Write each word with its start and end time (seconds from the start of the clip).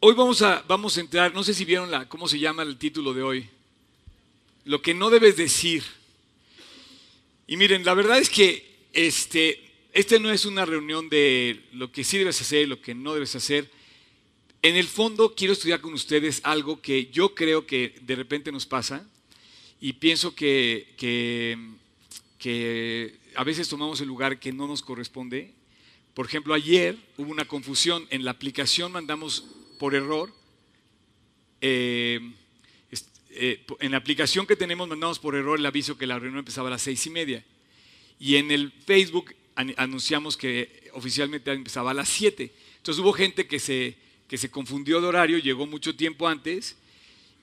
Hoy 0.00 0.14
vamos 0.14 0.42
a, 0.42 0.64
vamos 0.68 0.96
a 0.96 1.00
entrar, 1.00 1.34
no 1.34 1.42
sé 1.42 1.52
si 1.52 1.64
vieron 1.64 1.90
la, 1.90 2.08
cómo 2.08 2.28
se 2.28 2.38
llama 2.38 2.62
el 2.62 2.78
título 2.78 3.12
de 3.12 3.22
hoy. 3.24 3.48
Lo 4.64 4.80
que 4.80 4.94
no 4.94 5.10
debes 5.10 5.36
decir. 5.36 5.82
Y 7.48 7.56
miren, 7.56 7.84
la 7.84 7.94
verdad 7.94 8.18
es 8.18 8.30
que 8.30 8.76
este, 8.92 9.60
este 9.92 10.20
no 10.20 10.30
es 10.30 10.44
una 10.44 10.64
reunión 10.64 11.08
de 11.08 11.64
lo 11.72 11.90
que 11.90 12.04
sí 12.04 12.16
debes 12.16 12.40
hacer 12.40 12.62
y 12.62 12.66
lo 12.66 12.80
que 12.80 12.94
no 12.94 13.12
debes 13.12 13.34
hacer. 13.34 13.68
En 14.62 14.76
el 14.76 14.86
fondo 14.86 15.34
quiero 15.34 15.52
estudiar 15.52 15.80
con 15.80 15.92
ustedes 15.94 16.42
algo 16.44 16.80
que 16.80 17.06
yo 17.06 17.34
creo 17.34 17.66
que 17.66 17.96
de 18.00 18.14
repente 18.14 18.52
nos 18.52 18.66
pasa 18.66 19.04
y 19.80 19.94
pienso 19.94 20.32
que, 20.32 20.94
que, 20.96 21.58
que 22.38 23.18
a 23.34 23.42
veces 23.42 23.68
tomamos 23.68 24.00
el 24.00 24.06
lugar 24.06 24.38
que 24.38 24.52
no 24.52 24.68
nos 24.68 24.80
corresponde. 24.80 25.54
Por 26.14 26.26
ejemplo, 26.26 26.54
ayer 26.54 26.96
hubo 27.16 27.32
una 27.32 27.46
confusión. 27.46 28.06
En 28.10 28.24
la 28.24 28.30
aplicación 28.30 28.92
mandamos 28.92 29.44
por 29.78 29.94
error. 29.94 30.32
Eh, 31.60 32.20
eh, 33.30 33.64
en 33.80 33.92
la 33.92 33.98
aplicación 33.98 34.46
que 34.46 34.56
tenemos 34.56 34.88
mandamos 34.88 35.18
por 35.18 35.36
error 35.36 35.58
el 35.58 35.66
aviso 35.66 35.96
que 35.96 36.06
la 36.06 36.18
reunión 36.18 36.40
empezaba 36.40 36.68
a 36.68 36.72
las 36.72 36.82
seis 36.82 37.06
y 37.06 37.10
media. 37.10 37.44
Y 38.18 38.36
en 38.36 38.50
el 38.50 38.72
Facebook 38.72 39.34
anunciamos 39.76 40.36
que 40.36 40.90
oficialmente 40.94 41.52
empezaba 41.52 41.92
a 41.92 41.94
las 41.94 42.08
siete. 42.08 42.52
Entonces 42.76 43.02
hubo 43.02 43.12
gente 43.12 43.46
que 43.46 43.58
se, 43.58 43.96
que 44.26 44.38
se 44.38 44.50
confundió 44.50 45.00
de 45.00 45.06
horario, 45.06 45.38
llegó 45.38 45.66
mucho 45.66 45.94
tiempo 45.94 46.26
antes. 46.26 46.76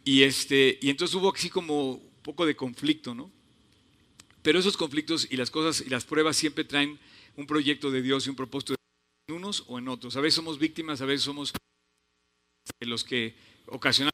Y, 0.03 0.23
este, 0.23 0.77
y 0.81 0.89
entonces 0.89 1.15
hubo 1.15 1.33
así 1.33 1.49
como 1.49 1.93
un 1.93 2.11
poco 2.21 2.45
de 2.45 2.55
conflicto, 2.55 3.15
¿no? 3.15 3.31
Pero 4.41 4.59
esos 4.59 4.77
conflictos 4.77 5.27
y 5.31 5.37
las 5.37 5.49
cosas 5.49 5.85
y 5.85 5.89
las 5.89 6.05
pruebas 6.05 6.37
siempre 6.37 6.63
traen 6.63 6.99
un 7.35 7.47
proyecto 7.47 7.89
de 7.89 8.01
Dios 8.01 8.27
y 8.27 8.29
un 8.29 8.35
propósito 8.35 8.75
en 9.27 9.35
unos 9.35 9.63
o 9.67 9.79
en 9.79 9.87
otros. 9.87 10.15
A 10.15 10.21
veces 10.21 10.35
somos 10.35 10.59
víctimas, 10.59 11.01
a 11.01 11.05
veces 11.05 11.23
somos 11.23 11.51
los 12.81 13.03
que 13.03 13.35
ocasionan. 13.67 14.11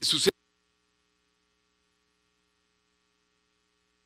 Sucede 0.00 0.32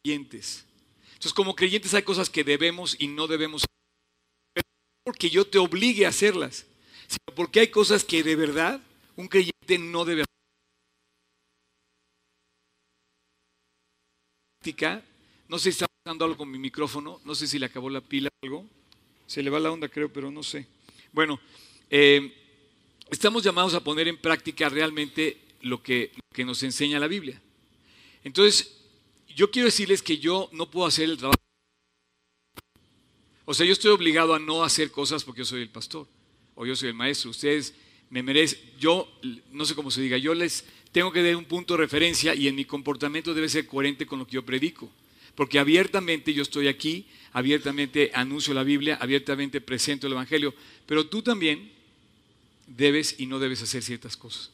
creyentes. 0.02 0.64
Entonces, 1.08 1.32
como 1.32 1.56
creyentes 1.56 1.94
hay 1.94 2.02
cosas 2.02 2.30
que 2.30 2.44
debemos 2.44 2.96
y 2.98 3.08
no 3.08 3.26
debemos 3.26 3.62
hacer. 3.64 4.64
porque 5.04 5.30
yo 5.30 5.46
te 5.46 5.58
obligue 5.58 6.06
a 6.06 6.10
hacerlas, 6.10 6.66
sino 7.08 7.34
porque 7.34 7.60
hay 7.60 7.68
cosas 7.68 8.04
que 8.04 8.22
de 8.22 8.36
verdad 8.36 8.80
un 9.16 9.28
creyente 9.28 9.78
no 9.78 10.04
debe 10.04 10.22
hacer. 10.22 10.36
No 15.48 15.58
sé 15.58 15.64
si 15.64 15.68
está 15.70 15.86
pasando 16.02 16.24
algo 16.24 16.36
con 16.36 16.50
mi 16.50 16.58
micrófono, 16.58 17.20
no 17.24 17.34
sé 17.36 17.46
si 17.46 17.58
le 17.58 17.66
acabó 17.66 17.88
la 17.88 18.00
pila 18.00 18.28
o 18.28 18.46
algo. 18.46 18.75
Se 19.26 19.42
le 19.42 19.50
va 19.50 19.60
la 19.60 19.70
onda, 19.70 19.88
creo, 19.88 20.12
pero 20.12 20.30
no 20.30 20.42
sé. 20.42 20.66
Bueno, 21.12 21.40
eh, 21.90 22.32
estamos 23.10 23.42
llamados 23.42 23.74
a 23.74 23.82
poner 23.82 24.08
en 24.08 24.16
práctica 24.16 24.68
realmente 24.68 25.38
lo 25.62 25.82
que, 25.82 26.12
lo 26.14 26.22
que 26.34 26.44
nos 26.44 26.62
enseña 26.62 27.00
la 27.00 27.08
Biblia. 27.08 27.40
Entonces, 28.22 28.76
yo 29.34 29.50
quiero 29.50 29.66
decirles 29.66 30.02
que 30.02 30.18
yo 30.18 30.48
no 30.52 30.70
puedo 30.70 30.86
hacer 30.86 31.08
el 31.08 31.16
trabajo. 31.16 31.36
O 33.44 33.54
sea, 33.54 33.66
yo 33.66 33.72
estoy 33.72 33.92
obligado 33.92 34.34
a 34.34 34.38
no 34.38 34.64
hacer 34.64 34.90
cosas 34.90 35.22
porque 35.22 35.40
yo 35.40 35.44
soy 35.44 35.62
el 35.62 35.68
pastor 35.68 36.06
o 36.54 36.66
yo 36.66 36.74
soy 36.74 36.88
el 36.88 36.94
maestro. 36.94 37.30
Ustedes 37.30 37.74
me 38.10 38.22
merecen, 38.22 38.58
yo 38.78 39.08
no 39.52 39.64
sé 39.64 39.74
cómo 39.74 39.90
se 39.90 40.00
diga, 40.00 40.16
yo 40.16 40.34
les 40.34 40.64
tengo 40.90 41.12
que 41.12 41.22
dar 41.22 41.36
un 41.36 41.44
punto 41.44 41.74
de 41.74 41.78
referencia 41.78 42.34
y 42.34 42.48
en 42.48 42.54
mi 42.54 42.64
comportamiento 42.64 43.34
debe 43.34 43.48
ser 43.48 43.66
coherente 43.66 44.06
con 44.06 44.18
lo 44.18 44.26
que 44.26 44.32
yo 44.32 44.44
predico. 44.44 44.90
Porque 45.36 45.58
abiertamente 45.58 46.32
yo 46.34 46.42
estoy 46.42 46.66
aquí, 46.66 47.06
abiertamente 47.32 48.10
anuncio 48.14 48.54
la 48.54 48.64
Biblia, 48.64 48.98
abiertamente 49.00 49.60
presento 49.60 50.06
el 50.06 50.14
Evangelio, 50.14 50.54
pero 50.86 51.06
tú 51.06 51.22
también 51.22 51.70
debes 52.66 53.14
y 53.18 53.26
no 53.26 53.38
debes 53.38 53.62
hacer 53.62 53.82
ciertas 53.82 54.16
cosas. 54.16 54.50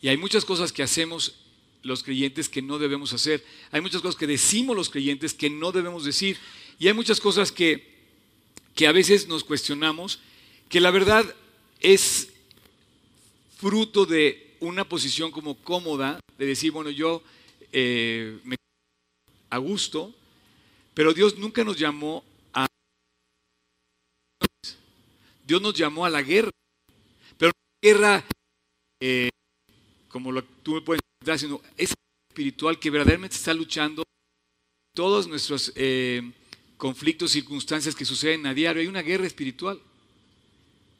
Y 0.00 0.08
hay 0.08 0.16
muchas 0.16 0.44
cosas 0.44 0.72
que 0.72 0.82
hacemos 0.82 1.36
los 1.82 2.02
creyentes 2.02 2.48
que 2.48 2.62
no 2.62 2.78
debemos 2.78 3.12
hacer. 3.12 3.44
Hay 3.70 3.80
muchas 3.80 4.02
cosas 4.02 4.16
que 4.16 4.26
decimos 4.26 4.76
los 4.76 4.90
creyentes 4.90 5.34
que 5.34 5.50
no 5.50 5.72
debemos 5.72 6.04
decir. 6.04 6.36
Y 6.78 6.86
hay 6.86 6.92
muchas 6.92 7.20
cosas 7.20 7.50
que, 7.50 7.88
que 8.74 8.86
a 8.86 8.92
veces 8.92 9.26
nos 9.26 9.42
cuestionamos, 9.42 10.20
que 10.68 10.80
la 10.80 10.90
verdad 10.90 11.34
es 11.80 12.28
fruto 13.56 14.06
de 14.06 14.54
una 14.60 14.84
posición 14.84 15.30
como 15.30 15.56
cómoda, 15.56 16.20
de 16.36 16.46
decir, 16.46 16.70
bueno, 16.70 16.90
yo 16.90 17.22
eh, 17.72 18.38
me 18.44 18.56
a 19.50 19.58
gusto, 19.58 20.14
pero 20.94 21.12
Dios 21.12 21.38
nunca 21.38 21.64
nos 21.64 21.78
llamó 21.78 22.24
a... 22.52 22.66
Dios 25.46 25.62
nos 25.62 25.74
llamó 25.74 26.04
a 26.04 26.10
la 26.10 26.22
guerra, 26.22 26.50
pero 27.36 27.52
una 27.54 27.90
guerra 27.90 28.24
eh, 29.00 29.30
como 30.08 30.32
lo, 30.32 30.42
tú 30.42 30.74
me 30.74 30.80
puedes 30.80 31.00
estar 31.20 31.38
sino 31.38 31.60
es 31.76 31.94
espiritual 32.30 32.78
que 32.78 32.90
verdaderamente 32.90 33.36
está 33.36 33.54
luchando 33.54 34.02
todos 34.94 35.28
nuestros 35.28 35.72
eh, 35.76 36.32
conflictos, 36.76 37.30
circunstancias 37.30 37.94
que 37.94 38.04
suceden 38.04 38.46
a 38.46 38.54
diario. 38.54 38.82
Hay 38.82 38.88
una 38.88 39.02
guerra 39.02 39.26
espiritual. 39.26 39.80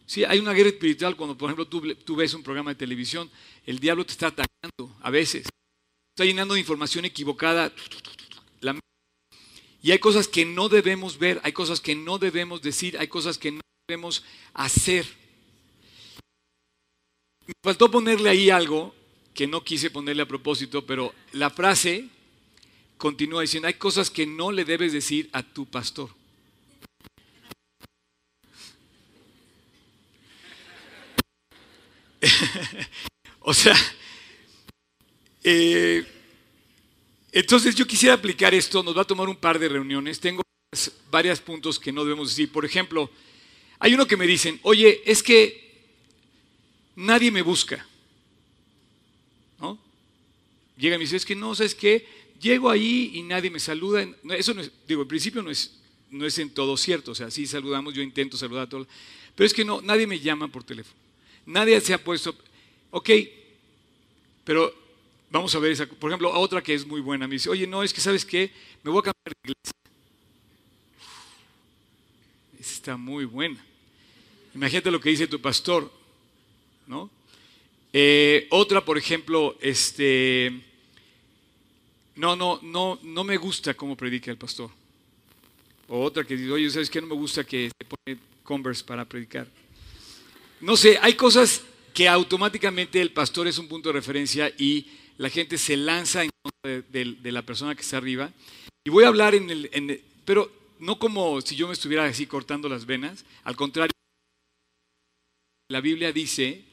Sí, 0.07 0.25
hay 0.25 0.39
una 0.39 0.53
guerra 0.53 0.71
espiritual 0.71 1.17
cuando, 1.17 1.37
por 1.37 1.49
ejemplo, 1.49 1.67
tú, 1.67 1.95
tú 1.97 2.17
ves 2.17 2.33
un 2.33 2.43
programa 2.43 2.71
de 2.71 2.77
televisión, 2.77 3.31
el 3.67 3.79
diablo 3.79 4.07
te 4.07 4.13
está 4.13 4.29
atacando 4.29 4.97
a 5.01 5.11
veces. 5.11 5.49
Está 6.15 6.25
llenando 6.25 6.55
de 6.55 6.61
información 6.61 7.05
equivocada. 7.05 7.73
Y 9.81 9.93
hay 9.93 9.99
cosas 9.99 10.29
que 10.29 10.45
no 10.45 10.69
debemos 10.69 11.19
ver, 11.19 11.41
hay 11.45 11.53
cosas 11.53 11.81
que 11.81 11.95
no 11.95 12.19
debemos 12.19 12.63
decir, 12.63 12.99
hay 12.99 13.09
cosas 13.09 13.39
que 13.39 13.53
no 13.53 13.61
debemos 13.87 14.25
hacer. 14.55 15.07
Me 17.47 17.55
faltó 17.63 17.91
ponerle 17.91 18.29
ahí 18.29 18.51
algo 18.51 18.95
que 19.33 19.47
no 19.47 19.63
quise 19.63 19.91
ponerle 19.91 20.23
a 20.23 20.29
propósito, 20.29 20.85
pero 20.85 21.15
la 21.33 21.49
frase 21.49 22.09
continúa 22.97 23.43
diciendo, 23.43 23.69
hay 23.69 23.75
cosas 23.75 24.11
que 24.11 24.27
no 24.27 24.51
le 24.51 24.65
debes 24.65 24.93
decir 24.93 25.31
a 25.33 25.43
tu 25.43 25.65
pastor. 25.65 26.11
o 33.41 33.55
sea, 33.55 33.77
eh, 35.45 36.05
entonces 37.39 37.77
yo 37.77 37.87
quisiera 37.87 38.17
aplicar 38.17 38.53
esto, 38.53 38.83
nos 38.83 38.97
va 38.97 39.03
a 39.03 39.07
tomar 39.07 39.29
un 39.29 39.37
par 39.37 39.61
de 39.61 39.69
reuniones, 39.69 40.19
tengo 40.19 40.43
varios 41.09 41.41
puntos 41.41 41.79
que 41.79 41.93
no 41.93 42.03
debemos 42.03 42.31
decir. 42.31 42.51
Por 42.51 42.65
ejemplo, 42.65 43.09
hay 43.79 43.95
uno 43.95 44.09
que 44.09 44.17
me 44.17 44.27
dicen, 44.27 44.59
oye, 44.65 45.03
es 45.07 45.23
que 45.23 45.93
nadie 46.97 47.31
me 47.31 47.43
busca. 47.43 47.87
¿No? 49.61 49.79
Llega 50.77 50.97
y 50.97 50.99
me 50.99 51.05
dice, 51.05 51.15
es 51.15 51.25
que 51.25 51.37
no, 51.37 51.55
¿sabes 51.55 51.77
qué? 51.77 52.05
Llego 52.41 52.71
ahí 52.71 53.13
y 53.15 53.23
nadie 53.23 53.51
me 53.51 53.61
saluda. 53.61 54.05
Eso 54.31 54.53
no 54.53 54.61
es, 54.61 54.73
digo, 54.89 55.03
en 55.03 55.09
principio 55.09 55.41
no 55.41 55.53
es, 55.53 55.79
no 56.11 56.27
es 56.27 56.37
en 56.41 56.51
todo 56.51 56.77
cierto, 56.77 57.13
o 57.13 57.15
sea, 57.15 57.31
sí 57.31 57.47
saludamos, 57.47 57.95
yo 57.95 58.03
intento 58.03 58.37
saludar 58.37 58.65
a 58.65 58.69
todos, 58.69 58.89
pero 59.37 59.47
es 59.47 59.55
que 59.55 59.65
no, 59.65 59.81
nadie 59.81 60.09
me 60.09 60.19
llama 60.19 60.49
por 60.49 60.65
teléfono. 60.65 60.99
Nadie 61.47 61.81
se 61.81 61.95
ha 61.95 62.03
puesto, 62.03 62.35
ok, 62.91 63.11
pero 64.43 64.88
vamos 65.31 65.55
a 65.55 65.59
ver 65.59 65.73
esa, 65.73 65.87
por 65.87 66.11
ejemplo, 66.11 66.31
otra 66.39 66.63
que 66.63 66.75
es 66.75 66.87
muy 66.87 67.01
buena, 67.01 67.27
me 67.27 67.35
dice, 67.35 67.51
oye, 67.51 67.67
no, 67.67 67.83
es 67.83 67.93
que 67.93 68.01
sabes 68.01 68.25
qué, 68.25 68.51
me 68.83 68.91
voy 68.91 69.01
a 69.01 69.13
cambiar 69.13 69.35
de 69.43 69.51
iglesia. 69.51 69.73
Está 72.59 72.97
muy 72.97 73.25
buena. 73.25 73.65
Imagínate 74.55 74.91
lo 74.91 75.01
que 75.01 75.11
dice 75.11 75.27
tu 75.27 75.41
pastor, 75.41 75.93
¿no? 76.87 77.11
Eh, 77.93 78.47
otra, 78.51 78.85
por 78.85 78.99
ejemplo, 78.99 79.57
este, 79.61 80.63
no, 82.17 82.37
no, 82.37 82.61
no, 82.63 82.99
no 83.03 83.25
me 83.25 83.37
gusta 83.37 83.75
cómo 83.75 83.97
predica 83.97 84.31
el 84.31 84.37
pastor. 84.37 84.71
O 85.89 86.03
otra 86.03 86.25
que 86.25 86.37
dice, 86.37 86.51
oye, 86.51 86.71
¿sabes 86.71 86.91
qué? 86.91 87.01
No 87.01 87.07
me 87.07 87.15
gusta 87.15 87.45
que 87.45 87.71
se 87.71 87.87
pone 87.87 88.21
Converse 88.43 88.83
para 88.83 89.05
predicar. 89.05 89.47
No 90.61 90.77
sé, 90.77 90.99
hay 91.03 91.15
cosas 91.15 91.63
que 91.93 92.09
automáticamente 92.09 93.01
el 93.01 93.13
pastor 93.13 93.47
es 93.47 93.59
un 93.59 93.69
punto 93.69 93.91
de 93.91 93.93
referencia 93.93 94.51
y 94.57 94.87
la 95.19 95.29
gente 95.29 95.59
se 95.59 95.77
lanza 95.77 96.25
en 96.25 96.31
contra 96.43 96.89
de, 96.89 97.33
la 97.33 97.43
persona 97.43 97.75
que 97.75 97.83
está 97.83 97.99
arriba. 97.99 98.33
Y 98.85 98.91
voy 98.91 99.05
a 99.05 99.09
hablar 99.09 99.35
en 99.35 99.51
el, 99.51 99.69
en 99.73 99.91
el, 99.91 100.03
pero 100.25 100.51
no 100.79 100.99
como 100.99 101.41
si 101.41 101.57
yo 101.57 101.67
me 101.67 101.75
estuviera 101.75 102.05
así 102.07 102.27
cortando 102.27 102.69
las 102.69 102.87
venas, 102.87 103.25
al 103.43 103.57
contrario, 103.57 103.93
la 105.69 105.81
Biblia 105.81 106.13
dice 106.13 106.65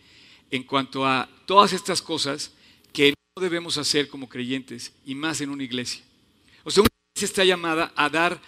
en 0.51 0.63
cuanto 0.63 1.05
a 1.05 1.27
todas 1.45 1.73
estas 1.73 2.01
cosas 2.01 2.53
que 2.93 3.13
no 3.35 3.41
debemos 3.41 3.77
hacer 3.77 4.07
como 4.07 4.29
creyentes 4.29 4.93
y 5.05 5.15
más 5.15 5.41
en 5.41 5.49
una 5.49 5.63
iglesia. 5.63 6.03
O 6.63 6.71
sea, 6.71 6.81
una 6.81 6.89
iglesia 7.15 7.25
está 7.25 7.43
llamada 7.43 7.91
a 7.95 8.09
dar 8.09 8.39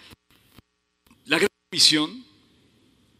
la 1.26 1.38
gran 1.38 1.50
comisión. 1.70 2.24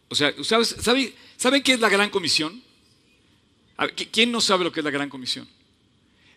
O 0.09 0.15
sea, 0.15 0.33
¿saben, 0.43 1.13
¿saben 1.37 1.63
qué 1.63 1.73
es 1.73 1.81
la 1.81 1.89
gran 1.89 2.09
comisión? 2.09 2.63
¿Quién 4.13 4.33
no 4.33 4.41
sabe 4.41 4.65
lo 4.65 4.73
que 4.73 4.81
es 4.81 4.85
la 4.85 4.91
gran 4.91 5.11
comisión? 5.11 5.47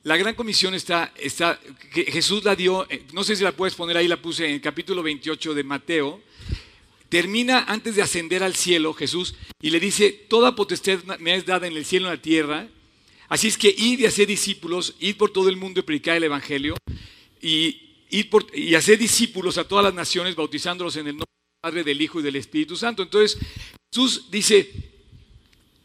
La 0.04 0.18
gran 0.18 0.34
comisión 0.34 0.74
está, 0.74 1.14
está, 1.16 1.60
Jesús 1.92 2.44
la 2.44 2.56
dio, 2.56 2.90
eh, 2.90 3.06
no 3.14 3.24
sé 3.24 3.36
si 3.36 3.44
la 3.44 3.52
puedes 3.52 3.76
poner 3.76 3.98
ahí, 3.98 4.08
la 4.08 4.20
puse 4.20 4.48
en 4.48 4.54
el 4.54 4.62
capítulo 4.62 5.04
28 5.04 5.54
de 5.54 5.64
Mateo, 5.64 6.24
termina 7.08 7.66
antes 7.68 7.96
de 7.96 8.02
ascender 8.02 8.42
al 8.42 8.56
cielo 8.56 8.96
Jesús 8.96 9.36
y 9.62 9.70
le 9.70 9.80
dice, 9.80 10.10
toda 10.28 10.56
potestad 10.56 11.04
me 11.20 11.36
es 11.36 11.46
dada 11.46 11.68
en 11.68 11.78
el 11.78 11.86
cielo 11.86 12.08
y 12.08 12.10
en 12.10 12.16
la 12.16 12.22
tierra, 12.22 12.68
así 13.30 13.48
es 13.48 13.60
que 13.60 13.70
id 13.78 14.00
y 14.00 14.08
hacer 14.08 14.26
discípulos, 14.26 14.96
id 15.00 15.18
por 15.18 15.30
todo 15.30 15.50
el 15.50 15.58
mundo 15.58 15.82
y 15.82 15.84
predicar 15.84 16.18
el 16.18 16.24
Evangelio 16.24 16.76
y, 17.40 17.80
y 18.10 18.74
hacer 18.74 18.98
discípulos 18.98 19.60
a 19.60 19.68
todas 19.68 19.86
las 19.86 19.94
naciones, 19.94 20.36
bautizándolos 20.36 20.96
en 20.96 21.10
el 21.10 21.14
nombre 21.14 21.26
del 21.28 21.62
Padre, 21.62 21.84
del 21.84 22.02
Hijo 22.02 22.20
y 22.20 22.24
del 22.24 22.38
Espíritu 22.38 22.76
Santo. 22.76 23.04
Entonces 23.04 23.38
Jesús 23.94 24.32
dice, 24.32 24.72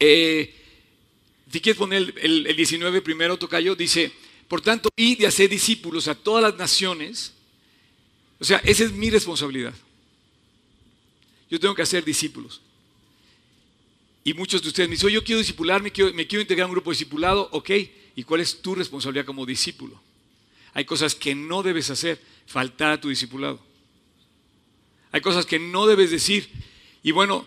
eh, 0.01 0.55
si 1.51 1.61
quieres 1.61 1.79
poner 1.79 2.15
el, 2.21 2.47
el 2.47 2.57
19 2.57 3.03
primero, 3.03 3.37
Tocayo, 3.37 3.77
dice, 3.77 4.13
por 4.49 4.61
tanto, 4.61 4.89
y 4.97 5.25
hacer 5.25 5.49
discípulos 5.49 6.09
a 6.09 6.15
todas 6.15 6.43
las 6.43 6.57
naciones. 6.57 7.33
O 8.39 8.45
sea, 8.45 8.59
esa 8.65 8.85
es 8.85 8.93
mi 8.93 9.11
responsabilidad. 9.11 9.75
Yo 11.51 11.61
tengo 11.61 11.75
que 11.75 11.83
hacer 11.83 12.05
discípulos. 12.05 12.61
Y 14.25 14.35
muchos 14.35 14.61
de 14.61 14.69
ustedes 14.69 14.89
me 14.89 14.97
dicen, 14.97 15.11
yo 15.11 15.23
quiero 15.23 15.39
discipular, 15.39 15.81
me 15.81 15.93
quiero, 15.93 16.13
me 16.13 16.27
quiero 16.27 16.43
integrar 16.43 16.65
a 16.65 16.67
un 16.67 16.73
grupo 16.73 16.91
discipulado, 16.91 17.49
ok. 17.53 17.71
¿Y 18.17 18.25
cuál 18.25 18.41
es 18.41 18.61
tu 18.61 18.75
responsabilidad 18.75 19.25
como 19.25 19.47
discípulo? 19.47 20.01
Hay 20.75 20.85
cosas 20.85 21.15
que 21.15 21.35
no 21.35 21.63
debes 21.63 21.91
hacer, 21.91 22.21
faltar 22.47 22.93
a 22.93 23.01
tu 23.01 23.09
discipulado. 23.09 23.61
Hay 25.13 25.21
cosas 25.21 25.47
que 25.47 25.59
no 25.59 25.87
debes 25.87 26.11
decir. 26.11 26.51
Y 27.03 27.13
bueno, 27.13 27.47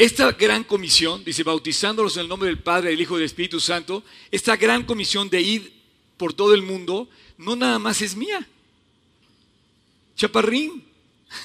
esta 0.00 0.32
gran 0.32 0.64
comisión, 0.64 1.22
dice, 1.22 1.42
bautizándolos 1.42 2.16
en 2.16 2.22
el 2.22 2.28
nombre 2.28 2.48
del 2.48 2.58
Padre, 2.58 2.88
del 2.88 3.02
Hijo 3.02 3.16
y 3.16 3.18
del 3.18 3.26
Espíritu 3.26 3.60
Santo, 3.60 4.02
esta 4.30 4.56
gran 4.56 4.84
comisión 4.84 5.28
de 5.28 5.42
ir 5.42 5.72
por 6.16 6.32
todo 6.32 6.54
el 6.54 6.62
mundo, 6.62 7.06
no 7.36 7.54
nada 7.54 7.78
más 7.78 8.00
es 8.00 8.16
mía. 8.16 8.48
Chaparrín, 10.16 10.82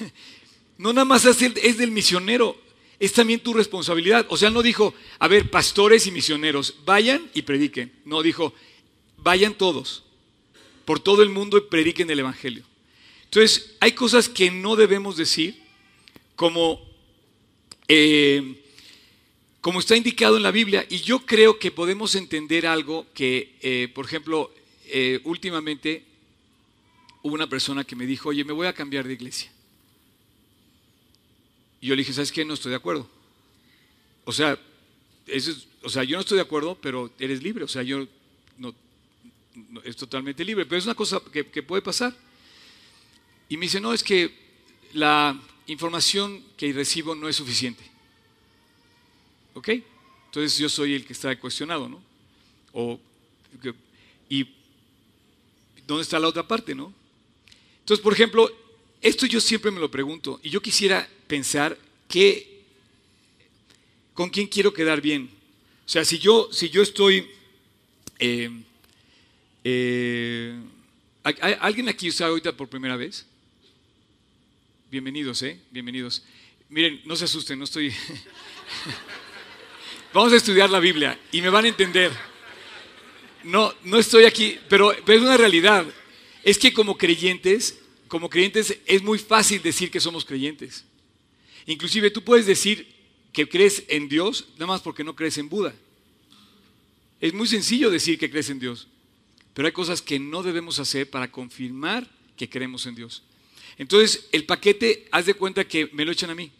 no 0.78 0.94
nada 0.94 1.04
más 1.04 1.26
es 1.26 1.76
del 1.76 1.90
misionero, 1.90 2.58
es 2.98 3.12
también 3.12 3.40
tu 3.40 3.52
responsabilidad. 3.52 4.24
O 4.30 4.38
sea, 4.38 4.48
no 4.48 4.62
dijo, 4.62 4.94
a 5.18 5.28
ver, 5.28 5.50
pastores 5.50 6.06
y 6.06 6.10
misioneros, 6.10 6.76
vayan 6.86 7.30
y 7.34 7.42
prediquen. 7.42 7.92
No, 8.06 8.22
dijo, 8.22 8.54
vayan 9.18 9.52
todos, 9.52 10.02
por 10.86 10.98
todo 10.98 11.22
el 11.22 11.28
mundo 11.28 11.58
y 11.58 11.60
prediquen 11.60 12.08
el 12.08 12.20
Evangelio. 12.20 12.64
Entonces, 13.24 13.74
hay 13.80 13.92
cosas 13.92 14.30
que 14.30 14.50
no 14.50 14.76
debemos 14.76 15.18
decir, 15.18 15.62
como, 16.36 16.85
eh, 17.88 18.62
como 19.60 19.80
está 19.80 19.96
indicado 19.96 20.36
en 20.36 20.42
la 20.42 20.50
Biblia, 20.50 20.86
y 20.88 20.98
yo 20.98 21.20
creo 21.26 21.58
que 21.58 21.70
podemos 21.70 22.14
entender 22.14 22.66
algo 22.66 23.06
que, 23.14 23.56
eh, 23.60 23.90
por 23.94 24.06
ejemplo, 24.06 24.52
eh, 24.86 25.20
últimamente 25.24 26.04
hubo 27.22 27.34
una 27.34 27.48
persona 27.48 27.82
que 27.82 27.96
me 27.96 28.06
dijo, 28.06 28.28
oye, 28.28 28.44
me 28.44 28.52
voy 28.52 28.68
a 28.68 28.72
cambiar 28.72 29.06
de 29.06 29.14
iglesia. 29.14 29.50
Y 31.80 31.88
yo 31.88 31.96
le 31.96 32.00
dije, 32.00 32.12
¿sabes 32.12 32.30
qué? 32.30 32.44
No 32.44 32.54
estoy 32.54 32.70
de 32.70 32.76
acuerdo. 32.76 33.08
O 34.24 34.32
sea, 34.32 34.58
o 35.82 35.88
sea, 35.88 36.04
yo 36.04 36.16
no 36.16 36.20
estoy 36.20 36.36
de 36.36 36.42
acuerdo, 36.42 36.78
pero 36.80 37.10
eres 37.18 37.42
libre. 37.42 37.64
O 37.64 37.68
sea, 37.68 37.82
yo 37.82 38.06
no, 38.58 38.74
es 39.84 39.96
totalmente 39.96 40.44
libre. 40.44 40.66
Pero 40.66 40.78
es 40.78 40.84
una 40.84 40.94
cosa 40.94 41.20
que, 41.32 41.44
puede 41.62 41.82
pasar. 41.82 42.14
Y 43.48 43.56
me 43.56 43.66
dice, 43.66 43.80
no, 43.80 43.92
es 43.92 44.02
que 44.02 44.32
la 44.94 45.38
información 45.66 46.42
que 46.56 46.72
recibo 46.72 47.14
no 47.14 47.28
es 47.28 47.36
suficiente. 47.36 47.82
¿Ok? 49.54 49.70
Entonces 50.26 50.58
yo 50.58 50.68
soy 50.68 50.94
el 50.94 51.04
que 51.04 51.12
está 51.12 51.38
cuestionado, 51.38 51.88
¿no? 51.88 52.02
O, 52.72 53.00
y 54.28 54.46
¿dónde 55.86 56.02
está 56.02 56.18
la 56.18 56.28
otra 56.28 56.46
parte, 56.46 56.74
no? 56.74 56.92
Entonces, 57.80 58.02
por 58.02 58.12
ejemplo, 58.12 58.50
esto 59.00 59.26
yo 59.26 59.40
siempre 59.40 59.70
me 59.70 59.80
lo 59.80 59.90
pregunto 59.90 60.40
y 60.42 60.50
yo 60.50 60.60
quisiera 60.60 61.08
pensar 61.26 61.78
que 62.08 62.62
con 64.12 64.28
quién 64.30 64.46
quiero 64.46 64.72
quedar 64.72 65.00
bien. 65.00 65.30
O 65.86 65.88
sea, 65.88 66.04
si 66.04 66.18
yo, 66.18 66.48
si 66.52 66.68
yo 66.68 66.82
estoy... 66.82 67.30
Eh, 68.18 68.50
eh, 69.62 70.58
¿Alguien 71.60 71.88
aquí 71.88 72.08
usa 72.08 72.28
ahorita 72.28 72.56
por 72.56 72.68
primera 72.68 72.96
vez? 72.96 73.26
Bienvenidos, 74.88 75.42
¿eh? 75.42 75.60
Bienvenidos. 75.72 76.22
Miren, 76.68 77.00
no 77.04 77.16
se 77.16 77.24
asusten, 77.24 77.58
no 77.58 77.64
estoy... 77.64 77.92
Vamos 80.14 80.32
a 80.32 80.36
estudiar 80.36 80.70
la 80.70 80.78
Biblia 80.78 81.18
y 81.32 81.42
me 81.42 81.50
van 81.50 81.64
a 81.64 81.68
entender. 81.68 82.12
No, 83.42 83.74
no 83.82 83.98
estoy 83.98 84.26
aquí, 84.26 84.56
pero, 84.68 84.92
es 84.92 85.20
una 85.20 85.36
realidad. 85.36 85.84
Es 86.44 86.56
que 86.56 86.72
como 86.72 86.96
creyentes 86.96 87.80
como 88.06 88.30
creyentes 88.30 88.78
es 88.86 89.02
muy 89.02 89.18
fácil 89.18 89.60
decir 89.60 89.90
que 89.90 89.98
somos 89.98 90.24
creyentes. 90.24 90.84
Inclusive 91.66 92.12
tú 92.12 92.22
puedes 92.22 92.46
decir 92.46 92.86
que 93.32 93.48
crees 93.48 93.82
en 93.88 94.08
Dios 94.08 94.46
nada 94.54 94.66
más 94.66 94.80
porque 94.80 95.02
no 95.02 95.16
crees 95.16 95.36
en 95.38 95.48
Buda. 95.48 95.74
Es 97.20 97.34
muy 97.34 97.48
sencillo 97.48 97.90
decir 97.90 98.16
que 98.18 98.30
crees 98.30 98.50
en 98.50 98.60
Dios, 98.60 98.86
pero 99.52 99.66
hay 99.66 99.72
cosas 99.72 100.00
que 100.00 100.20
no 100.20 100.44
debemos 100.44 100.78
hacer 100.78 101.10
para 101.10 101.32
confirmar 101.32 102.08
que 102.36 102.48
creemos 102.48 102.86
en 102.86 102.94
Dios. 102.94 103.24
Entonces, 103.78 104.28
el 104.32 104.44
paquete, 104.44 105.06
haz 105.10 105.26
de 105.26 105.34
cuenta 105.34 105.66
que 105.66 105.90
me 105.92 106.04
lo 106.04 106.12
echan 106.12 106.30
a 106.30 106.34
mí. 106.34 106.50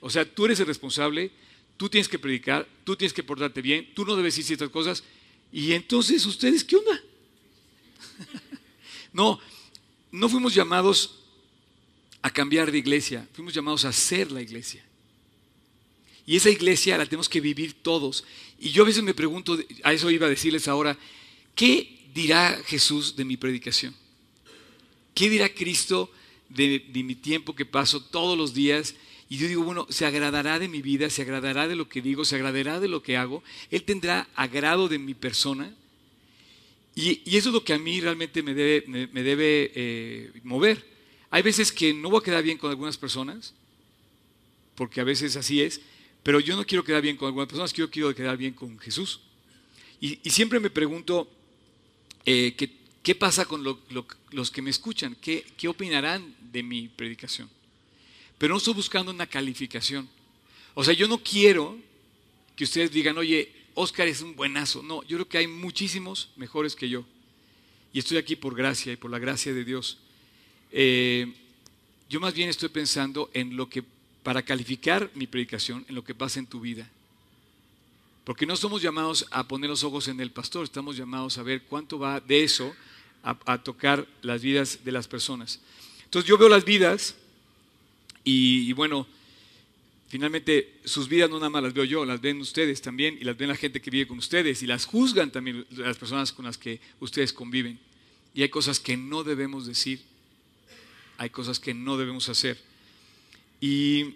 O 0.00 0.10
sea, 0.10 0.24
tú 0.24 0.44
eres 0.44 0.60
el 0.60 0.66
responsable, 0.66 1.30
tú 1.76 1.88
tienes 1.88 2.08
que 2.08 2.18
predicar, 2.18 2.68
tú 2.84 2.96
tienes 2.96 3.12
que 3.12 3.22
portarte 3.22 3.62
bien, 3.62 3.92
tú 3.94 4.04
no 4.04 4.16
debes 4.16 4.34
decir 4.34 4.44
ciertas 4.44 4.70
cosas. 4.70 5.04
Y 5.52 5.72
entonces, 5.72 6.24
¿ustedes 6.26 6.64
qué 6.64 6.76
onda? 6.76 7.00
no, 9.12 9.40
no 10.10 10.28
fuimos 10.28 10.54
llamados 10.54 11.20
a 12.22 12.30
cambiar 12.30 12.72
de 12.72 12.78
iglesia, 12.78 13.26
fuimos 13.32 13.54
llamados 13.54 13.84
a 13.84 13.92
ser 13.92 14.32
la 14.32 14.42
iglesia. 14.42 14.84
Y 16.26 16.36
esa 16.36 16.50
iglesia 16.50 16.98
la 16.98 17.06
tenemos 17.06 17.28
que 17.28 17.40
vivir 17.40 17.74
todos. 17.74 18.24
Y 18.58 18.70
yo 18.70 18.82
a 18.82 18.86
veces 18.86 19.04
me 19.04 19.14
pregunto, 19.14 19.56
a 19.84 19.92
eso 19.92 20.10
iba 20.10 20.26
a 20.26 20.30
decirles 20.30 20.66
ahora, 20.66 20.98
¿qué 21.54 22.08
dirá 22.12 22.60
Jesús 22.66 23.14
de 23.14 23.24
mi 23.24 23.36
predicación? 23.36 23.94
¿Qué 25.16 25.30
dirá 25.30 25.48
Cristo 25.48 26.10
de, 26.50 26.84
mi 26.92 27.14
tiempo 27.14 27.56
que 27.56 27.64
paso 27.64 28.02
todos 28.02 28.36
los 28.36 28.52
días? 28.52 28.94
Y 29.30 29.38
yo 29.38 29.48
digo, 29.48 29.62
bueno, 29.62 29.86
se 29.88 30.04
agradará 30.04 30.58
de 30.58 30.68
mi 30.68 30.82
vida, 30.82 31.08
se 31.08 31.22
agradará 31.22 31.66
de 31.66 31.74
lo 31.74 31.88
que 31.88 32.02
digo, 32.02 32.26
se 32.26 32.36
agradará 32.36 32.80
de 32.80 32.88
lo 32.88 33.02
que 33.02 33.16
hago. 33.16 33.42
Él 33.70 33.82
tendrá 33.82 34.28
agrado 34.34 34.88
de 34.88 34.98
mi 34.98 35.14
persona. 35.14 35.74
Y, 36.94 37.22
eso 37.34 37.48
es 37.48 37.54
lo 37.54 37.64
que 37.64 37.72
a 37.72 37.78
mí 37.78 37.98
realmente 37.98 38.42
me 38.42 38.52
debe, 38.52 39.72
eh, 39.74 40.32
mover. 40.44 40.84
Hay 41.30 41.40
veces 41.40 41.72
que 41.72 41.94
no 41.94 42.10
voy 42.10 42.20
a 42.20 42.24
quedar 42.24 42.42
bien 42.42 42.58
con 42.58 42.68
algunas 42.68 42.98
personas, 42.98 43.54
porque 44.74 45.00
a 45.00 45.04
veces 45.04 45.34
así 45.36 45.62
es, 45.62 45.80
pero 46.22 46.40
yo 46.40 46.56
no 46.56 46.66
quiero 46.66 46.84
quedar 46.84 47.00
bien 47.00 47.16
con 47.16 47.28
algunas 47.28 47.48
personas, 47.48 47.72
yo 47.72 47.90
quiero 47.90 48.14
quedar 48.14 48.36
bien 48.36 48.52
con 48.52 48.78
Jesús. 48.78 49.20
Y, 49.98 50.18
siempre 50.28 50.60
me 50.60 50.68
pregunto, 50.68 51.26
eh, 52.26 52.54
¿qué, 53.06 53.14
pasa 53.14 53.44
con 53.44 53.62
los 54.32 54.50
que 54.50 54.62
me 54.62 54.70
escuchan? 54.70 55.16
¿Qué, 55.20 55.46
¿Qué 55.56 55.68
opinarán 55.68 56.34
de 56.50 56.64
mi 56.64 56.88
predicación? 56.88 57.48
Pero 58.36 58.52
no 58.52 58.58
estoy 58.58 58.74
buscando 58.74 59.12
una 59.12 59.28
calificación. 59.28 60.08
O 60.74 60.82
sea, 60.82 60.92
yo 60.92 61.06
no 61.06 61.18
quiero 61.18 61.78
que 62.56 62.64
ustedes 62.64 62.90
digan, 62.90 63.16
oye, 63.16 63.52
Oscar 63.74 64.08
es 64.08 64.22
un 64.22 64.34
buenazo. 64.34 64.82
No, 64.82 65.04
yo 65.04 65.18
creo 65.18 65.28
que 65.28 65.38
hay 65.38 65.46
muchísimos 65.46 66.30
mejores 66.34 66.74
que 66.74 66.88
yo. 66.88 67.04
Y 67.92 68.00
estoy 68.00 68.18
aquí 68.18 68.34
por 68.34 68.56
gracia 68.56 68.92
y 68.92 68.96
por 68.96 69.12
la 69.12 69.20
gracia 69.20 69.54
de 69.54 69.64
Dios. 69.64 69.98
Eh, 70.72 71.32
yo 72.10 72.18
más 72.18 72.34
bien 72.34 72.48
estoy 72.48 72.70
pensando 72.70 73.30
en 73.34 73.56
lo 73.56 73.68
que, 73.68 73.84
para 74.24 74.42
calificar 74.42 75.12
mi 75.14 75.28
predicación, 75.28 75.84
en 75.88 75.94
lo 75.94 76.02
que 76.02 76.16
pasa 76.16 76.40
en 76.40 76.48
tu 76.48 76.58
vida. 76.58 76.90
Porque 78.24 78.46
no 78.46 78.56
somos 78.56 78.82
llamados 78.82 79.28
a 79.30 79.46
poner 79.46 79.70
los 79.70 79.84
ojos 79.84 80.08
en 80.08 80.18
el 80.18 80.32
pastor, 80.32 80.64
estamos 80.64 80.96
llamados 80.96 81.38
a 81.38 81.44
ver 81.44 81.62
cuánto 81.62 82.00
va 82.00 82.18
de 82.18 82.42
eso 82.42 82.74
a, 83.26 83.58
tocar 83.62 84.06
las 84.22 84.42
vidas 84.42 84.80
de 84.84 84.92
las 84.92 85.08
personas. 85.08 85.60
Entonces 86.04 86.28
yo 86.28 86.38
veo 86.38 86.48
las 86.48 86.64
vidas 86.64 87.16
y 88.24 88.72
bueno, 88.72 89.06
Finalmente, 90.08 90.78
sus 90.84 91.08
vidas 91.08 91.28
no 91.28 91.36
nada 91.36 91.50
más 91.50 91.62
las 91.64 91.74
veo 91.74 91.84
yo, 91.84 92.04
las 92.04 92.20
ven 92.20 92.40
ustedes 92.40 92.80
también 92.80 93.18
y 93.20 93.24
las 93.24 93.36
ven 93.36 93.48
la 93.48 93.56
gente 93.56 93.80
que 93.80 93.90
vive 93.90 94.06
con 94.06 94.18
ustedes 94.18 94.62
y 94.62 94.66
las 94.66 94.84
juzgan 94.84 95.32
también 95.32 95.66
las 95.70 95.96
personas 95.96 96.32
con 96.32 96.44
las 96.44 96.56
que 96.56 96.80
ustedes 97.00 97.32
conviven. 97.32 97.78
Y 98.32 98.42
hay 98.42 98.48
cosas 98.48 98.78
que 98.78 98.96
no 98.96 99.24
debemos 99.24 99.66
decir, 99.66 100.00
hay 101.18 101.30
cosas 101.30 101.58
que 101.58 101.74
no 101.74 101.96
debemos 101.96 102.28
hacer. 102.28 102.56
Y 103.60 104.14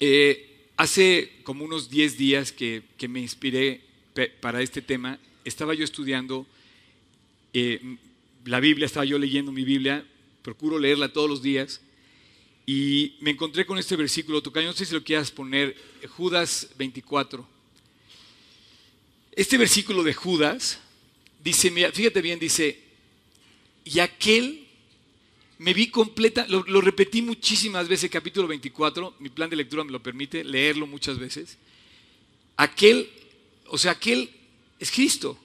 eh, 0.00 0.66
hace 0.78 1.40
como 1.44 1.64
unos 1.64 1.90
10 1.90 2.16
días 2.16 2.52
que, 2.52 2.82
me 3.08 3.20
inspiré 3.20 3.82
para 4.40 4.62
este 4.62 4.80
tema, 4.80 5.18
estaba 5.44 5.74
yo 5.74 5.84
estudiando 5.84 6.46
eh, 7.52 7.98
la 8.44 8.60
Biblia, 8.60 8.86
estaba 8.86 9.04
yo 9.04 9.18
leyendo 9.18 9.52
mi 9.52 9.64
Biblia, 9.64 10.06
procuro 10.42 10.78
leerla 10.78 11.12
todos 11.12 11.28
los 11.28 11.42
días 11.42 11.80
y 12.66 13.14
me 13.20 13.30
encontré 13.30 13.66
con 13.66 13.78
este 13.78 13.96
versículo, 13.96 14.42
Tocayo, 14.42 14.68
no 14.68 14.72
sé 14.72 14.86
si 14.86 14.94
lo 14.94 15.02
quieras 15.02 15.30
poner, 15.30 15.76
Judas 16.16 16.68
24. 16.78 17.46
Este 19.32 19.58
versículo 19.58 20.02
de 20.02 20.14
Judas 20.14 20.78
dice, 21.42 21.70
fíjate 21.92 22.20
bien, 22.20 22.38
dice, 22.38 22.80
y 23.84 23.98
aquel 23.98 24.66
me 25.58 25.74
vi 25.74 25.88
completa, 25.88 26.46
lo, 26.48 26.64
lo, 26.64 26.80
repetí 26.80 27.22
muchísimas 27.22 27.88
veces, 27.88 28.10
capítulo 28.10 28.48
24, 28.48 29.14
mi 29.20 29.28
plan 29.28 29.48
de 29.48 29.56
lectura 29.56 29.84
me 29.84 29.92
lo 29.92 30.02
permite, 30.02 30.44
leerlo 30.44 30.86
muchas 30.86 31.18
veces. 31.18 31.56
Aquel, 32.56 33.08
o 33.66 33.78
sea, 33.78 33.92
aquel 33.92 34.30
es 34.78 34.90
Cristo, 34.90 35.38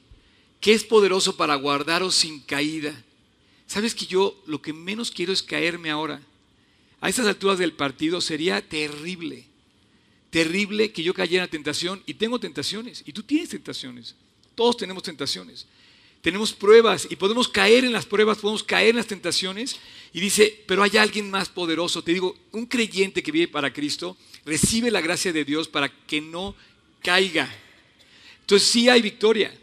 que 0.60 0.74
es 0.74 0.84
poderoso 0.84 1.38
para 1.38 1.56
guardaros 1.56 2.16
sin 2.16 2.40
caída. 2.40 3.04
¿Sabes 3.68 3.94
que 3.94 4.06
yo 4.06 4.42
lo 4.46 4.62
que 4.62 4.74
menos 4.74 5.12
quiero 5.12 5.34
es 5.34 5.44
caerme 5.44 5.90
ahora? 5.90 6.22
A 7.02 7.10
estas 7.10 7.28
alturas 7.28 7.60
del 7.60 7.74
partido 7.74 8.22
sería 8.22 8.68
terrible, 8.68 9.46
terrible 10.30 10.92
que 10.92 11.04
yo 11.04 11.14
cayera 11.14 11.44
en 11.44 11.50
tentación 11.50 12.02
y 12.06 12.16
tengo 12.16 12.40
tentaciones 12.40 13.04
y 13.06 13.14
tú 13.14 13.24
tienes 13.24 13.50
tentaciones, 13.50 14.16
todos 14.56 14.78
tenemos 14.78 15.04
tentaciones 15.04 15.68
tenemos 16.28 16.52
pruebas 16.52 17.08
y 17.10 17.16
podemos 17.16 17.48
caer 17.48 17.86
en 17.86 17.94
las 17.94 18.06
pruebas, 18.06 18.40
podemos 18.40 18.64
caer 18.64 18.90
en 18.90 18.96
las 18.98 19.08
tentaciones. 19.08 19.78
Y 20.12 20.20
dice, 20.20 20.64
pero 20.68 20.84
hay 20.84 20.98
alguien 20.98 21.30
más 21.30 21.48
poderoso. 21.48 22.04
Te 22.04 22.14
digo, 22.14 22.36
un 22.52 22.66
creyente 22.66 23.24
que 23.24 23.32
vive 23.32 23.48
para 23.48 23.72
Cristo 23.72 24.18
recibe 24.46 24.92
la 24.92 25.02
gracia 25.02 25.32
de 25.32 25.46
Dios 25.46 25.68
para 25.68 25.88
que 25.88 26.20
no 26.20 26.56
caiga. 27.02 27.50
Entonces 28.42 28.68
sí 28.68 28.90
hay 28.90 29.02
victoria, 29.02 29.58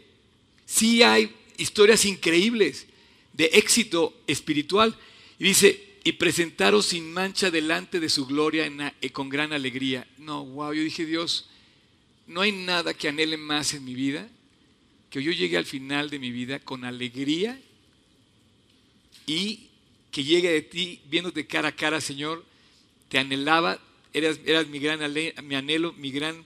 sí 0.65 1.03
hay 1.03 1.33
historias 1.57 2.05
increíbles 2.05 2.87
de 3.33 3.45
éxito 3.53 4.21
espiritual. 4.27 4.95
Y 5.39 5.45
dice, 5.45 5.97
y 6.03 6.13
presentaros 6.13 6.87
sin 6.87 7.11
mancha 7.11 7.51
delante 7.51 7.99
de 7.99 8.09
su 8.09 8.25
gloria 8.25 8.67
eh, 9.01 9.09
con 9.09 9.29
gran 9.29 9.53
alegría. 9.53 10.07
No, 10.17 10.45
wow, 10.45 10.73
yo 10.73 10.83
dije, 10.83 11.05
Dios, 11.05 11.49
no 12.27 12.41
hay 12.41 12.51
nada 12.51 12.93
que 12.93 13.07
anhele 13.07 13.37
más 13.37 13.73
en 13.73 13.83
mi 13.83 13.93
vida 13.93 14.29
que 15.15 15.23
yo 15.23 15.31
llegue 15.31 15.55
al 15.55 15.65
final 15.65 16.09
de 16.09 16.19
mi 16.19 16.29
vida 16.29 16.59
con 16.59 16.83
alegría 16.83 17.57
y 19.25 19.69
que 20.11 20.25
llegue 20.25 20.51
de 20.51 20.61
ti 20.61 20.99
viéndote 21.05 21.47
cara 21.47 21.69
a 21.69 21.71
cara, 21.71 22.01
Señor, 22.01 22.43
te 23.07 23.17
anhelaba, 23.17 23.79
eras 24.11 24.67
mi 24.67 24.77
gran 24.79 24.99
mi 25.45 25.55
anhelo, 25.55 25.93
mi 25.93 26.11
gran 26.11 26.43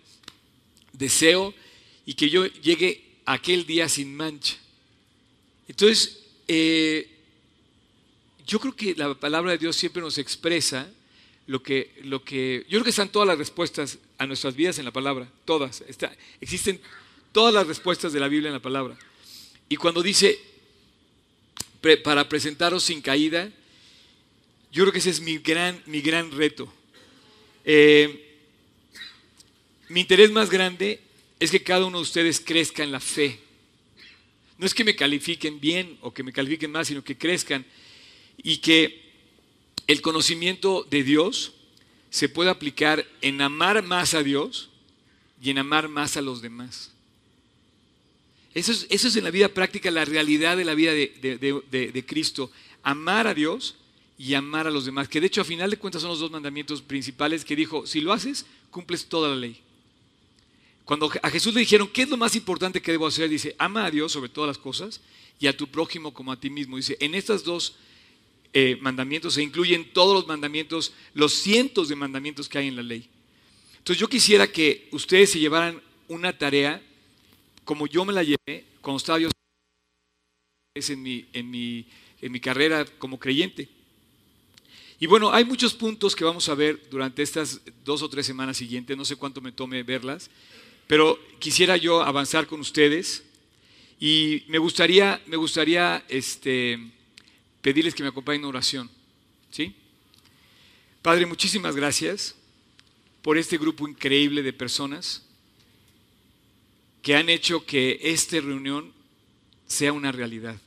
deseo, 0.94 1.52
y 2.06 2.14
que 2.14 2.30
yo 2.30 2.46
llegue 2.46 3.09
aquel 3.30 3.64
día 3.68 3.88
sin 3.88 4.16
mancha. 4.16 4.58
Entonces, 5.68 6.24
eh, 6.48 7.08
yo 8.48 8.60
creo 8.60 8.76
que 8.76 8.96
la 8.96 9.14
palabra 9.14 9.52
de 9.52 9.60
Dios 9.60 9.76
siempre 9.76 10.02
nos 10.02 10.18
expresa 10.18 10.92
lo 11.46 11.62
que, 11.62 11.94
lo 12.06 12.24
que, 12.24 12.64
yo 12.64 12.80
creo 12.80 12.84
que 12.84 12.90
están 12.90 13.12
todas 13.12 13.28
las 13.28 13.38
respuestas 13.38 14.00
a 14.18 14.26
nuestras 14.26 14.56
vidas 14.56 14.80
en 14.80 14.86
la 14.86 14.92
palabra, 14.92 15.32
todas. 15.46 15.84
Existen 16.42 16.82
todas 17.32 17.54
las 17.54 17.68
respuestas 17.68 18.14
de 18.14 18.20
la 18.20 18.28
Biblia 18.28 18.48
en 18.48 18.56
la 18.56 18.62
palabra. 18.64 18.98
Y 19.70 19.76
cuando 19.76 20.02
dice, 20.02 20.40
para 22.04 22.28
presentaros 22.28 22.84
sin 22.84 23.00
caída, 23.00 23.52
yo 24.72 24.84
creo 24.86 24.92
que 24.92 25.00
ese 25.00 25.12
es 25.12 25.22
mi 25.22 25.38
gran, 25.38 25.80
mi 25.86 26.02
gran 26.02 26.32
reto. 26.32 26.72
Eh, 27.64 28.38
mi 29.90 30.00
interés 30.00 30.32
más 30.32 30.50
grande 30.50 31.00
es 31.40 31.52
que 31.52 31.64
cada 31.64 31.86
uno 31.86 31.98
de 31.98 32.04
ustedes 32.04 32.40
crezca 32.40 32.84
en 32.84 32.92
la 32.92 33.00
fe. 33.00 33.40
No 34.58 34.66
es 34.66 34.74
que 34.74 34.84
me 34.84 34.96
califiquen 34.96 35.60
bien 35.60 35.98
o 36.02 36.14
que 36.14 36.24
me 36.24 36.34
califiquen 36.34 36.72
más, 36.72 36.88
sino 36.88 37.04
que 37.04 37.18
crezcan 37.18 37.66
y 38.38 38.58
que 38.58 39.10
el 39.88 40.02
conocimiento 40.02 40.86
de 40.90 41.04
Dios 41.04 41.54
se 42.10 42.28
pueda 42.28 42.52
aplicar 42.52 43.06
en 43.22 43.42
amar 43.42 43.82
más 43.84 44.14
a 44.14 44.24
Dios 44.24 44.70
y 45.42 45.50
en 45.50 45.60
amar 45.60 45.88
más 45.88 46.18
a 46.18 46.22
los 46.22 46.42
demás. 46.42 46.92
Eso 48.54 48.72
es, 48.72 49.16
en 49.16 49.24
la 49.24 49.32
vida 49.32 49.48
práctica 49.50 49.92
la 49.92 50.06
realidad 50.06 50.58
de 50.58 50.66
la 50.66 50.74
vida 50.74 50.92
de, 50.92 52.04
Cristo. 52.06 52.52
Amar 52.84 53.28
a 53.28 53.34
Dios 53.34 53.76
y 54.18 54.34
amar 54.34 54.68
a 54.68 54.72
los 54.72 54.86
demás. 54.86 55.08
Que 55.08 55.22
de 55.22 55.28
hecho 55.28 55.42
a 55.42 55.46
final 55.46 55.70
de 55.70 55.78
cuentas 55.78 56.02
son 56.02 56.12
los 56.12 56.20
dos 56.20 56.32
mandamientos 56.32 56.82
principales 56.82 57.46
que 57.46 57.56
dijo, 57.56 57.88
si 57.88 58.02
lo 58.02 58.12
haces, 58.12 58.46
cumples 58.72 59.06
toda 59.06 59.30
la 59.30 59.36
ley. 59.36 59.62
Cuando 60.90 61.12
a 61.22 61.30
Jesús 61.30 61.54
le 61.54 61.60
dijeron, 61.60 61.88
¿qué 61.88 62.02
es 62.02 62.10
lo 62.10 62.18
más 62.18 62.36
importante 62.36 62.82
que 62.82 62.92
debo 62.92 63.06
hacer? 63.06 63.30
Dice, 63.30 63.56
ama 63.60 63.86
a 63.86 63.92
Dios 63.92 64.12
sobre 64.12 64.28
todas 64.28 64.48
las 64.48 64.58
cosas 64.58 65.02
y 65.40 65.46
a 65.46 65.56
tu 65.56 65.68
prójimo 65.68 66.16
como 66.16 66.32
a 66.32 66.40
ti 66.40 66.50
mismo. 66.50 66.78
Dice, 66.78 66.98
en 67.00 67.14
estos 67.14 67.44
dos 67.44 67.76
eh, 68.54 68.76
mandamientos 68.82 69.36
se 69.36 69.44
incluyen 69.44 69.94
todos 69.94 70.16
los 70.16 70.26
mandamientos, 70.26 70.94
los 71.14 71.34
cientos 71.34 71.90
de 71.90 71.96
mandamientos 71.96 72.50
que 72.50 72.58
hay 72.58 72.70
en 72.70 72.76
la 72.76 72.82
ley. 72.82 73.08
Entonces 73.78 74.00
yo 74.00 74.10
quisiera 74.10 74.52
que 74.52 74.90
ustedes 74.92 75.32
se 75.32 75.38
llevaran 75.38 75.80
una 76.08 76.36
tarea 76.36 76.82
como 77.64 77.86
yo 77.86 78.04
me 78.04 78.12
la 78.12 78.24
llevé 78.24 78.66
cuando 78.82 78.98
estaba 78.98 79.20
yo 79.20 79.30
en 80.74 81.04
mi, 81.04 81.28
en 81.34 81.52
mi, 81.52 81.88
en 82.20 82.32
mi 82.32 82.40
carrera 82.40 82.84
como 82.98 83.20
creyente. 83.20 83.70
Y 85.00 85.06
bueno, 85.06 85.32
hay 85.32 85.46
muchos 85.46 85.76
puntos 85.76 86.16
que 86.16 86.24
vamos 86.24 86.50
a 86.50 86.56
ver 86.56 86.90
durante 86.90 87.22
estas 87.22 87.62
dos 87.86 88.02
o 88.02 88.10
tres 88.10 88.26
semanas 88.26 88.58
siguientes, 88.58 88.98
no 88.98 89.06
sé 89.06 89.18
cuánto 89.18 89.40
me 89.40 89.52
tome 89.52 89.84
verlas, 89.84 90.32
pero 90.90 91.20
quisiera 91.38 91.78
yo 91.78 92.02
avanzar 92.02 92.48
con 92.48 92.62
ustedes 92.62 93.24
y 94.00 94.44
me 94.48 94.58
gustaría, 94.58 95.22
me 95.28 95.38
gustaría 95.38 96.04
este, 96.10 96.80
pedirles 97.62 97.94
que 97.94 98.02
me 98.02 98.10
acompañen 98.10 98.42
en 98.42 98.48
oración. 98.48 98.90
¿sí? 99.52 99.76
Padre, 101.04 101.28
muchísimas 101.28 101.76
gracias 101.76 102.34
por 103.22 103.38
este 103.38 103.60
grupo 103.60 103.88
increíble 103.88 104.42
de 104.42 104.52
personas 104.52 105.24
que 107.04 107.16
han 107.16 107.30
hecho 107.30 107.64
que 107.68 108.00
esta 108.02 108.42
reunión 108.42 108.92
sea 109.68 109.94
una 109.94 110.12
realidad. 110.12 110.60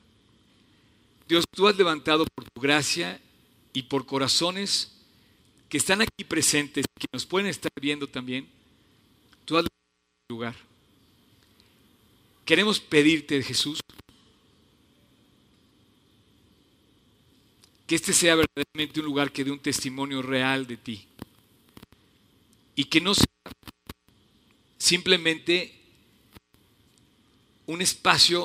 Dios, 1.27 1.45
tú 1.51 1.67
has 1.67 1.77
levantado 1.77 2.27
por 2.33 2.45
tu 2.45 2.61
gracia 2.61 3.21
y 3.73 3.83
por 3.83 4.07
corazones 4.07 4.93
que 5.69 5.79
están 5.79 6.01
aquí 6.01 6.23
presentes, 6.23 6.87
que 6.97 7.07
nos 7.13 7.27
pueden 7.27 7.49
estar 7.49 7.73
viendo 7.81 8.07
también, 8.07 8.47
tú 9.45 9.59
has 9.59 9.67
lugar. 10.33 10.57
Queremos 12.47 12.81
pedirte, 12.81 13.43
Jesús, 13.43 13.81
que 17.87 17.95
este 17.95 18.15
sea 18.15 18.35
verdaderamente 18.37 19.01
un 19.01 19.07
lugar 19.07 19.31
que 19.31 19.45
dé 19.45 19.51
un 19.51 19.59
testimonio 19.59 20.23
real 20.23 20.67
de 20.67 20.79
ti. 20.79 21.07
Y 22.75 22.85
que 22.87 23.03
no 23.03 23.15
sea 23.15 23.27
simplemente 24.79 25.79
un 27.67 27.83
espacio, 27.83 28.45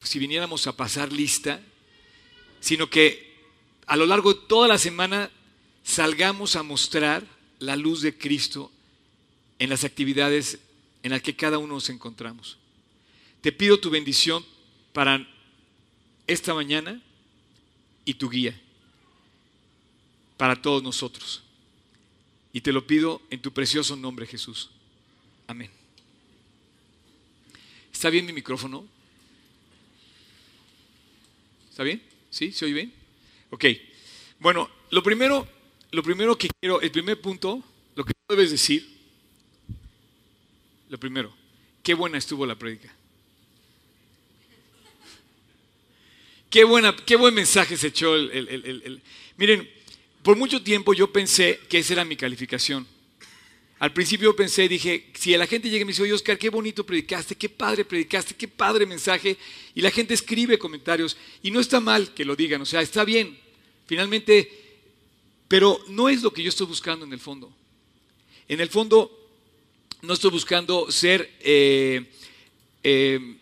si 0.00 0.18
viniéramos 0.20 0.68
a 0.68 0.76
pasar 0.76 1.12
lista, 1.12 1.60
sino 2.60 2.88
que 2.88 3.34
a 3.86 3.96
lo 3.96 4.06
largo 4.06 4.32
de 4.32 4.40
toda 4.46 4.68
la 4.68 4.78
semana 4.78 5.30
salgamos 5.82 6.54
a 6.54 6.62
mostrar 6.62 7.26
la 7.58 7.74
luz 7.76 8.00
de 8.00 8.16
Cristo 8.16 8.70
en 9.64 9.70
las 9.70 9.84
actividades 9.84 10.58
en 11.02 11.10
las 11.12 11.22
que 11.22 11.34
cada 11.34 11.56
uno 11.56 11.74
nos 11.74 11.88
encontramos. 11.88 12.58
Te 13.40 13.50
pido 13.50 13.80
tu 13.80 13.88
bendición 13.88 14.44
para 14.92 15.26
esta 16.26 16.52
mañana 16.52 17.02
y 18.04 18.14
tu 18.14 18.28
guía 18.28 18.60
para 20.36 20.60
todos 20.60 20.82
nosotros. 20.82 21.42
Y 22.52 22.60
te 22.60 22.72
lo 22.72 22.86
pido 22.86 23.22
en 23.30 23.40
tu 23.40 23.52
precioso 23.52 23.96
nombre, 23.96 24.26
Jesús. 24.26 24.70
Amén. 25.46 25.70
¿Está 27.90 28.10
bien 28.10 28.26
mi 28.26 28.34
micrófono? 28.34 28.86
¿Está 31.70 31.82
bien? 31.84 32.02
¿Sí? 32.30 32.52
¿Se 32.52 32.66
oye 32.66 32.74
bien? 32.74 32.92
Ok. 33.48 33.64
Bueno, 34.40 34.68
lo 34.90 35.02
primero, 35.02 35.48
lo 35.90 36.02
primero 36.02 36.36
que 36.36 36.50
quiero, 36.60 36.82
el 36.82 36.90
primer 36.90 37.18
punto, 37.18 37.64
lo 37.94 38.04
que 38.04 38.12
debes 38.28 38.50
decir, 38.50 38.93
lo 40.88 40.98
primero, 40.98 41.34
qué 41.82 41.94
buena 41.94 42.18
estuvo 42.18 42.46
la 42.46 42.56
prédica. 42.56 42.94
Qué, 46.50 46.62
buena, 46.62 46.94
qué 46.94 47.16
buen 47.16 47.34
mensaje 47.34 47.76
se 47.76 47.88
echó 47.88 48.14
el... 48.14 49.02
Miren, 49.36 49.68
por 50.22 50.36
mucho 50.36 50.62
tiempo 50.62 50.94
yo 50.94 51.12
pensé 51.12 51.60
que 51.68 51.78
esa 51.78 51.94
era 51.94 52.04
mi 52.04 52.16
calificación. 52.16 52.86
Al 53.78 53.92
principio 53.92 54.34
pensé, 54.34 54.68
dije, 54.68 55.10
si 55.14 55.36
la 55.36 55.46
gente 55.46 55.68
llega 55.68 55.82
y 55.82 55.84
me 55.84 55.90
dice, 55.90 56.02
oye 56.02 56.12
Oscar, 56.12 56.38
qué 56.38 56.48
bonito 56.48 56.86
predicaste, 56.86 57.34
qué 57.34 57.48
padre 57.48 57.84
predicaste, 57.84 58.34
qué 58.34 58.48
padre 58.48 58.86
mensaje, 58.86 59.36
y 59.74 59.80
la 59.80 59.90
gente 59.90 60.14
escribe 60.14 60.58
comentarios, 60.58 61.16
y 61.42 61.50
no 61.50 61.60
está 61.60 61.80
mal 61.80 62.14
que 62.14 62.24
lo 62.24 62.36
digan, 62.36 62.62
o 62.62 62.66
sea, 62.66 62.80
está 62.80 63.04
bien, 63.04 63.36
finalmente, 63.86 64.48
pero 65.48 65.78
no 65.88 66.08
es 66.08 66.22
lo 66.22 66.32
que 66.32 66.42
yo 66.42 66.48
estoy 66.48 66.66
buscando 66.66 67.04
en 67.04 67.12
el 67.12 67.20
fondo. 67.20 67.52
En 68.48 68.60
el 68.60 68.70
fondo, 68.70 69.23
no 70.04 70.14
estoy 70.14 70.30
buscando 70.30 70.90
ser 70.90 71.30
eh, 71.40 72.04
eh, 72.82 73.36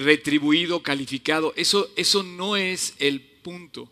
retribuido, 0.00 0.82
calificado, 0.82 1.52
eso, 1.56 1.90
eso 1.96 2.22
no 2.22 2.56
es 2.56 2.94
el 2.98 3.20
punto. 3.20 3.90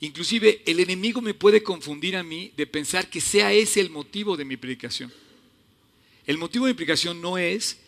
Inclusive 0.00 0.62
el 0.66 0.80
enemigo 0.80 1.20
me 1.20 1.34
puede 1.34 1.62
confundir 1.62 2.16
a 2.16 2.22
mí 2.22 2.52
de 2.56 2.66
pensar 2.66 3.10
que 3.10 3.20
sea 3.20 3.52
ese 3.52 3.80
el 3.80 3.90
motivo 3.90 4.36
de 4.36 4.44
mi 4.44 4.56
predicación. 4.56 5.12
El 6.26 6.38
motivo 6.38 6.66
de 6.66 6.72
mi 6.72 6.76
predicación 6.76 7.20
no 7.20 7.36
es 7.36 7.78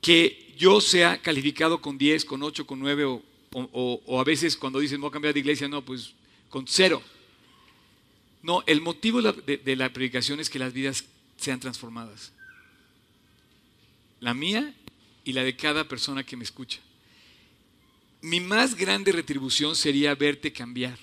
que 0.00 0.54
yo 0.58 0.80
sea 0.80 1.20
calificado 1.22 1.80
con 1.80 1.98
10, 1.98 2.24
con 2.24 2.42
8, 2.42 2.66
con 2.66 2.80
9 2.80 3.20
o, 3.52 4.20
a 4.20 4.24
veces 4.24 4.56
cuando 4.56 4.80
dicen 4.80 5.00
voy 5.00 5.08
a 5.08 5.12
cambiar 5.12 5.34
de 5.34 5.40
iglesia, 5.40 5.68
no, 5.68 5.84
pues 5.84 6.14
con 6.48 6.66
cero. 6.66 7.00
No, 8.42 8.62
el 8.66 8.80
motivo 8.80 9.22
de 9.22 9.76
la 9.76 9.92
predicación 9.92 10.40
es 10.40 10.50
que 10.50 10.58
las 10.58 10.72
vidas 10.72 11.04
sean 11.36 11.60
transformadas. 11.60 12.32
La 14.24 14.32
mía 14.32 14.72
y 15.22 15.34
la 15.34 15.44
de 15.44 15.54
cada 15.54 15.86
persona 15.86 16.24
que 16.24 16.34
me 16.34 16.44
escucha. 16.44 16.80
Mi 18.22 18.40
más 18.40 18.74
grande 18.74 19.12
retribución 19.12 19.76
sería 19.76 20.14
verte 20.14 20.50
cambiar, 20.50 20.98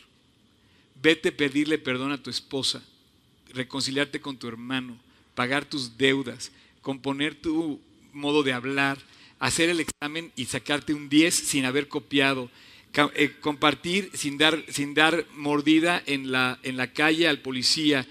verte 1.03 1.31
pedirle 1.31 1.77
perdón 1.77 2.13
a 2.13 2.23
tu 2.23 2.31
esposa, 2.31 2.83
reconciliarte 3.53 4.19
con 4.19 4.37
tu 4.37 4.47
hermano, 4.47 4.97
pagar 5.35 5.65
tus 5.65 5.99
deudas, 5.99 6.51
componer 6.81 7.35
tu 7.35 7.79
modo 8.11 8.41
de 8.41 8.53
hablar, 8.53 8.97
hacer 9.37 9.69
el 9.69 9.81
examen 9.81 10.31
y 10.35 10.45
sacarte 10.45 10.95
un 10.95 11.07
10 11.07 11.31
sin 11.31 11.65
haber 11.65 11.87
copiado, 11.89 12.49
eh, 13.13 13.35
compartir 13.39 14.09
sin 14.15 14.39
dar, 14.39 14.65
sin 14.67 14.95
dar 14.95 15.27
mordida 15.35 16.01
en 16.07 16.31
la, 16.31 16.57
en 16.63 16.75
la 16.75 16.91
calle 16.91 17.27
al 17.27 17.37
policía. 17.37 18.03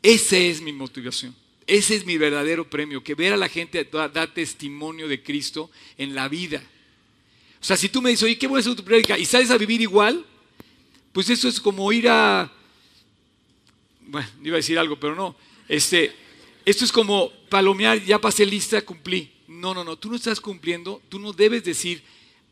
Esa 0.00 0.36
es 0.36 0.60
mi 0.60 0.72
motivación. 0.72 1.34
Ese 1.66 1.96
es 1.96 2.04
mi 2.04 2.18
verdadero 2.18 2.68
premio, 2.68 3.02
que 3.02 3.14
ver 3.14 3.32
a 3.32 3.36
la 3.36 3.48
gente 3.48 3.88
dar 4.12 4.34
testimonio 4.34 5.08
de 5.08 5.22
Cristo 5.22 5.70
en 5.96 6.14
la 6.14 6.28
vida. 6.28 6.62
O 7.60 7.64
sea, 7.64 7.76
si 7.76 7.88
tú 7.88 8.02
me 8.02 8.10
dices, 8.10 8.24
oye, 8.24 8.36
¿qué 8.36 8.46
voy 8.46 8.60
a 8.60 8.64
tu 8.64 8.84
prédica? 8.84 9.16
Y 9.16 9.24
sales 9.24 9.50
a 9.50 9.56
vivir 9.56 9.80
igual, 9.80 10.24
pues 11.12 11.30
eso 11.30 11.48
es 11.48 11.58
como 11.58 11.90
ir 11.92 12.08
a... 12.08 12.52
Bueno, 14.02 14.28
iba 14.42 14.56
a 14.56 14.58
decir 14.58 14.78
algo, 14.78 15.00
pero 15.00 15.14
no. 15.14 15.34
Este, 15.66 16.12
esto 16.66 16.84
es 16.84 16.92
como 16.92 17.32
palomear, 17.48 18.02
ya 18.04 18.20
pasé 18.20 18.44
lista, 18.44 18.82
cumplí. 18.82 19.32
No, 19.48 19.72
no, 19.72 19.82
no, 19.82 19.96
tú 19.96 20.10
no 20.10 20.16
estás 20.16 20.40
cumpliendo, 20.40 21.00
tú 21.08 21.18
no 21.18 21.32
debes 21.32 21.64
decir, 21.64 22.02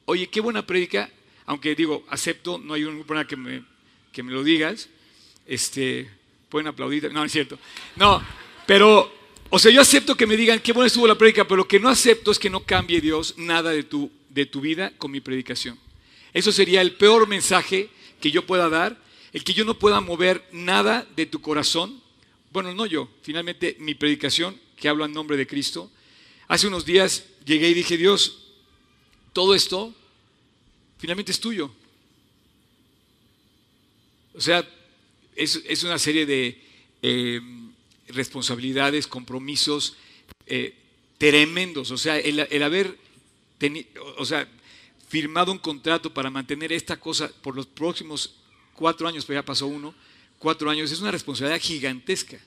oye, 0.07 0.29
qué 0.29 0.41
buena 0.41 0.67
prédica, 0.67 1.11
aunque 1.45 1.75
digo, 1.75 2.05
acepto, 2.09 2.57
no 2.59 2.75
hay 2.75 2.85
un 2.85 3.05
problema 3.05 3.27
que 3.27 3.37
me, 3.37 3.65
que 4.13 4.23
me 4.23 4.33
lo 4.33 4.43
digas, 4.43 4.89
este, 5.47 6.09
pueden 6.49 6.69
aplaudir, 6.69 7.13
no, 7.13 7.25
es 7.25 7.33
cierto. 7.33 7.59
No, 7.97 8.23
pero, 8.73 9.13
o 9.51 9.59
sea, 9.59 9.71
yo 9.71 9.83
acepto 9.83 10.17
que 10.17 10.27
me 10.27 10.35
digan 10.35 10.59
qué 10.59 10.73
buena 10.73 10.87
estuvo 10.87 11.07
la 11.07 11.19
prédica, 11.19 11.47
pero 11.47 11.59
lo 11.59 11.69
que 11.69 11.79
no 11.79 11.91
acepto 11.91 12.31
es 12.31 12.39
que 12.39 12.49
no 12.49 12.65
cambie 12.65 13.03
Dios 13.03 13.35
nada 13.37 13.71
de 13.71 13.83
tu, 13.83 14.11
de 14.31 14.47
tu 14.47 14.63
vida 14.63 14.97
con 14.97 15.11
mi 15.11 15.21
predicación. 15.21 15.79
Eso 16.33 16.51
sería 16.53 16.81
el 16.81 16.95
peor 16.95 17.29
mensaje 17.29 17.91
que 18.19 18.31
yo 18.31 18.47
pueda 18.47 18.71
dar, 18.71 18.97
el 19.35 19.45
que 19.45 19.53
yo 19.53 19.67
no 19.67 19.79
pueda 19.79 20.01
mover 20.01 20.43
nada 20.53 21.07
de 21.17 21.27
tu 21.27 21.43
corazón. 21.43 22.03
Bueno, 22.51 22.73
no 22.73 22.87
yo, 22.87 23.11
finalmente 23.21 23.77
mi 23.79 23.95
predicación, 23.95 24.59
que 24.81 24.89
hablo 24.89 25.05
en 25.05 25.13
nombre 25.13 25.37
de 25.37 25.47
Cristo. 25.47 25.91
Hace 26.49 26.69
unos 26.69 26.87
días 26.87 27.25
llegué 27.45 27.69
y 27.69 27.75
dije, 27.75 27.99
Dios, 27.99 28.55
todo 29.35 29.55
esto 29.55 29.95
finalmente 30.97 31.31
es 31.31 31.41
tuyo. 31.41 31.71
O 34.33 34.41
sea, 34.41 34.67
es, 35.37 35.85
una 35.85 35.99
serie 35.99 36.25
de... 36.25 36.59
Eh, 37.03 37.62
responsabilidades, 38.15 39.07
compromisos 39.07 39.97
eh, 40.47 40.75
tremendos. 41.19 41.91
O 41.91 41.97
sea, 41.97 42.19
el, 42.19 42.63
haber 42.63 42.99
o 44.19 44.25
sea, 44.25 44.49
firmado 45.09 45.53
un 45.53 45.59
contrato 45.59 46.13
para 46.13 46.31
mantener 46.31 46.73
esta 46.73 46.99
cosa 46.99 47.31
por 47.43 47.55
los 47.55 47.67
próximos 47.67 48.35
cuatro 48.75 49.07
años, 49.07 49.25
pero 49.25 49.41
ya 49.41 49.45
pasó 49.45 49.67
uno, 49.67 49.95
cuatro 50.39 50.69
años, 50.71 50.91
es 50.91 51.01
una 51.01 51.11
responsabilidad 51.11 51.61
gigantesca. 51.61 52.39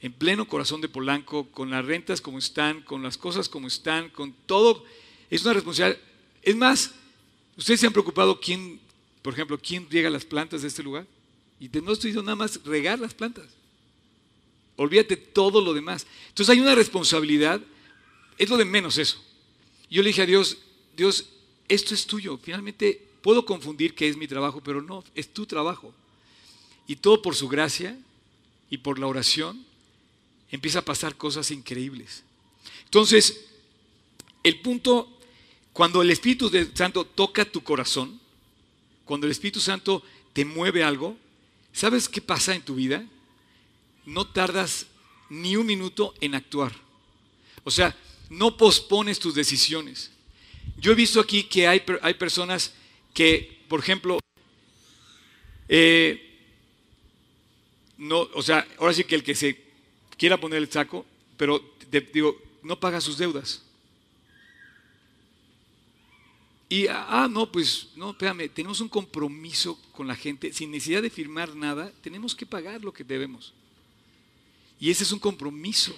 En 0.00 0.12
pleno 0.12 0.48
corazón 0.48 0.80
de 0.80 0.88
Polanco, 0.88 1.48
con 1.50 1.70
las 1.70 1.84
rentas 1.84 2.20
como 2.20 2.38
están, 2.38 2.82
con 2.82 3.02
las 3.02 3.16
cosas 3.16 3.48
como 3.48 3.68
están, 3.68 4.10
con 4.10 4.34
todo, 4.46 4.84
es 5.30 5.42
una 5.44 5.54
responsabilidad. 5.54 6.00
Es 6.42 6.56
más, 6.56 6.92
ustedes 7.56 7.80
se 7.80 7.86
han 7.86 7.92
preocupado 7.92 8.40
quién, 8.40 8.80
por 9.22 9.32
ejemplo, 9.32 9.58
quién 9.58 9.88
riega 9.88 10.10
las 10.10 10.24
plantas 10.24 10.62
de 10.62 10.68
este 10.68 10.82
lugar. 10.82 11.06
Y 11.60 11.68
no 11.68 11.92
estoy 11.92 12.10
diciendo 12.10 12.22
nada 12.24 12.36
más 12.36 12.60
regar 12.64 12.98
las 12.98 13.14
plantas. 13.14 13.46
Olvídate 14.76 15.16
todo 15.16 15.60
lo 15.60 15.74
demás. 15.74 16.06
Entonces 16.28 16.52
hay 16.52 16.60
una 16.60 16.74
responsabilidad, 16.74 17.60
es 18.38 18.48
lo 18.48 18.56
de 18.56 18.64
menos 18.64 18.98
eso. 18.98 19.22
Yo 19.90 20.02
le 20.02 20.08
dije 20.08 20.22
a 20.22 20.26
Dios, 20.26 20.58
Dios, 20.96 21.26
esto 21.68 21.94
es 21.94 22.06
tuyo. 22.06 22.38
Finalmente 22.42 23.00
puedo 23.20 23.44
confundir 23.44 23.94
que 23.94 24.08
es 24.08 24.16
mi 24.16 24.26
trabajo, 24.26 24.62
pero 24.62 24.82
no, 24.82 25.04
es 25.14 25.32
tu 25.32 25.46
trabajo. 25.46 25.94
Y 26.86 26.96
todo 26.96 27.22
por 27.22 27.34
su 27.34 27.48
gracia 27.48 27.98
y 28.70 28.78
por 28.78 28.98
la 28.98 29.06
oración 29.06 29.64
empieza 30.50 30.80
a 30.80 30.84
pasar 30.84 31.16
cosas 31.16 31.50
increíbles. 31.50 32.24
Entonces, 32.84 33.46
el 34.42 34.60
punto, 34.60 35.08
cuando 35.72 36.02
el 36.02 36.10
Espíritu 36.10 36.50
Santo 36.74 37.04
toca 37.04 37.44
tu 37.44 37.62
corazón, 37.62 38.20
cuando 39.04 39.26
el 39.26 39.30
Espíritu 39.30 39.60
Santo 39.60 40.02
te 40.32 40.44
mueve 40.44 40.82
algo, 40.82 41.16
¿sabes 41.72 42.08
qué 42.08 42.20
pasa 42.20 42.54
en 42.54 42.62
tu 42.62 42.74
vida? 42.74 43.06
No 44.04 44.26
tardas 44.26 44.86
ni 45.28 45.56
un 45.56 45.66
minuto 45.66 46.14
en 46.20 46.34
actuar. 46.34 46.72
O 47.64 47.70
sea, 47.70 47.96
no 48.28 48.56
pospones 48.56 49.18
tus 49.18 49.34
decisiones. 49.34 50.10
Yo 50.78 50.92
he 50.92 50.94
visto 50.94 51.20
aquí 51.20 51.44
que 51.44 51.68
hay, 51.68 51.82
hay 52.02 52.14
personas 52.14 52.74
que, 53.14 53.64
por 53.68 53.80
ejemplo, 53.80 54.18
eh, 55.68 56.32
no, 57.98 58.28
o 58.34 58.42
sea, 58.42 58.66
ahora 58.78 58.92
sí 58.92 59.04
que 59.04 59.14
el 59.14 59.22
que 59.22 59.34
se 59.34 59.62
quiera 60.16 60.40
poner 60.40 60.58
el 60.58 60.70
saco, 60.70 61.06
pero 61.36 61.60
te, 61.90 62.00
digo, 62.00 62.40
no 62.62 62.78
paga 62.78 63.00
sus 63.00 63.16
deudas. 63.18 63.62
Y, 66.68 66.86
ah, 66.88 67.28
no, 67.30 67.52
pues, 67.52 67.88
no, 67.96 68.10
espérame, 68.12 68.48
tenemos 68.48 68.80
un 68.80 68.88
compromiso 68.88 69.78
con 69.92 70.08
la 70.08 70.16
gente, 70.16 70.52
sin 70.52 70.70
necesidad 70.70 71.02
de 71.02 71.10
firmar 71.10 71.54
nada, 71.54 71.92
tenemos 72.00 72.34
que 72.34 72.46
pagar 72.46 72.82
lo 72.82 72.92
que 72.92 73.04
debemos. 73.04 73.52
Y 74.82 74.90
ese 74.90 75.04
es 75.04 75.12
un 75.12 75.20
compromiso. 75.20 75.94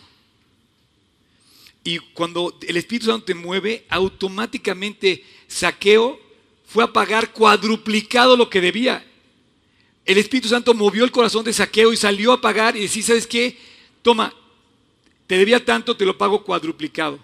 Y 1.83 1.99
cuando 2.12 2.55
el 2.68 2.77
Espíritu 2.77 3.07
Santo 3.07 3.25
te 3.25 3.35
mueve, 3.35 3.87
automáticamente 3.88 5.25
saqueo 5.49 6.20
fue 6.66 6.85
a 6.85 6.92
pagar 6.92 7.33
cuadruplicado 7.33 8.37
lo 8.37 8.51
que 8.51 8.61
debía. 8.61 9.03
El 10.05 10.18
Espíritu 10.18 10.49
Santo 10.49 10.75
movió 10.75 11.03
el 11.03 11.11
corazón 11.11 11.47
de 11.47 11.55
saqueo 11.55 11.94
y 11.94 11.97
salió 11.97 12.31
a 12.31 12.42
pagar 12.42 12.77
y 12.77 12.81
decía, 12.81 13.05
¿sabes 13.05 13.27
qué? 13.27 13.57
Toma, 14.03 14.35
te 15.27 15.38
debía 15.38 15.64
tanto, 15.64 15.97
te 15.97 16.05
lo 16.05 16.18
pago 16.18 16.44
cuadruplicado. 16.44 17.18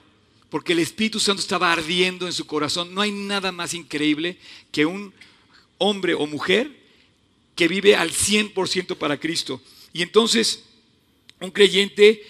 Porque 0.49 0.73
el 0.73 0.79
Espíritu 0.79 1.21
Santo 1.21 1.43
estaba 1.43 1.71
ardiendo 1.71 2.25
en 2.25 2.33
su 2.33 2.47
corazón. 2.47 2.95
No 2.95 3.03
hay 3.03 3.13
nada 3.13 3.53
más 3.53 3.75
increíble 3.75 4.39
que 4.73 4.87
un 4.87 5.13
hombre 5.77 6.15
o 6.15 6.27
mujer 6.27 6.75
que 7.55 7.69
vive 7.69 7.97
al 7.97 8.13
100% 8.13 8.97
para 8.97 9.21
Cristo. 9.21 9.61
Y 9.93 10.01
entonces 10.01 10.65
un 11.41 11.51
creyente 11.51 12.23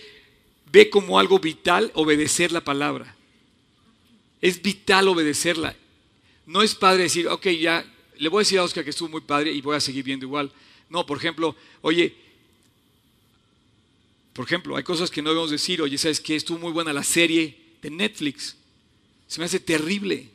ve 0.70 0.88
como 0.88 1.18
algo 1.18 1.38
vital 1.38 1.90
obedecer 1.94 2.52
la 2.52 2.62
palabra. 2.62 3.16
Es 4.40 4.62
vital 4.62 5.08
obedecerla. 5.08 5.76
No 6.46 6.62
es 6.62 6.74
padre 6.74 7.04
decir, 7.04 7.28
ok, 7.28 7.46
ya, 7.48 7.84
le 8.18 8.28
voy 8.28 8.40
a 8.40 8.42
decir 8.42 8.58
a 8.58 8.64
Oscar 8.64 8.84
que 8.84 8.90
estuvo 8.90 9.08
muy 9.08 9.20
padre 9.20 9.52
y 9.52 9.60
voy 9.60 9.76
a 9.76 9.80
seguir 9.80 10.04
viendo 10.04 10.26
igual. 10.26 10.52
No, 10.88 11.06
por 11.06 11.18
ejemplo, 11.18 11.54
oye, 11.82 12.14
por 14.32 14.46
ejemplo, 14.46 14.76
hay 14.76 14.82
cosas 14.82 15.10
que 15.10 15.22
no 15.22 15.30
debemos 15.30 15.50
decir, 15.50 15.82
oye, 15.82 15.98
¿sabes 15.98 16.20
qué? 16.20 16.36
Estuvo 16.36 16.58
muy 16.58 16.72
buena 16.72 16.92
la 16.92 17.02
serie 17.02 17.56
de 17.82 17.90
Netflix. 17.90 18.56
Se 19.26 19.40
me 19.40 19.46
hace 19.46 19.60
terrible. 19.60 20.28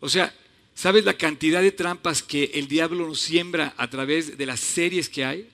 O 0.00 0.08
sea, 0.08 0.34
¿sabes 0.74 1.04
la 1.04 1.14
cantidad 1.14 1.62
de 1.62 1.72
trampas 1.72 2.22
que 2.22 2.52
el 2.54 2.68
diablo 2.68 3.06
nos 3.06 3.20
siembra 3.20 3.74
a 3.76 3.88
través 3.88 4.36
de 4.36 4.46
las 4.46 4.60
series 4.60 5.08
que 5.08 5.24
hay? 5.24 5.48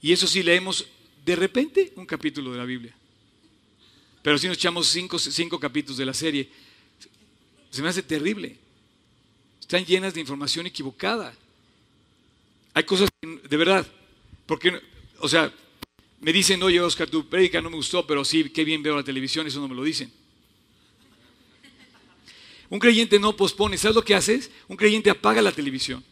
Y 0.00 0.12
eso 0.12 0.26
sí 0.26 0.42
leemos 0.42 0.86
de 1.24 1.36
repente 1.36 1.92
un 1.96 2.04
capítulo 2.04 2.52
de 2.52 2.58
la 2.58 2.64
Biblia. 2.64 2.94
Pero 4.22 4.38
si 4.38 4.46
nos 4.46 4.56
echamos 4.56 4.86
cinco, 4.88 5.18
cinco 5.18 5.58
capítulos 5.58 5.96
de 5.96 6.06
la 6.06 6.14
serie, 6.14 6.48
se 7.70 7.82
me 7.82 7.88
hace 7.88 8.02
terrible. 8.02 8.56
Están 9.60 9.84
llenas 9.84 10.14
de 10.14 10.20
información 10.20 10.66
equivocada. 10.66 11.34
Hay 12.74 12.84
cosas 12.84 13.08
de 13.22 13.56
verdad, 13.56 13.86
porque, 14.46 14.80
o 15.20 15.28
sea, 15.28 15.52
me 16.20 16.32
dicen, 16.32 16.62
oye 16.62 16.80
Oscar, 16.80 17.08
tu 17.08 17.28
prédica 17.28 17.60
no 17.60 17.70
me 17.70 17.76
gustó, 17.76 18.06
pero 18.06 18.24
sí, 18.24 18.50
qué 18.50 18.64
bien 18.64 18.82
veo 18.82 18.96
la 18.96 19.04
televisión, 19.04 19.46
eso 19.46 19.60
no 19.60 19.68
me 19.68 19.74
lo 19.74 19.84
dicen. 19.84 20.12
Un 22.68 22.78
creyente 22.78 23.18
no 23.18 23.36
pospone, 23.36 23.78
¿sabes 23.78 23.94
lo 23.94 24.04
que 24.04 24.14
haces? 24.14 24.50
Un 24.68 24.76
creyente 24.76 25.10
apaga 25.10 25.40
la 25.40 25.52
televisión 25.52 26.04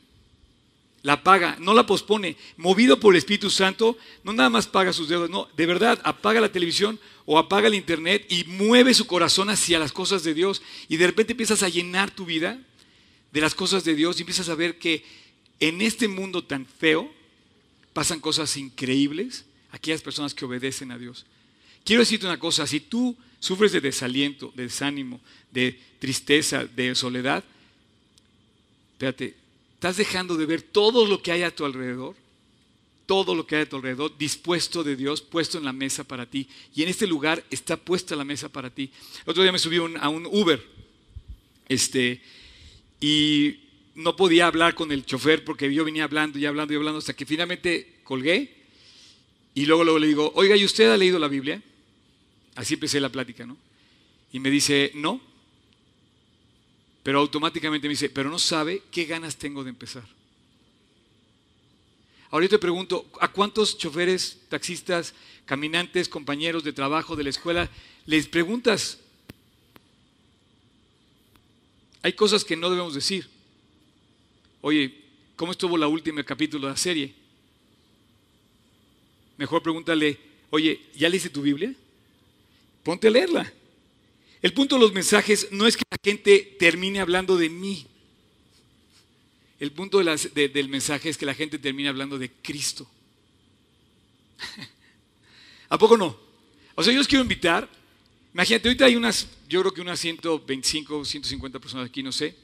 la 1.02 1.22
paga, 1.22 1.56
no 1.60 1.74
la 1.74 1.86
pospone, 1.86 2.36
movido 2.56 3.00
por 3.00 3.14
el 3.14 3.18
Espíritu 3.18 3.50
Santo, 3.50 3.98
no 4.22 4.32
nada 4.32 4.50
más 4.50 4.66
paga 4.66 4.92
sus 4.92 5.08
deudas, 5.08 5.30
no, 5.30 5.48
de 5.56 5.66
verdad 5.66 6.00
apaga 6.04 6.40
la 6.40 6.52
televisión 6.52 7.00
o 7.26 7.38
apaga 7.38 7.68
el 7.68 7.74
internet 7.74 8.26
y 8.30 8.44
mueve 8.44 8.94
su 8.94 9.06
corazón 9.06 9.50
hacia 9.50 9.78
las 9.78 9.92
cosas 9.92 10.22
de 10.22 10.34
Dios 10.34 10.62
y 10.88 10.96
de 10.96 11.06
repente 11.06 11.32
empiezas 11.32 11.62
a 11.62 11.68
llenar 11.68 12.10
tu 12.10 12.24
vida 12.24 12.58
de 13.32 13.40
las 13.40 13.54
cosas 13.54 13.84
de 13.84 13.94
Dios 13.94 14.18
y 14.18 14.22
empiezas 14.22 14.48
a 14.48 14.54
ver 14.54 14.78
que 14.78 15.04
en 15.58 15.80
este 15.80 16.06
mundo 16.06 16.44
tan 16.44 16.66
feo 16.66 17.12
pasan 17.92 18.20
cosas 18.20 18.56
increíbles 18.56 19.44
aquellas 19.72 20.02
personas 20.02 20.34
que 20.34 20.44
obedecen 20.44 20.92
a 20.92 20.98
Dios. 20.98 21.26
Quiero 21.84 22.00
decirte 22.00 22.26
una 22.26 22.38
cosa, 22.38 22.66
si 22.66 22.78
tú 22.78 23.16
sufres 23.40 23.72
de 23.72 23.80
desaliento, 23.80 24.52
de 24.54 24.64
desánimo, 24.64 25.20
de 25.50 25.80
tristeza, 25.98 26.64
de 26.64 26.94
soledad, 26.94 27.42
espérate, 28.92 29.34
estás 29.82 29.96
dejando 29.96 30.36
de 30.36 30.46
ver 30.46 30.62
todo 30.62 31.04
lo 31.06 31.20
que 31.20 31.32
hay 31.32 31.42
a 31.42 31.52
tu 31.52 31.64
alrededor, 31.64 32.14
todo 33.04 33.34
lo 33.34 33.44
que 33.44 33.56
hay 33.56 33.62
a 33.62 33.68
tu 33.68 33.74
alrededor, 33.74 34.16
dispuesto 34.16 34.84
de 34.84 34.94
Dios, 34.94 35.22
puesto 35.22 35.58
en 35.58 35.64
la 35.64 35.72
mesa 35.72 36.04
para 36.04 36.24
ti. 36.24 36.46
Y 36.72 36.84
en 36.84 36.88
este 36.88 37.04
lugar 37.04 37.42
está 37.50 37.76
puesta 37.76 38.14
la 38.14 38.22
mesa 38.22 38.48
para 38.48 38.70
ti. 38.70 38.92
El 39.24 39.30
otro 39.30 39.42
día 39.42 39.50
me 39.50 39.58
subí 39.58 39.78
a 39.78 40.08
un 40.08 40.26
Uber, 40.26 40.64
este, 41.68 42.22
y 43.00 43.56
no 43.96 44.14
podía 44.14 44.46
hablar 44.46 44.76
con 44.76 44.92
el 44.92 45.04
chofer 45.04 45.44
porque 45.44 45.74
yo 45.74 45.84
venía 45.84 46.04
hablando 46.04 46.38
y 46.38 46.46
hablando 46.46 46.72
y 46.72 46.76
hablando 46.76 47.00
hasta 47.00 47.14
que 47.14 47.26
finalmente 47.26 48.02
colgué 48.04 48.54
y 49.52 49.66
luego, 49.66 49.82
luego 49.82 49.98
le 49.98 50.06
digo, 50.06 50.30
oiga, 50.36 50.56
¿y 50.56 50.64
usted 50.64 50.92
ha 50.92 50.96
leído 50.96 51.18
la 51.18 51.26
Biblia? 51.26 51.60
Así 52.54 52.74
empecé 52.74 53.00
la 53.00 53.08
plática, 53.08 53.46
¿no? 53.46 53.56
Y 54.32 54.38
me 54.38 54.48
dice, 54.48 54.92
no. 54.94 55.31
Pero 57.02 57.18
automáticamente 57.18 57.88
me 57.88 57.92
dice, 57.92 58.10
pero 58.10 58.30
no 58.30 58.38
sabe 58.38 58.82
qué 58.90 59.04
ganas 59.04 59.36
tengo 59.36 59.64
de 59.64 59.70
empezar. 59.70 60.04
Ahora 62.30 62.46
yo 62.46 62.50
te 62.50 62.58
pregunto, 62.58 63.06
¿a 63.20 63.28
cuántos 63.28 63.76
choferes, 63.76 64.38
taxistas, 64.48 65.14
caminantes, 65.44 66.08
compañeros 66.08 66.64
de 66.64 66.72
trabajo, 66.72 67.16
de 67.16 67.24
la 67.24 67.30
escuela, 67.30 67.68
les 68.06 68.26
preguntas? 68.26 68.98
Hay 72.02 72.14
cosas 72.14 72.44
que 72.44 72.56
no 72.56 72.70
debemos 72.70 72.94
decir. 72.94 73.28
Oye, 74.60 75.02
¿cómo 75.36 75.52
estuvo 75.52 75.76
la 75.76 75.88
última 75.88 76.24
capítulo 76.24 76.68
de 76.68 76.72
la 76.72 76.76
serie? 76.76 77.14
Mejor 79.36 79.62
pregúntale, 79.62 80.18
oye, 80.50 80.80
¿ya 80.94 81.08
leíste 81.08 81.30
tu 81.30 81.42
Biblia? 81.42 81.74
Ponte 82.82 83.08
a 83.08 83.10
leerla. 83.10 83.52
El 84.40 84.52
punto 84.52 84.76
de 84.76 84.80
los 84.80 84.92
mensajes 84.92 85.48
no 85.52 85.66
es 85.66 85.76
que 85.76 85.84
gente 86.02 86.56
termine 86.58 87.00
hablando 87.00 87.36
de 87.36 87.48
mí. 87.48 87.86
El 89.60 89.70
punto 89.70 89.98
del 89.98 90.68
mensaje 90.68 91.08
es 91.08 91.16
que 91.16 91.26
la 91.26 91.34
gente 91.34 91.58
termine 91.58 91.88
hablando 91.88 92.18
de 92.18 92.30
Cristo. 92.30 92.90
¿A 95.68 95.78
poco 95.78 95.96
no? 95.96 96.18
O 96.74 96.82
sea, 96.82 96.92
yo 96.92 96.98
les 96.98 97.06
quiero 97.06 97.22
invitar. 97.22 97.68
Imagínate, 98.34 98.68
ahorita 98.68 98.86
hay 98.86 98.96
unas, 98.96 99.28
yo 99.48 99.60
creo 99.60 99.72
que 99.72 99.80
unas 99.80 100.00
125, 100.00 101.04
150 101.04 101.60
personas 101.60 101.88
aquí, 101.88 102.02
no 102.02 102.10
sé. 102.10 102.34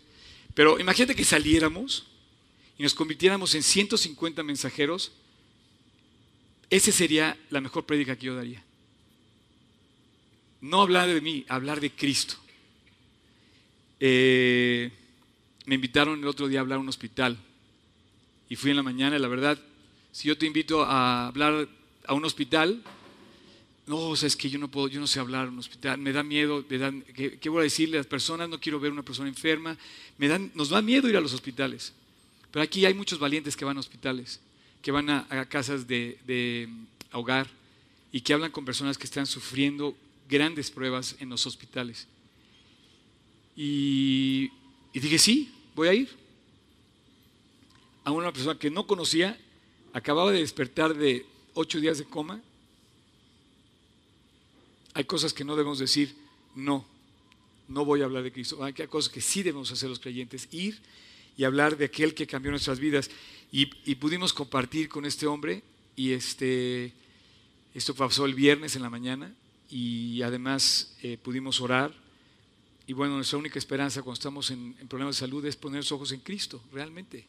Pero 0.55 0.79
imagínate 0.79 1.17
que 1.17 1.25
saliéramos 1.25 2.07
y 2.79 2.85
nos 2.85 2.95
convirtiéramos 2.95 3.55
en 3.57 3.65
150 3.65 4.43
mensajeros. 4.45 5.11
Esa 6.71 6.93
sería 6.93 7.37
la 7.51 7.61
mejor 7.61 7.85
prédica 7.85 8.15
que 8.15 8.27
yo 8.27 8.37
daría. 8.37 8.63
No 10.61 10.83
hablar 10.83 11.09
de 11.09 11.21
mí, 11.21 11.45
hablar 11.49 11.81
de 11.81 11.91
Cristo. 11.91 12.37
Eh, 14.01 14.91
me 15.67 15.75
invitaron 15.75 16.21
el 16.21 16.27
otro 16.27 16.49
día 16.49 16.61
a 16.61 16.63
hablar 16.63 16.79
a 16.79 16.81
un 16.81 16.89
hospital 16.89 17.37
y 18.49 18.57
fui 18.57 18.71
en 18.71 18.77
la 18.77 18.83
mañana 18.83 19.19
la 19.19 19.29
verdad, 19.29 19.59
si 20.13 20.29
yo 20.29 20.39
te 20.39 20.47
invito 20.47 20.85
a 20.85 21.27
hablar 21.27 21.69
a 22.07 22.15
un 22.15 22.25
hospital, 22.25 22.83
no, 23.87 23.97
o 23.97 24.15
es 24.15 24.37
que 24.37 24.51
yo 24.51 24.59
no 24.59 24.69
puedo, 24.69 24.89
yo 24.89 25.01
no 25.01 25.07
sé 25.07 25.21
hablar 25.21 25.47
en 25.47 25.55
un 25.55 25.59
hospital, 25.59 25.99
me 25.99 26.13
da 26.13 26.23
miedo, 26.23 26.65
¿qué, 26.69 27.49
voy 27.49 27.61
a 27.61 27.63
decirle 27.63 27.97
a 27.97 28.01
las 28.01 28.07
personas? 28.07 28.49
No 28.49 28.61
quiero 28.61 28.81
ver 28.81 28.91
a 28.91 28.93
una 28.95 29.03
persona 29.03 29.29
enferma, 29.29 29.77
me 30.19 30.29
dan, 30.29 30.51
nos 30.55 30.71
da 30.71 30.83
miedo 30.83 31.09
ir 31.09 31.17
a 31.17 31.21
los 31.21 31.33
hospitales. 31.33 31.93
Pero 32.51 32.63
aquí 32.63 32.85
hay 32.87 32.95
muchos 32.95 33.19
valientes 33.19 33.57
que 33.57 33.65
van 33.65 33.77
a 33.77 33.81
hospitales, 33.81 34.41
que 34.83 34.91
van 34.91 35.11
a, 35.11 35.47
casas 35.49 35.87
de, 35.87 36.19
de 36.27 36.69
hogar 37.13 37.49
y 38.13 38.21
que 38.21 38.33
hablan 38.33 38.51
con 38.51 38.65
personas 38.65 38.97
que 38.97 39.05
están 39.05 39.27
sufriendo 39.27 39.95
grandes 40.29 40.71
pruebas 40.71 41.17
en 41.21 41.29
los 41.29 41.47
hospitales. 41.47 42.07
Y, 43.61 44.53
dije, 44.95 45.19
sí, 45.19 45.53
voy 45.75 45.89
a 45.89 45.95
ir. 45.95 46.09
A 48.05 48.13
una 48.13 48.33
persona 48.33 48.57
que 48.57 48.71
no 48.71 48.87
conocía, 48.87 49.37
acababa 49.93 50.31
de 50.31 50.39
despertar 50.39 50.95
de 50.95 51.27
ocho 51.55 51.81
días 51.81 51.99
de 51.99 52.05
coma. 52.05 52.41
Hay 54.95 55.05
cosas 55.05 55.33
que 55.33 55.43
no 55.43 55.57
debemos 55.57 55.81
decir, 55.81 56.15
no, 56.55 56.87
no 57.67 57.85
voy 57.85 58.03
a 58.03 58.05
hablar 58.05 58.23
de 58.23 58.31
Cristo. 58.31 58.63
Hay 58.63 58.75
cosas 58.75 59.13
que 59.13 59.21
sí 59.21 59.43
debemos 59.43 59.73
hacer 59.73 59.89
los 59.89 59.99
creyentes, 59.99 60.47
ir 60.53 60.79
y 61.37 61.43
hablar 61.43 61.77
de 61.77 61.87
aquel 61.87 62.15
que 62.15 62.29
cambió 62.29 62.53
nuestras 62.53 62.79
vidas. 62.79 63.11
Y, 63.51 63.67
pudimos 63.97 64.33
compartir 64.33 64.89
con 64.89 65.05
este 65.05 65.27
hombre 65.27 65.65
y 65.97 66.13
este, 66.13 66.93
esto 67.75 67.93
pasó 67.93 68.25
el 68.25 68.35
viernes 68.35 68.77
en 68.77 68.83
la 68.83 68.91
mañana 68.91 69.35
y 69.69 70.23
además 70.23 70.95
eh, 71.03 71.19
pudimos 71.21 71.61
orar. 71.61 71.93
Y 72.89 72.95
bueno, 72.95 73.17
nuestra 73.17 73.37
única 73.37 73.59
esperanza 73.59 74.01
cuando 74.01 74.15
estamos 74.15 74.51
en, 74.51 74.73
problemas 74.89 75.17
de 75.17 75.21
salud 75.21 75.45
es 75.45 75.57
poner 75.57 75.81
los 75.81 75.93
ojos 75.93 76.11
en 76.13 76.21
Cristo, 76.21 76.65
realmente. 76.73 77.27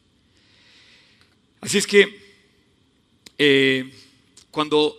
Así 1.60 1.76
es 1.76 1.86
que 1.86 2.18
eh, 3.36 3.92
cuando 4.50 4.96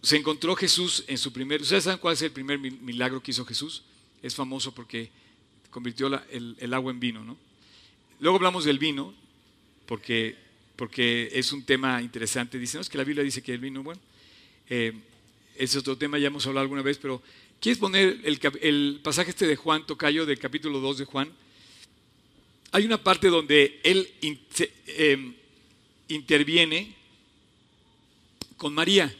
se 0.00 0.16
encontró 0.16 0.56
Jesús 0.56 1.04
en 1.06 1.18
su 1.18 1.34
primer, 1.34 1.60
¿ustedes 1.60 1.84
saben 1.84 1.98
cuál 1.98 2.14
es 2.14 2.22
el 2.22 2.30
primer 2.30 2.58
milagro 2.58 3.22
que 3.22 3.32
hizo 3.32 3.44
Jesús? 3.44 3.82
Es 4.22 4.34
famoso 4.34 4.74
porque 4.74 5.10
convirtió 5.68 6.06
el, 6.30 6.72
agua 6.72 6.92
en 6.92 6.98
vino, 6.98 7.22
¿no? 7.22 7.36
Luego 8.20 8.38
hablamos 8.38 8.64
del 8.64 8.78
vino, 8.78 9.12
porque, 9.84 10.34
porque 10.76 11.28
es 11.34 11.52
un 11.52 11.62
tema 11.62 12.00
interesante. 12.00 12.58
Dicen, 12.58 12.80
que 12.84 12.96
la 12.96 13.04
Biblia 13.04 13.22
dice 13.22 13.42
que 13.42 13.52
el 13.52 13.60
vino, 13.60 13.82
bueno, 13.82 14.00
eh, 14.70 14.94
es 15.56 15.76
otro 15.76 15.98
tema, 15.98 16.18
ya 16.18 16.28
hemos 16.28 16.46
hablado 16.46 16.62
alguna 16.62 16.80
vez, 16.80 16.96
pero 16.96 17.22
¿quieres 17.60 17.78
poner 17.78 18.20
el, 18.24 19.00
pasaje 19.02 19.30
este 19.30 19.46
de 19.46 19.56
Juan, 19.56 19.86
Tocayo, 19.86 20.26
del 20.26 20.38
capítulo 20.38 20.80
2 20.80 20.98
de 20.98 21.04
Juan? 21.04 21.32
Hay 22.72 22.84
una 22.84 23.02
parte 23.02 23.28
donde 23.28 23.80
él 23.82 24.12
em, 24.86 25.34
interviene 26.08 26.94
con 28.56 28.74
María, 28.74 29.14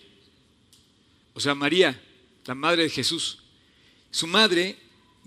o 1.35 1.40
sea, 1.40 1.55
María, 1.55 2.00
la 2.46 2.55
madre 2.55 2.83
de 2.85 2.90
Jesús. 2.90 3.38
Su 4.11 4.26
madre 4.26 4.76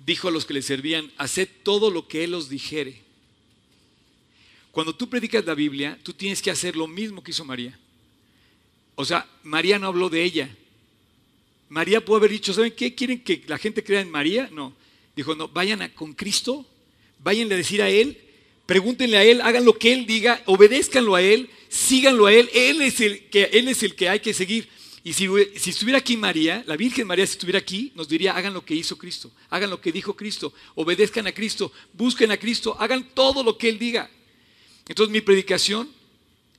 dijo 0.06 0.28
a 0.28 0.32
los 0.32 0.45
que 0.45 0.54
le 0.54 0.62
servían, 0.62 1.12
haced 1.17 1.47
todo 1.63 1.89
lo 1.89 2.08
que 2.08 2.23
Él 2.23 2.34
os 2.34 2.49
dijere. 2.49 3.02
Cuando 4.71 4.95
tú 4.95 5.10
predicas 5.10 5.45
la 5.45 5.54
Biblia, 5.54 5.99
tú 6.04 6.13
tienes 6.13 6.41
que 6.41 6.52
hacer 6.52 6.76
lo 6.76 6.88
mismo 6.88 7.23
que 7.23 7.32
hizo 7.32 7.45
María. 7.45 7.78
O 8.95 9.06
sea, 9.06 9.28
María 9.43 9.80
no 9.80 9.88
habló 9.88 10.10
de 10.10 10.23
ella, 10.23 10.56
María 11.73 12.05
pudo 12.05 12.17
haber 12.17 12.29
dicho, 12.29 12.53
¿saben 12.53 12.71
qué? 12.71 12.93
¿Quieren 12.93 13.23
que 13.23 13.41
la 13.47 13.57
gente 13.57 13.83
crea 13.83 13.99
en 13.99 14.12
María? 14.12 14.47
No. 14.51 14.75
Dijo, 15.15 15.33
no, 15.33 15.47
vayan 15.47 15.81
a, 15.81 15.91
con 15.91 16.13
Cristo, 16.13 16.67
váyanle 17.17 17.55
a 17.55 17.57
decir 17.57 17.81
a 17.81 17.89
Él, 17.89 18.15
pregúntenle 18.67 19.17
a 19.17 19.23
Él, 19.23 19.41
hagan 19.41 19.65
lo 19.65 19.73
que 19.79 19.91
Él 19.91 20.05
diga, 20.05 20.43
obedézcanlo 20.45 21.15
a 21.15 21.23
Él, 21.23 21.49
síganlo 21.69 22.27
a 22.27 22.33
Él, 22.33 22.47
Él 22.53 22.79
es 22.83 23.01
el 23.01 23.27
que, 23.27 23.45
él 23.45 23.67
es 23.69 23.81
el 23.81 23.95
que 23.95 24.07
hay 24.07 24.19
que 24.19 24.36
seguir. 24.36 24.69
Y 25.03 25.13
si, 25.13 25.27
si, 25.55 25.71
estuviera 25.71 25.97
aquí 25.97 26.15
María, 26.15 26.63
la 26.67 26.77
Virgen 26.77 27.07
María, 27.07 27.25
si 27.25 27.31
estuviera 27.31 27.57
aquí, 27.57 27.91
nos 27.95 28.07
diría, 28.07 28.38
hagan 28.38 28.53
lo 28.53 28.63
que 28.63 28.75
hizo 28.75 28.95
Cristo, 28.95 29.31
hagan 29.49 29.71
lo 29.71 29.81
que 29.81 29.91
dijo 29.91 30.15
Cristo, 30.15 30.53
obedezcan 30.75 31.25
a 31.25 31.31
Cristo, 31.31 31.71
busquen 31.93 32.31
a 32.31 32.38
Cristo, 32.38 32.77
hagan 32.79 33.09
todo 33.15 33.43
lo 33.43 33.57
que 33.57 33.69
Él 33.69 33.79
diga. 33.79 34.12
Entonces 34.88 35.12
mi 35.12 35.21
predicación 35.21 35.89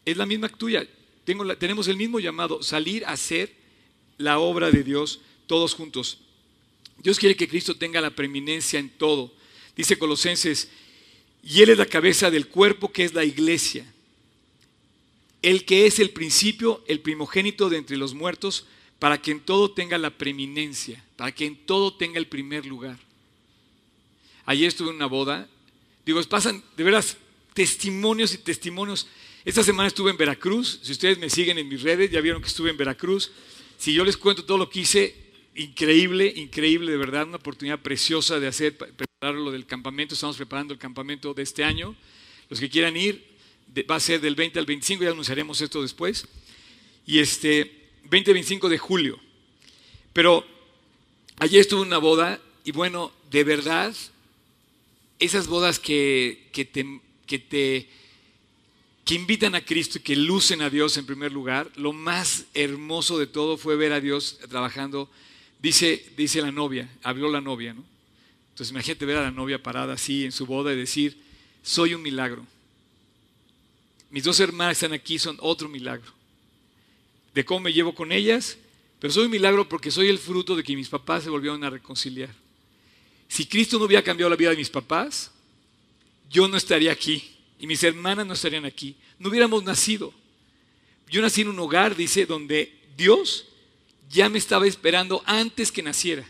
es 0.04 0.16
la 0.16 0.26
misma 0.26 0.48
que 0.48 0.56
tuya. 0.56 0.84
Tenemos 1.24 1.86
el 1.86 1.96
mismo 1.96 2.18
llamado, 2.18 2.64
salir 2.64 3.04
a 3.04 3.12
hacer 3.12 3.62
la 4.18 4.38
obra 4.38 4.70
de 4.70 4.82
Dios 4.82 5.20
todos 5.46 5.74
juntos. 5.74 6.18
Dios 7.02 7.18
quiere 7.18 7.36
que 7.36 7.48
Cristo 7.48 7.76
tenga 7.76 8.00
la 8.00 8.10
preeminencia 8.10 8.78
en 8.78 8.88
todo. 8.90 9.32
Dice 9.76 9.98
Colosenses, 9.98 10.68
y 11.42 11.60
Él 11.60 11.70
es 11.70 11.78
la 11.78 11.86
cabeza 11.86 12.30
del 12.30 12.48
cuerpo 12.48 12.90
que 12.90 13.04
es 13.04 13.12
la 13.12 13.24
iglesia. 13.24 13.84
El 15.42 15.64
que 15.64 15.86
es 15.86 15.98
el 15.98 16.10
principio, 16.10 16.82
el 16.86 17.00
primogénito 17.00 17.68
de 17.68 17.76
entre 17.76 17.96
los 17.96 18.14
muertos, 18.14 18.66
para 18.98 19.20
que 19.20 19.32
en 19.32 19.40
todo 19.40 19.70
tenga 19.70 19.98
la 19.98 20.10
preeminencia, 20.10 21.04
para 21.16 21.32
que 21.32 21.44
en 21.44 21.56
todo 21.66 21.92
tenga 21.92 22.18
el 22.18 22.26
primer 22.26 22.64
lugar. 22.64 22.98
Ayer 24.46 24.68
estuve 24.68 24.90
en 24.90 24.96
una 24.96 25.06
boda, 25.06 25.48
digo, 26.06 26.22
pasan 26.24 26.62
de 26.76 26.84
veras 26.84 27.18
testimonios 27.52 28.32
y 28.32 28.38
testimonios. 28.38 29.06
Esta 29.44 29.62
semana 29.62 29.88
estuve 29.88 30.10
en 30.10 30.16
Veracruz, 30.16 30.80
si 30.82 30.92
ustedes 30.92 31.18
me 31.18 31.28
siguen 31.28 31.58
en 31.58 31.68
mis 31.68 31.82
redes, 31.82 32.10
ya 32.10 32.20
vieron 32.22 32.40
que 32.40 32.48
estuve 32.48 32.70
en 32.70 32.78
Veracruz. 32.78 33.30
Si 33.84 33.92
yo 33.92 34.02
les 34.02 34.16
cuento 34.16 34.46
todo 34.46 34.56
lo 34.56 34.70
que 34.70 34.80
hice, 34.80 35.14
increíble, 35.54 36.32
increíble, 36.36 36.90
de 36.90 36.96
verdad, 36.96 37.28
una 37.28 37.36
oportunidad 37.36 37.80
preciosa 37.80 38.40
de 38.40 38.46
hacer, 38.46 38.78
preparar 38.78 39.34
lo 39.34 39.50
del 39.50 39.66
campamento. 39.66 40.14
Estamos 40.14 40.38
preparando 40.38 40.72
el 40.72 40.80
campamento 40.80 41.34
de 41.34 41.42
este 41.42 41.64
año. 41.64 41.94
Los 42.48 42.60
que 42.60 42.70
quieran 42.70 42.96
ir, 42.96 43.22
va 43.90 43.96
a 43.96 44.00
ser 44.00 44.22
del 44.22 44.36
20 44.36 44.58
al 44.58 44.64
25, 44.64 45.04
ya 45.04 45.10
anunciaremos 45.10 45.60
esto 45.60 45.82
después. 45.82 46.26
Y 47.06 47.18
este, 47.18 47.90
20-25 48.08 48.70
de 48.70 48.78
julio. 48.78 49.20
Pero 50.14 50.46
ayer 51.40 51.60
estuve 51.60 51.82
en 51.82 51.88
una 51.88 51.98
boda 51.98 52.40
y 52.64 52.72
bueno, 52.72 53.12
de 53.30 53.44
verdad, 53.44 53.94
esas 55.18 55.46
bodas 55.46 55.78
que, 55.78 56.48
que 56.52 56.64
te, 56.64 57.02
que 57.26 57.38
te 57.38 57.90
que 59.04 59.14
invitan 59.14 59.54
a 59.54 59.64
Cristo 59.64 59.98
y 59.98 60.00
que 60.00 60.16
lucen 60.16 60.62
a 60.62 60.70
Dios 60.70 60.96
en 60.96 61.04
primer 61.04 61.30
lugar, 61.30 61.70
lo 61.76 61.92
más 61.92 62.46
hermoso 62.54 63.18
de 63.18 63.26
todo 63.26 63.58
fue 63.58 63.76
ver 63.76 63.92
a 63.92 64.00
Dios 64.00 64.38
trabajando. 64.48 65.10
Dice, 65.60 66.12
dice 66.16 66.40
la 66.40 66.50
novia, 66.50 66.88
habló 67.02 67.30
la 67.30 67.40
novia, 67.40 67.74
¿no? 67.74 67.84
Entonces 68.50 68.70
imagínate 68.70 69.04
ver 69.04 69.18
a 69.18 69.22
la 69.22 69.30
novia 69.30 69.62
parada 69.62 69.94
así 69.94 70.24
en 70.24 70.32
su 70.32 70.46
boda 70.46 70.72
y 70.72 70.76
decir, 70.76 71.18
soy 71.62 71.92
un 71.92 72.02
milagro. 72.02 72.46
Mis 74.10 74.24
dos 74.24 74.38
hermanas 74.40 74.76
están 74.76 74.92
aquí, 74.92 75.18
son 75.18 75.36
otro 75.40 75.68
milagro. 75.68 76.12
De 77.34 77.44
cómo 77.44 77.60
me 77.60 77.72
llevo 77.72 77.94
con 77.94 78.12
ellas, 78.12 78.56
pero 79.00 79.12
soy 79.12 79.24
un 79.24 79.32
milagro 79.32 79.68
porque 79.68 79.90
soy 79.90 80.08
el 80.08 80.18
fruto 80.18 80.54
de 80.56 80.62
que 80.62 80.76
mis 80.76 80.88
papás 80.88 81.24
se 81.24 81.30
volvieron 81.30 81.62
a 81.64 81.70
reconciliar. 81.70 82.30
Si 83.28 83.44
Cristo 83.44 83.78
no 83.78 83.84
hubiera 83.84 84.04
cambiado 84.04 84.30
la 84.30 84.36
vida 84.36 84.50
de 84.50 84.56
mis 84.56 84.70
papás, 84.70 85.30
yo 86.30 86.46
no 86.48 86.56
estaría 86.56 86.92
aquí 86.92 87.33
y 87.58 87.66
mis 87.66 87.82
hermanas 87.82 88.26
no 88.26 88.34
estarían 88.34 88.64
aquí. 88.64 88.96
No 89.18 89.28
hubiéramos 89.28 89.62
nacido. 89.64 90.12
Yo 91.08 91.22
nací 91.22 91.42
en 91.42 91.48
un 91.48 91.58
hogar, 91.58 91.96
dice, 91.96 92.26
donde 92.26 92.74
Dios 92.96 93.46
ya 94.10 94.28
me 94.28 94.38
estaba 94.38 94.66
esperando 94.66 95.22
antes 95.26 95.70
que 95.70 95.82
naciera. 95.82 96.28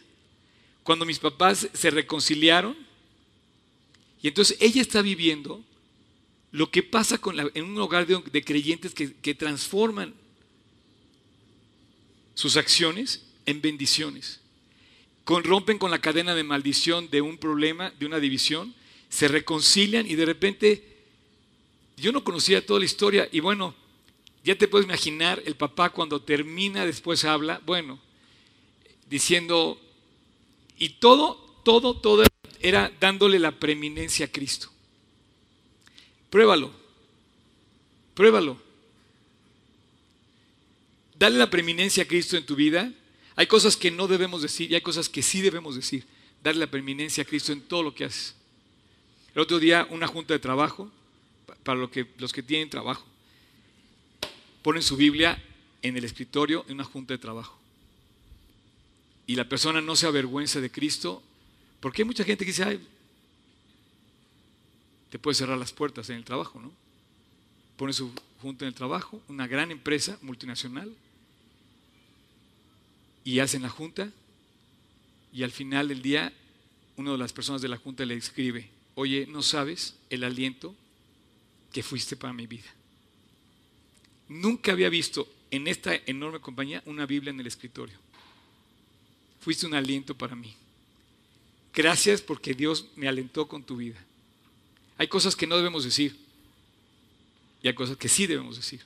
Cuando 0.83 1.05
mis 1.05 1.19
papás 1.19 1.69
se 1.73 1.91
reconciliaron, 1.91 2.77
y 4.23 4.29
entonces 4.29 4.57
ella 4.61 4.81
está 4.81 5.03
viviendo 5.03 5.63
lo 6.51 6.71
que 6.71 6.83
pasa 6.83 7.21
en 7.55 7.65
un 7.65 7.79
hogar 7.79 8.07
de, 8.07 8.45
creyentes 8.45 8.95
que, 8.95 9.35
transforman 9.35 10.15
sus 12.35 12.57
acciones 12.57 13.27
en 13.45 13.61
bendiciones. 13.61 14.41
Rompen 15.27 15.79
con 15.79 15.91
la 15.91 16.01
cadena 16.01 16.35
de 16.35 16.45
maldición 16.45 17.11
de 17.11 17.23
un 17.23 17.39
problema, 17.39 17.91
de 17.99 18.07
una 18.07 18.21
división, 18.21 18.75
se 19.09 19.29
reconcilian 19.29 20.07
y 20.07 20.15
de 20.15 20.27
repente 20.27 20.94
yo 21.97 22.13
no 22.13 22.25
conocía 22.25 22.65
toda 22.65 22.81
la 22.81 22.87
historia 22.87 23.29
y 23.31 23.41
bueno, 23.41 23.75
ya 24.45 24.57
te 24.57 24.69
puedes 24.69 24.87
imaginar 24.87 25.43
el 25.47 25.57
papá 25.57 25.91
cuando 25.91 26.21
termina, 26.21 26.85
después 26.85 27.25
habla, 27.25 27.61
bueno, 27.65 27.99
diciendo, 29.09 29.81
y 30.79 30.91
todo, 30.91 31.37
todo, 31.65 31.97
todo 31.97 32.25
era 32.61 32.93
dándole 33.01 33.39
la 33.39 33.53
preeminencia 33.53 34.27
a 34.27 34.29
Cristo. 34.29 34.71
Pruébalo, 36.31 36.73
pruébalo. 38.15 38.59
Dale 41.17 41.39
la 41.39 41.49
preeminencia 41.49 42.03
a 42.03 42.07
Cristo 42.07 42.37
en 42.37 42.45
tu 42.45 42.57
vida. 42.57 42.93
Hay 43.37 43.47
cosas 43.47 43.77
que 43.77 43.91
no 43.91 44.09
debemos 44.09 44.43
decir 44.43 44.71
y 44.71 44.75
hay 44.75 44.81
cosas 44.81 45.09
que 45.09 45.23
sí 45.23 45.41
debemos 45.41 45.77
decir. 45.77 46.05
Darle 46.43 46.61
la 46.61 46.71
preeminencia 46.71 47.23
a 47.23 47.27
Cristo 47.27 47.53
en 47.53 47.63
todo 47.63 47.83
lo 47.83 47.95
que 47.95 48.05
haces. 48.05 48.35
El 49.35 49.41
otro 49.41 49.59
día, 49.59 49.87
una 49.91 50.07
junta 50.07 50.35
de 50.35 50.41
trabajo, 50.41 50.91
para 51.65 51.81
los 51.81 51.91
que, 51.91 52.07
los 52.19 52.33
que 52.33 52.43
tienen 52.43 52.71
trabajo 52.71 53.05
ponen 54.65 54.83
su 54.83 54.97
Biblia 54.97 55.43
en 55.83 55.97
el 55.99 56.05
escritorio 56.05 56.65
en 56.69 56.77
una 56.77 56.85
junta 56.85 57.13
de 57.13 57.19
trabajo. 57.19 57.59
Y 59.27 59.37
la 59.37 59.47
persona 59.47 59.83
no 59.83 59.95
se 59.95 60.07
avergüenza 60.07 60.59
de 60.59 60.71
Cristo, 60.71 61.23
porque 61.81 62.01
hay 62.01 62.07
mucha 62.07 62.25
gente 62.25 62.47
que 62.47 62.51
dice, 62.51 62.65
ay, 62.65 62.81
te 65.11 65.19
puede 65.19 65.35
cerrar 65.35 65.59
las 65.59 65.73
puertas 65.73 66.09
en 66.09 66.17
el 66.17 66.25
trabajo, 66.25 66.61
¿no? 66.61 66.73
Pone 67.77 67.93
su 67.93 68.11
junta 68.41 68.65
en 68.65 68.69
el 68.69 68.75
trabajo, 68.75 69.21
una 69.29 69.47
gran 69.47 69.71
empresa 69.71 70.19
multinacional, 70.23 70.95
y 73.23 73.41
hacen 73.41 73.63
la 73.63 73.69
junta, 73.69 74.11
y 75.31 75.43
al 75.43 75.53
final 75.53 75.89
del 75.89 76.01
día, 76.01 76.33
una 76.97 77.13
de 77.13 77.19
las 77.19 77.35
personas 77.35 77.61
de 77.61 77.69
la 77.69 77.77
junta 77.77 78.07
le 78.07 78.15
escribe, 78.15 78.71
oye, 78.95 79.27
¿no 79.27 79.43
sabes 79.43 79.97
el 80.09 80.25
aliento 80.25 80.75
que 81.75 81.83
fuiste 81.83 82.17
para 82.17 82.33
mi 82.33 82.47
vida? 82.47 82.73
Nunca 84.29 84.73
había 84.73 84.89
visto 84.89 85.29
en 85.51 85.67
esta 85.67 85.95
enorme 86.07 86.41
compañía 86.41 86.83
una 86.87 87.05
Biblia 87.05 87.31
en 87.31 87.41
el 87.41 87.49
escritorio. 87.49 87.99
Fuiste 89.41 89.67
un 89.67 89.75
aliento 89.75 90.15
para 90.15 90.37
mí. 90.37 90.55
Gracias 91.75 92.23
porque 92.23 92.55
Dios 92.55 92.87
me 92.95 93.09
alentó 93.09 93.49
con 93.49 93.65
tu 93.65 93.77
vida. 93.77 94.03
Hay 94.97 95.09
cosas 95.09 95.35
que 95.35 95.49
no 95.49 95.57
debemos 95.57 95.83
decir 95.83 96.17
y 97.61 97.67
hay 97.67 97.75
cosas 97.75 97.97
que 97.97 98.09
sí 98.09 98.27
debemos 98.29 98.57
decir. 98.57 98.81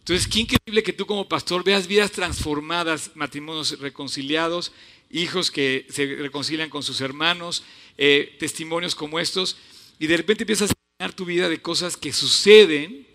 Entonces, 0.00 0.28
qué 0.28 0.40
increíble 0.40 0.82
que 0.82 0.92
tú 0.92 1.06
como 1.06 1.26
pastor 1.26 1.64
veas 1.64 1.86
vidas 1.86 2.12
transformadas, 2.12 3.12
matrimonios 3.14 3.78
reconciliados, 3.80 4.72
hijos 5.10 5.50
que 5.50 5.86
se 5.88 6.16
reconcilian 6.16 6.68
con 6.68 6.82
sus 6.82 7.00
hermanos, 7.00 7.64
eh, 7.96 8.36
testimonios 8.38 8.94
como 8.94 9.18
estos, 9.18 9.56
y 9.98 10.06
de 10.06 10.16
repente 10.18 10.42
empiezas 10.42 10.72
tu 11.08 11.24
vida 11.24 11.48
de 11.48 11.62
cosas 11.62 11.96
que 11.96 12.12
suceden 12.12 13.06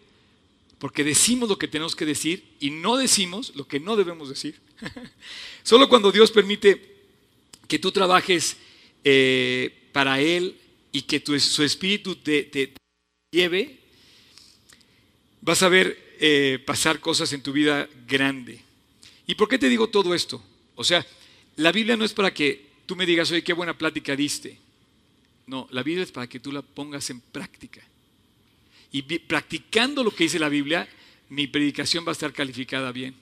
porque 0.80 1.04
decimos 1.04 1.48
lo 1.48 1.58
que 1.58 1.68
tenemos 1.68 1.96
que 1.96 2.06
decir 2.06 2.44
y 2.60 2.72
no 2.72 2.98
decimos 2.98 3.54
lo 3.56 3.68
que 3.68 3.80
no 3.80 3.96
debemos 3.96 4.30
decir. 4.30 4.60
Solo 5.64 5.88
cuando 5.88 6.12
Dios 6.12 6.32
permite 6.32 6.96
que 7.68 7.80
tú 7.80 7.92
trabajes 7.92 8.58
eh, 9.04 9.90
para 9.92 10.20
Él 10.20 10.58
y 10.92 11.04
que 11.04 11.22
su 11.40 11.64
espíritu 11.64 12.16
te, 12.16 12.74
lleve, 13.32 13.80
vas 15.42 15.62
a 15.64 15.70
ver 15.70 16.16
eh, 16.20 16.60
pasar 16.66 17.00
cosas 17.00 17.34
en 17.34 17.42
tu 17.42 17.52
vida 17.52 17.88
grande. 18.08 18.62
¿Y 19.28 19.36
por 19.36 19.48
qué 19.48 19.58
te 19.58 19.70
digo 19.70 19.88
todo 19.88 20.14
esto? 20.14 20.44
O 20.76 20.84
sea, 20.84 21.06
la 21.56 21.72
Biblia 21.72 21.98
no 21.98 22.06
es 22.06 22.14
para 22.14 22.34
que 22.34 22.66
tú 22.86 22.96
me 22.96 23.06
digas, 23.06 23.32
oye, 23.32 23.44
qué 23.44 23.54
buena 23.54 23.78
plática 23.78 24.16
diste. 24.16 24.58
No, 25.48 25.68
la 25.72 25.84
Biblia 25.84 26.04
es 26.04 26.12
para 26.12 26.28
que 26.28 26.40
tú 26.40 26.52
la 26.52 26.62
pongas 26.62 27.10
en 27.10 27.22
práctica 27.22 27.82
y 28.96 29.02
practicando 29.20 30.06
lo 30.06 30.12
que 30.12 30.24
dice 30.24 30.40
la 30.40 30.48
Biblia, 30.48 30.88
mi 31.28 31.48
predicación 31.48 32.06
va 32.06 32.12
a 32.12 32.14
estar 32.14 32.32
calificada 32.32 32.94
bien. 32.94 33.14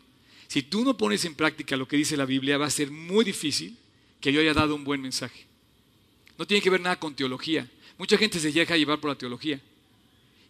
Si 0.47 0.61
tú 0.61 0.85
no 0.85 0.95
pones 0.95 1.25
en 1.25 1.33
práctica 1.33 1.75
lo 1.75 1.87
que 1.87 1.97
dice 1.97 2.15
la 2.15 2.25
Biblia, 2.25 2.59
va 2.59 2.67
a 2.67 2.69
ser 2.69 2.91
muy 2.91 3.25
difícil 3.25 3.75
que 4.21 4.31
yo 4.31 4.39
haya 4.39 4.53
dado 4.53 4.75
un 4.75 4.83
buen 4.83 5.01
mensaje. 5.01 5.47
No 6.37 6.45
tiene 6.45 6.61
que 6.61 6.69
ver 6.69 6.79
nada 6.79 6.99
con 6.99 7.15
teología. 7.15 7.67
Mucha 7.97 8.19
gente 8.19 8.39
se 8.39 8.51
deja 8.51 8.77
llevar 8.77 8.99
por 8.99 9.09
la 9.09 9.17
teología. 9.17 9.59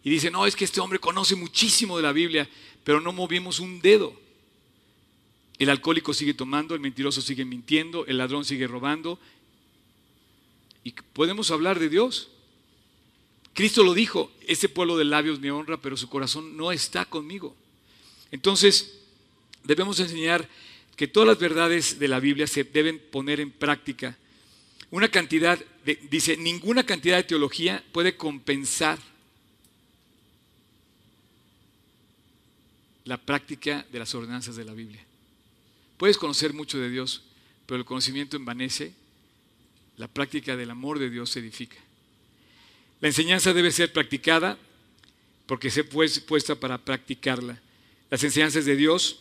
Y 0.02 0.10
dice, 0.10 0.30
no, 0.30 0.44
es 0.44 0.54
que 0.54 0.66
este 0.66 0.80
hombre 0.80 0.98
conoce 0.98 1.36
muchísimo 1.36 1.96
de 1.96 2.02
la 2.02 2.12
Biblia, 2.12 2.46
pero 2.84 3.00
no 3.00 3.10
movimos 3.10 3.60
un 3.60 3.80
dedo. 3.80 4.14
El 5.58 5.70
alcohólico 5.70 6.12
sigue 6.12 6.34
tomando, 6.34 6.74
el 6.74 6.82
mentiroso 6.82 7.22
sigue 7.22 7.46
mintiendo, 7.46 8.04
el 8.04 8.18
ladrón 8.18 8.44
sigue 8.44 8.66
robando. 8.66 9.18
Y 10.84 10.92
podemos 10.92 11.50
hablar 11.50 11.78
de 11.78 11.88
Dios. 11.88 12.28
Cristo 13.54 13.82
lo 13.82 13.94
dijo, 13.94 14.30
ese 14.46 14.68
pueblo 14.68 14.96
de 14.96 15.04
labios 15.04 15.40
me 15.40 15.50
honra, 15.50 15.80
pero 15.80 15.96
su 15.96 16.08
corazón 16.08 16.56
no 16.56 16.70
está 16.70 17.06
conmigo. 17.06 17.56
Entonces, 18.30 19.00
debemos 19.64 19.98
enseñar 19.98 20.48
que 20.96 21.08
todas 21.08 21.26
las 21.26 21.38
verdades 21.38 21.98
de 21.98 22.08
la 22.08 22.20
Biblia 22.20 22.46
se 22.46 22.64
deben 22.64 22.98
poner 23.10 23.40
en 23.40 23.50
práctica. 23.50 24.16
Una 24.90 25.08
cantidad, 25.08 25.58
dice, 26.10 26.36
ninguna 26.36 26.84
cantidad 26.84 27.16
de 27.16 27.24
teología 27.24 27.82
puede 27.92 28.16
compensar 28.16 28.98
la 33.04 33.18
práctica 33.18 33.86
de 33.90 33.98
las 33.98 34.14
ordenanzas 34.14 34.56
de 34.56 34.64
la 34.64 34.72
Biblia. 34.72 35.04
Puedes 35.96 36.18
conocer 36.18 36.52
mucho 36.52 36.78
de 36.78 36.90
Dios, 36.90 37.22
pero 37.66 37.78
el 37.78 37.84
conocimiento 37.84 38.36
envanece, 38.36 38.94
la 39.96 40.08
práctica 40.08 40.56
del 40.56 40.70
amor 40.70 40.98
de 40.98 41.10
Dios 41.10 41.30
se 41.30 41.40
edifica. 41.40 41.76
La 43.00 43.08
enseñanza 43.08 43.52
debe 43.52 43.70
ser 43.70 43.92
practicada 43.92 44.58
porque 45.46 45.70
se 45.70 45.84
fue 45.84 46.08
puesta 46.26 46.54
para 46.54 46.78
practicarla. 46.78 47.60
Las 48.10 48.24
enseñanzas 48.24 48.64
de 48.64 48.76
Dios 48.76 49.20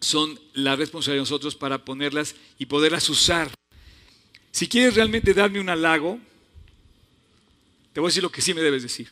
son 0.00 0.38
la 0.52 0.76
responsabilidad 0.76 1.20
de 1.20 1.30
nosotros 1.30 1.56
para 1.56 1.84
ponerlas 1.84 2.34
y 2.58 2.66
poderlas 2.66 3.08
usar. 3.08 3.50
Si 4.52 4.68
quieres 4.68 4.94
realmente 4.94 5.34
darme 5.34 5.60
un 5.60 5.68
halago, 5.68 6.20
te 7.92 8.00
voy 8.00 8.08
a 8.08 8.10
decir 8.10 8.22
lo 8.22 8.30
que 8.30 8.42
sí 8.42 8.54
me 8.54 8.60
debes 8.60 8.82
decir. 8.82 9.10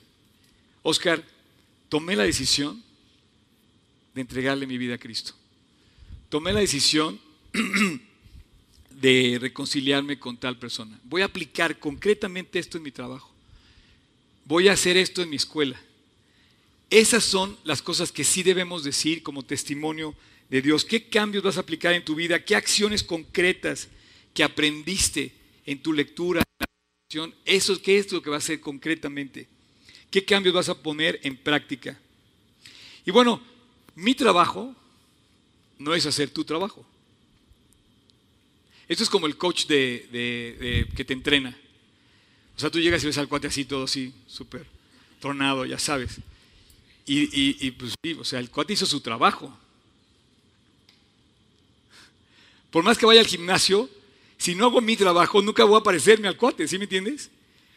Oscar, 0.82 1.24
tomé 1.88 2.16
la 2.16 2.24
decisión 2.24 2.82
de 4.14 4.20
entregarle 4.20 4.66
mi 4.66 4.78
vida 4.78 4.94
a 4.94 4.98
Cristo. 4.98 5.34
Tomé 6.28 6.52
la 6.52 6.60
decisión 6.60 7.20
de 9.02 9.36
reconciliarme 9.38 10.18
con 10.18 10.38
tal 10.38 10.58
persona. 10.58 10.98
Voy 11.04 11.20
a 11.20 11.26
aplicar 11.26 11.78
concretamente 11.78 12.58
esto 12.58 12.78
en 12.78 12.84
mi 12.84 12.90
trabajo 12.90 13.32
voy 14.44 14.68
a 14.68 14.72
hacer 14.72 14.96
esto 14.96 15.22
en 15.22 15.30
mi 15.30 15.36
escuela. 15.36 15.80
Esas 16.90 17.24
son 17.24 17.56
las 17.64 17.80
cosas 17.80 18.12
que 18.12 18.24
sí 18.24 18.42
debemos 18.42 18.84
decir 18.84 19.22
como 19.22 19.44
testimonio 19.44 20.14
de 20.50 20.60
Dios. 20.60 20.84
¿Qué 20.84 21.08
cambios 21.08 21.42
vas 21.42 21.56
a 21.56 21.60
aplicar 21.60 21.94
en 21.94 22.04
tu 22.04 22.14
vida? 22.14 22.44
¿Qué 22.44 22.54
acciones 22.54 23.02
concretas 23.02 23.88
que 24.34 24.44
aprendiste 24.44 25.32
en 25.64 25.82
tu 25.82 25.92
lectura? 25.92 26.42
Eso, 27.44 27.80
¿Qué 27.80 27.98
es 27.98 28.12
lo 28.12 28.22
que 28.22 28.30
va 28.30 28.36
a 28.36 28.38
hacer 28.38 28.60
concretamente? 28.60 29.48
¿Qué 30.10 30.24
cambios 30.24 30.54
vas 30.54 30.68
a 30.68 30.82
poner 30.82 31.18
en 31.22 31.36
práctica? 31.36 31.98
Y 33.06 33.10
bueno, 33.10 33.42
mi 33.94 34.14
trabajo 34.14 34.74
no 35.78 35.94
es 35.94 36.04
hacer 36.04 36.30
tu 36.30 36.44
trabajo. 36.44 36.84
Esto 38.88 39.04
es 39.04 39.10
como 39.10 39.26
el 39.26 39.36
coach 39.36 39.66
de, 39.66 40.86
que 40.94 41.04
te 41.04 41.12
entrena. 41.12 41.56
O 42.56 42.60
sea, 42.60 42.70
tú 42.70 42.80
llegas 42.80 43.02
y 43.02 43.06
ves 43.06 43.18
al 43.18 43.28
cuate 43.28 43.46
así, 43.46 43.64
todo 43.64 43.84
así, 43.84 44.12
súper 44.26 44.66
tronado, 45.20 45.64
ya 45.64 45.78
sabes. 45.78 46.18
Y, 47.06 47.70
pues 47.72 47.94
sí, 48.02 48.12
o 48.14 48.24
sea, 48.24 48.38
el 48.38 48.50
cuate 48.50 48.74
hizo 48.74 48.86
su 48.86 49.00
trabajo. 49.00 49.56
Por 52.70 52.84
más 52.84 52.96
que 52.96 53.06
vaya 53.06 53.20
al 53.20 53.26
gimnasio, 53.26 53.88
si 54.38 54.54
no 54.54 54.66
hago 54.66 54.80
mi 54.80 54.96
trabajo, 54.96 55.42
nunca 55.42 55.64
voy 55.64 55.80
a 55.80 55.82
parecerme 55.82 56.28
al 56.28 56.36
cuate, 56.36 56.66
¿sí 56.66 56.78
me 56.78 56.84
entiendes? 56.84 57.30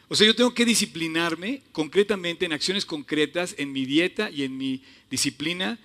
O 0.08 0.14
sea, 0.14 0.26
yo 0.26 0.34
tengo 0.34 0.54
que 0.54 0.64
disciplinarme 0.64 1.62
concretamente 1.72 2.44
en 2.44 2.52
acciones 2.52 2.86
concretas, 2.86 3.54
en 3.58 3.72
mi 3.72 3.84
dieta 3.84 4.30
y 4.30 4.44
en 4.44 4.56
mi 4.56 4.82
disciplina 5.10 5.78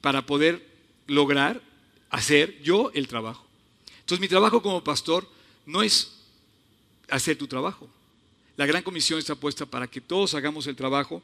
para 0.00 0.26
poder 0.26 0.66
lograr 1.06 1.62
hacer 2.10 2.60
yo 2.62 2.90
el 2.94 3.08
trabajo. 3.08 3.46
Entonces 4.12 4.28
mi 4.28 4.28
trabajo 4.28 4.60
como 4.60 4.84
pastor 4.84 5.26
no 5.64 5.82
es 5.82 6.12
hacer 7.08 7.38
tu 7.38 7.46
trabajo. 7.46 7.88
La 8.58 8.66
gran 8.66 8.82
comisión 8.82 9.18
está 9.18 9.34
puesta 9.34 9.64
para 9.64 9.86
que 9.86 10.02
todos 10.02 10.34
hagamos 10.34 10.66
el 10.66 10.76
trabajo. 10.76 11.22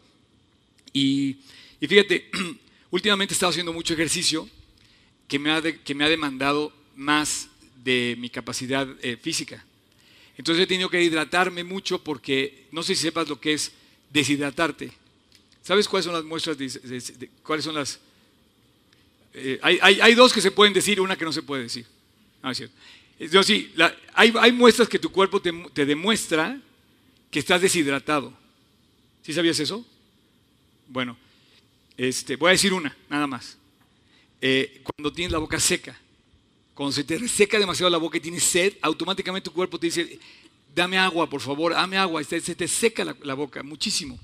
Y, 0.95 1.37
fíjate, 1.87 2.31
últimamente 2.91 3.35
he 3.35 3.37
estado 3.37 3.51
haciendo 3.51 3.75
mucho 3.75 3.93
ejercicio 3.93 4.49
que 5.29 5.39
me 5.39 5.51
ha, 5.51 5.61
que 5.61 5.95
me 5.95 6.03
ha 6.03 6.09
demandado 6.09 6.73
más 6.97 7.51
de 7.85 8.17
mi 8.19 8.31
capacidad 8.31 8.89
eh, 9.03 9.19
física. 9.19 9.63
Entonces 10.39 10.65
he 10.65 10.67
tenido 10.67 10.89
que 10.89 11.03
hidratarme 11.03 11.65
mucho 11.65 12.03
porque 12.03 12.69
no 12.73 12.83
sé 12.83 12.95
si 12.95 13.03
sepas 13.03 13.29
lo 13.29 13.39
que 13.39 13.53
es 13.53 13.71
deshidratarte. 14.09 14.93
¿Sabes 15.63 15.87
cuáles 15.87 16.07
son 16.07 16.15
las 16.15 16.25
muestras? 16.25 16.57
¿Cuáles 17.43 17.67
son 17.67 17.75
las...? 17.75 18.01
Eh, 19.35 19.59
hay, 19.61 20.15
dos 20.15 20.33
que 20.33 20.41
se 20.41 20.51
pueden 20.51 20.73
decir, 20.73 21.03
una 21.03 21.17
que 21.17 21.27
no 21.27 21.35
se 21.35 21.43
puede 21.43 21.65
decir. 21.65 21.85
No, 22.43 22.51
es 22.51 22.59
cierto. 22.59 23.43
sí, 23.45 23.73
hay, 24.15 24.53
muestras 24.53 24.89
que 24.89 24.99
tu 24.99 25.11
cuerpo 25.11 25.41
te, 25.41 25.87
demuestra 25.87 26.61
que 27.31 27.39
estás 27.39 27.61
deshidratado. 27.61 28.33
¿Sí 29.23 29.33
sabías 29.33 29.59
eso? 29.61 29.85
Bueno, 30.87 31.17
este, 31.97 32.37
voy 32.37 32.49
a 32.49 32.53
decir 32.53 32.73
una, 32.73 32.97
nada 33.09 33.27
más. 33.27 33.59
Eh, 34.41 34.81
cuando 34.85 35.13
tienes 35.13 35.33
la 35.33 35.39
boca 35.39 35.59
seca. 35.61 35.99
Cuando 36.75 36.93
se 36.93 37.03
te 37.03 37.19
reseca 37.19 37.59
demasiado 37.59 37.91
la 37.91 37.99
boca 37.99 38.19
y 38.19 38.21
tienes 38.21 38.45
sed, 38.45 38.75
automáticamente 38.81 39.47
tu 39.47 39.53
cuerpo 39.53 39.79
te 39.81 39.87
dice, 39.87 40.19
dame 40.75 40.97
agua, 40.97 41.29
por 41.29 41.41
favor, 41.41 41.73
dame 41.73 41.99
agua. 41.99 42.23
Se 42.23 42.41
te 42.41 42.69
seca 42.69 43.05
la, 43.05 43.35
boca 43.35 43.63
muchísimo. 43.63 44.19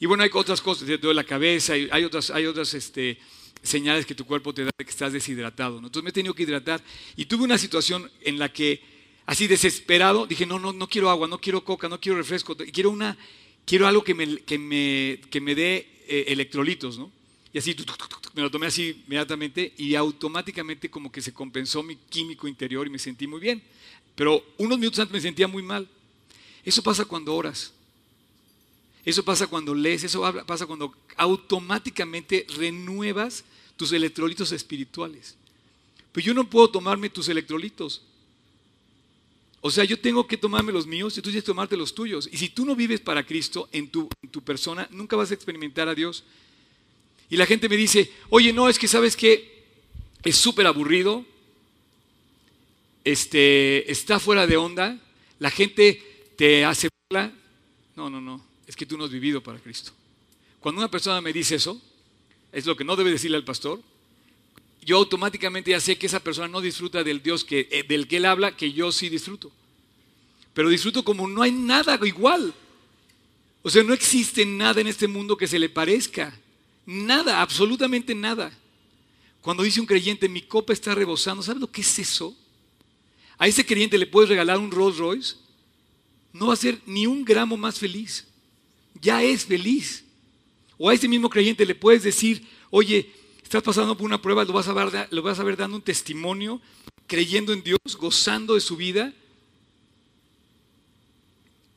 Y 0.00 0.06
bueno, 0.06 0.22
hay 0.24 0.30
otras 0.32 0.60
cosas, 0.60 0.86
te 0.86 0.96
duele 0.96 1.20
la 1.20 1.24
cabeza, 1.24 1.74
hay 1.74 2.04
otras, 2.04 2.30
hay 2.30 2.46
otras 2.46 2.72
este, 2.74 3.18
señales 3.62 4.06
que 4.06 4.14
tu 4.14 4.24
cuerpo 4.24 4.52
te 4.52 4.64
da 4.64 4.70
de 4.76 4.84
que 4.84 4.90
estás 4.90 5.12
deshidratado. 5.12 5.76
Entonces 5.76 6.02
me 6.02 6.10
he 6.10 6.12
tenido 6.12 6.34
que 6.34 6.42
hidratar. 6.42 6.82
Y 7.16 7.26
tuve 7.26 7.44
una 7.44 7.58
situación 7.58 8.10
en 8.22 8.38
la 8.38 8.52
que, 8.52 8.82
así 9.26 9.46
desesperado, 9.46 10.26
dije, 10.26 10.46
no, 10.46 10.58
no, 10.58 10.72
no 10.72 10.88
quiero 10.88 11.10
agua, 11.10 11.28
no 11.28 11.38
quiero 11.38 11.64
coca, 11.64 11.88
no 11.88 12.00
quiero 12.00 12.18
refresco, 12.18 12.56
quiero, 12.56 12.90
una, 12.90 13.16
quiero 13.64 13.86
algo 13.86 14.02
que 14.02 14.14
me, 14.14 14.38
que 14.38 14.58
me, 14.58 15.20
que 15.30 15.40
me 15.40 15.54
dé 15.54 15.88
eh, 16.08 16.24
electrolitos, 16.28 16.98
¿no? 16.98 17.10
Y 17.52 17.58
así 17.58 17.76
me 18.34 18.42
lo 18.42 18.50
tomé 18.50 18.66
así 18.66 19.02
inmediatamente 19.06 19.74
y 19.76 19.94
automáticamente 19.94 20.90
como 20.90 21.12
que 21.12 21.20
se 21.20 21.34
compensó 21.34 21.82
mi 21.82 21.96
químico 21.96 22.48
interior 22.48 22.86
y 22.86 22.90
me 22.90 22.98
sentí 22.98 23.26
muy 23.26 23.40
bien. 23.40 23.62
Pero 24.14 24.42
unos 24.58 24.78
minutos 24.78 25.00
antes 25.00 25.12
me 25.12 25.20
sentía 25.20 25.46
muy 25.46 25.62
mal. 25.62 25.86
Eso 26.64 26.82
pasa 26.82 27.04
cuando 27.04 27.34
oras. 27.34 27.72
Eso 29.04 29.24
pasa 29.24 29.46
cuando 29.46 29.74
lees, 29.74 30.04
eso 30.04 30.22
pasa 30.46 30.66
cuando 30.66 30.94
automáticamente 31.16 32.46
renuevas 32.56 33.44
tus 33.76 33.92
electrolitos 33.92 34.52
espirituales. 34.52 35.36
Pues 36.12 36.24
yo 36.24 36.34
no 36.34 36.48
puedo 36.48 36.70
tomarme 36.70 37.10
tus 37.10 37.28
electrolitos. 37.28 38.02
O 39.60 39.70
sea, 39.70 39.84
yo 39.84 39.98
tengo 39.98 40.26
que 40.26 40.36
tomarme 40.36 40.72
los 40.72 40.86
míos 40.86 41.16
y 41.16 41.22
tú 41.22 41.30
tienes 41.30 41.44
que 41.44 41.46
tomarte 41.46 41.76
los 41.76 41.94
tuyos. 41.94 42.28
Y 42.30 42.36
si 42.36 42.48
tú 42.48 42.64
no 42.64 42.76
vives 42.76 43.00
para 43.00 43.24
Cristo 43.24 43.68
en 43.72 43.88
tu, 43.88 44.08
en 44.22 44.30
tu 44.30 44.42
persona, 44.42 44.88
nunca 44.90 45.16
vas 45.16 45.30
a 45.30 45.34
experimentar 45.34 45.88
a 45.88 45.94
Dios. 45.94 46.24
Y 47.30 47.36
la 47.36 47.46
gente 47.46 47.68
me 47.68 47.76
dice, 47.76 48.12
oye, 48.28 48.52
no, 48.52 48.68
es 48.68 48.78
que 48.78 48.88
sabes 48.88 49.16
que 49.16 49.64
es 50.22 50.36
súper 50.36 50.66
aburrido, 50.66 51.24
este, 53.04 53.90
está 53.90 54.20
fuera 54.20 54.46
de 54.46 54.56
onda, 54.56 54.98
la 55.38 55.50
gente 55.50 56.02
te 56.36 56.64
hace. 56.64 56.88
No, 57.96 58.10
no, 58.10 58.20
no, 58.20 58.51
es 58.66 58.76
que 58.76 58.86
tú 58.86 58.96
no 58.96 59.04
has 59.04 59.10
vivido 59.10 59.42
para 59.42 59.58
Cristo. 59.58 59.92
Cuando 60.60 60.80
una 60.80 60.90
persona 60.90 61.20
me 61.20 61.32
dice 61.32 61.56
eso, 61.56 61.80
es 62.52 62.66
lo 62.66 62.76
que 62.76 62.84
no 62.84 62.96
debe 62.96 63.10
decirle 63.10 63.36
al 63.36 63.44
pastor, 63.44 63.80
yo 64.84 64.96
automáticamente 64.96 65.70
ya 65.70 65.80
sé 65.80 65.96
que 65.96 66.06
esa 66.06 66.20
persona 66.20 66.48
no 66.48 66.60
disfruta 66.60 67.04
del 67.04 67.22
Dios 67.22 67.44
que, 67.44 67.68
eh, 67.70 67.84
del 67.84 68.08
que 68.08 68.16
él 68.16 68.26
habla, 68.26 68.56
que 68.56 68.72
yo 68.72 68.90
sí 68.92 69.08
disfruto. 69.08 69.50
Pero 70.54 70.68
disfruto 70.68 71.04
como 71.04 71.28
no 71.28 71.42
hay 71.42 71.52
nada 71.52 71.98
igual. 72.06 72.52
O 73.62 73.70
sea, 73.70 73.82
no 73.82 73.94
existe 73.94 74.44
nada 74.44 74.80
en 74.80 74.88
este 74.88 75.06
mundo 75.06 75.36
que 75.36 75.46
se 75.46 75.58
le 75.58 75.68
parezca. 75.68 76.36
Nada, 76.84 77.40
absolutamente 77.40 78.14
nada. 78.14 78.52
Cuando 79.40 79.62
dice 79.62 79.80
un 79.80 79.86
creyente, 79.86 80.28
mi 80.28 80.42
copa 80.42 80.72
está 80.72 80.94
rebosando, 80.94 81.42
¿sabes 81.42 81.60
lo 81.60 81.70
que 81.70 81.80
es 81.80 81.98
eso? 81.98 82.36
A 83.38 83.46
ese 83.46 83.64
creyente 83.64 83.98
le 83.98 84.06
puedes 84.06 84.28
regalar 84.28 84.58
un 84.58 84.70
Rolls 84.70 84.98
Royce, 84.98 85.36
no 86.32 86.48
va 86.48 86.54
a 86.54 86.56
ser 86.56 86.80
ni 86.86 87.06
un 87.06 87.24
gramo 87.24 87.56
más 87.56 87.78
feliz. 87.78 88.26
Ya 89.00 89.22
es 89.22 89.44
feliz. 89.44 90.04
O 90.78 90.88
a 90.88 90.94
ese 90.94 91.08
mismo 91.08 91.28
creyente 91.28 91.66
le 91.66 91.74
puedes 91.74 92.02
decir, 92.02 92.46
oye, 92.70 93.10
estás 93.42 93.62
pasando 93.62 93.96
por 93.96 94.06
una 94.06 94.20
prueba, 94.20 94.44
lo 94.44 94.52
vas 94.52 94.68
a 94.68 94.72
ver, 94.72 95.08
lo 95.10 95.22
vas 95.22 95.38
a 95.38 95.44
ver 95.44 95.56
dando 95.56 95.76
un 95.76 95.82
testimonio, 95.82 96.60
creyendo 97.06 97.52
en 97.52 97.62
Dios, 97.62 97.78
gozando 97.98 98.54
de 98.54 98.60
su 98.60 98.76
vida, 98.76 99.12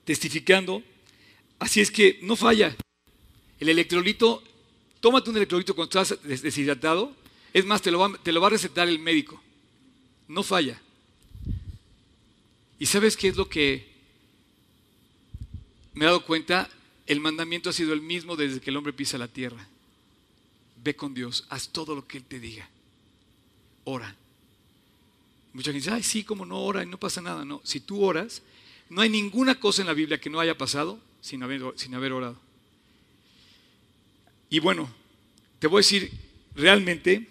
testificando. 0.06 0.82
Así 1.60 1.82
es 1.82 1.91
que 1.91 2.19
no 2.21 2.36
falla. 2.36 2.75
El 3.60 3.69
electrolito 3.69 4.43
tómate 5.06 5.30
un 5.30 5.38
electrolito 5.38 5.75
cuando 5.75 6.01
estás 6.01 6.19
deshidratado. 6.23 7.13
Es 7.54 7.63
más, 7.63 7.80
te 7.80 7.91
lo, 7.91 7.99
va, 7.99 8.17
te 8.17 8.32
lo 8.32 8.41
va 8.41 8.47
a 8.47 8.49
recetar 8.49 8.88
el 8.88 8.97
médico. 8.97 9.39
No 10.28 10.41
falla. 10.41 10.82
¿Y 12.80 12.88
sabes 12.88 13.15
qué 13.15 13.28
es 13.28 13.36
lo 13.38 13.47
que 13.47 13.88
me 15.93 16.06
he 16.06 16.08
dado 16.08 16.25
cuenta? 16.25 16.67
El 17.08 17.20
mandamiento 17.20 17.70
ha 17.70 17.74
sido 17.74 17.94
el 17.94 18.02
mismo 18.02 18.36
desde 18.36 18.60
que 18.60 18.70
el 18.70 18.78
hombre 18.78 18.94
pisa 18.94 19.18
la 19.18 19.28
tierra. 19.28 19.68
Ve 20.84 20.96
con 20.96 21.13
Dios, 21.13 21.46
haz 21.50 21.70
todo 21.70 21.96
lo 21.96 22.08
que 22.08 22.18
Él 22.18 22.24
te 22.24 22.39
diga. 22.39 22.70
Ora. 23.84 24.15
Mucha 25.54 25.72
gente 25.72 25.86
dice, 25.86 25.91
ay, 25.91 26.04
sí, 26.04 26.24
como 26.24 26.46
no 26.46 26.62
ora 26.62 26.84
y 26.84 26.86
no 26.86 27.00
pasa 27.00 27.22
nada. 27.22 27.46
No, 27.46 27.62
si 27.63 27.80
tú 27.80 28.04
oras, 28.04 28.41
no 28.89 29.02
hay 29.02 29.10
ninguna 29.10 29.56
cosa 29.56 29.82
en 29.82 29.88
la 29.88 29.94
Biblia 29.94 30.20
que 30.20 30.30
no 30.30 30.39
haya 30.39 30.58
pasado 30.58 31.00
sin 31.22 31.41
haber, 31.44 31.62
sin 31.76 31.96
haber 31.96 32.12
orado. 32.12 32.38
Y 34.50 34.60
bueno, 34.60 34.89
te 35.60 35.68
voy 35.68 35.78
a 35.78 35.80
decir, 35.80 36.12
realmente 36.56 37.28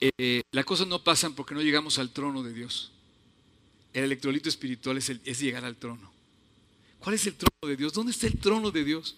eh, 0.00 0.42
las 0.50 0.64
cosas 0.64 0.86
no 0.86 1.02
pasan 1.02 1.34
porque 1.34 1.54
no 1.54 1.62
llegamos 1.62 1.98
al 1.98 2.10
trono 2.10 2.42
de 2.42 2.52
Dios. 2.52 2.92
El 3.92 4.04
electrolito 4.04 4.48
espiritual 4.48 4.98
es, 4.98 5.08
es 5.08 5.40
llegar 5.40 5.64
al 5.64 5.76
trono. 5.76 6.11
¿Cuál 7.02 7.16
es 7.16 7.26
el 7.26 7.34
trono 7.34 7.68
de 7.68 7.76
Dios? 7.76 7.92
¿Dónde 7.92 8.12
está 8.12 8.28
el 8.28 8.38
trono 8.38 8.70
de 8.70 8.84
Dios? 8.84 9.16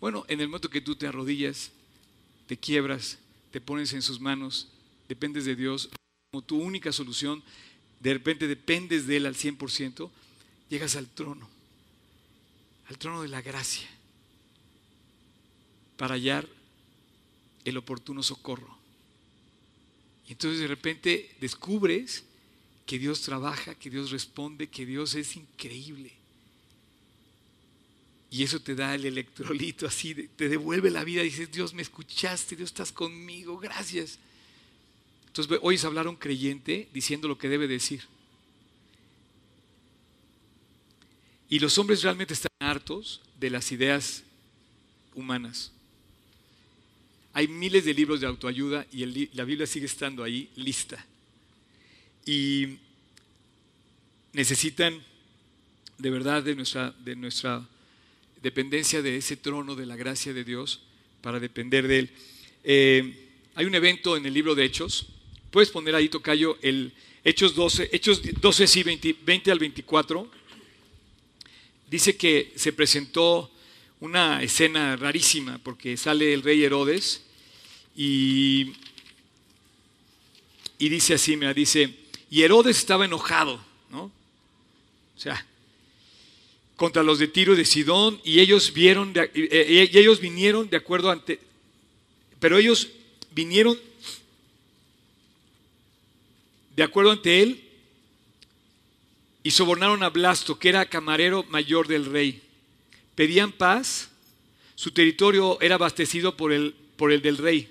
Bueno, 0.00 0.24
en 0.28 0.40
el 0.40 0.46
momento 0.46 0.70
que 0.70 0.80
tú 0.80 0.94
te 0.94 1.08
arrodillas, 1.08 1.72
te 2.46 2.56
quiebras, 2.56 3.18
te 3.50 3.60
pones 3.60 3.92
en 3.94 4.02
sus 4.02 4.20
manos, 4.20 4.68
dependes 5.08 5.44
de 5.44 5.56
Dios 5.56 5.88
como 6.30 6.44
tu 6.44 6.56
única 6.56 6.92
solución, 6.92 7.42
de 7.98 8.12
repente 8.12 8.46
dependes 8.46 9.08
de 9.08 9.16
Él 9.16 9.26
al 9.26 9.34
100%, 9.34 10.08
llegas 10.70 10.94
al 10.94 11.08
trono, 11.08 11.48
al 12.88 12.96
trono 12.96 13.22
de 13.22 13.28
la 13.28 13.42
gracia 13.42 13.88
para 15.96 16.14
hallar 16.14 16.46
el 17.64 17.76
oportuno 17.76 18.22
socorro. 18.22 18.78
Y 20.28 20.32
entonces 20.32 20.60
de 20.60 20.68
repente 20.68 21.34
descubres 21.40 22.22
que 22.86 23.00
Dios 23.00 23.22
trabaja, 23.22 23.74
que 23.74 23.90
Dios 23.90 24.12
responde, 24.12 24.68
que 24.68 24.86
Dios 24.86 25.16
es 25.16 25.34
increíble. 25.34 26.15
Y 28.36 28.42
eso 28.42 28.60
te 28.60 28.74
da 28.74 28.94
el 28.94 29.06
electrolito 29.06 29.86
así, 29.86 30.14
te 30.14 30.50
devuelve 30.50 30.90
la 30.90 31.04
vida 31.04 31.22
dices, 31.22 31.50
Dios 31.50 31.72
me 31.72 31.80
escuchaste, 31.80 32.54
Dios 32.54 32.68
estás 32.68 32.92
conmigo, 32.92 33.56
gracias. 33.56 34.18
Entonces 35.28 35.58
hoy 35.62 35.76
es 35.76 35.84
hablar 35.86 36.06
a 36.06 36.10
un 36.10 36.16
creyente 36.16 36.86
diciendo 36.92 37.28
lo 37.28 37.38
que 37.38 37.48
debe 37.48 37.66
decir. 37.66 38.02
Y 41.48 41.60
los 41.60 41.78
hombres 41.78 42.02
realmente 42.02 42.34
están 42.34 42.50
hartos 42.58 43.22
de 43.40 43.48
las 43.48 43.72
ideas 43.72 44.22
humanas. 45.14 45.72
Hay 47.32 47.48
miles 47.48 47.86
de 47.86 47.94
libros 47.94 48.20
de 48.20 48.26
autoayuda 48.26 48.86
y 48.92 49.30
la 49.34 49.44
Biblia 49.44 49.66
sigue 49.66 49.86
estando 49.86 50.22
ahí 50.22 50.50
lista. 50.56 51.02
Y 52.26 52.76
necesitan 54.34 55.02
de 55.96 56.10
verdad 56.10 56.42
de 56.42 56.54
nuestra, 56.54 56.90
de 56.90 57.16
nuestra 57.16 57.66
dependencia 58.46 59.02
de 59.02 59.16
ese 59.16 59.36
trono 59.36 59.74
de 59.74 59.86
la 59.86 59.96
gracia 59.96 60.32
de 60.32 60.44
Dios 60.44 60.78
para 61.20 61.40
depender 61.40 61.88
de 61.88 61.98
Él. 61.98 62.10
Eh, 62.62 63.28
hay 63.56 63.66
un 63.66 63.74
evento 63.74 64.16
en 64.16 64.24
el 64.24 64.32
libro 64.32 64.54
de 64.54 64.64
Hechos. 64.64 65.06
Puedes 65.50 65.70
poner 65.70 65.96
ahí, 65.96 66.08
Tocayo, 66.08 66.56
el 66.62 66.92
Hechos 67.24 67.56
12, 67.56 67.90
Hechos 67.90 68.22
12, 68.40 68.66
sí, 68.68 68.84
20 68.84 69.50
al 69.50 69.58
24. 69.58 70.30
Dice 71.90 72.16
que 72.16 72.52
se 72.54 72.72
presentó 72.72 73.50
una 73.98 74.40
escena 74.44 74.94
rarísima 74.94 75.58
porque 75.58 75.96
sale 75.96 76.32
el 76.32 76.44
rey 76.44 76.62
Herodes 76.62 77.24
y, 77.96 78.74
dice 80.78 81.14
así, 81.14 81.36
me 81.36 81.52
dice, 81.52 81.92
y 82.30 82.42
Herodes 82.42 82.78
estaba 82.78 83.06
enojado, 83.06 83.60
¿no? 83.90 84.04
O 84.04 85.18
sea, 85.18 85.44
contra 86.76 87.02
los 87.02 87.18
de 87.18 87.28
Tiro 87.28 87.54
y 87.54 87.56
de 87.56 87.64
Sidón 87.64 88.20
y 88.24 88.40
ellos 88.40 88.72
vieron 88.72 89.12
de- 89.12 89.30
eh, 89.34 89.88
y 89.92 89.98
ellos 89.98 90.20
vinieron 90.20 90.68
de 90.68 90.76
acuerdo 90.76 91.10
ante 91.10 91.40
pero 92.38 92.58
ellos 92.58 92.88
vinieron 93.32 93.78
de 96.76 96.82
acuerdo 96.82 97.10
ante 97.12 97.42
él 97.42 97.62
y 99.42 99.50
sobornaron 99.52 100.02
a 100.02 100.10
Blasto, 100.10 100.58
que 100.58 100.68
era 100.68 100.84
camarero 100.86 101.44
mayor 101.48 101.86
del 101.86 102.04
rey. 102.06 102.42
Pedían 103.14 103.52
paz, 103.52 104.10
su 104.74 104.90
territorio 104.90 105.58
era 105.60 105.76
abastecido 105.76 106.36
por 106.36 106.52
el, 106.52 106.74
por 106.96 107.12
el 107.12 107.22
del 107.22 107.38
rey. 107.38 107.68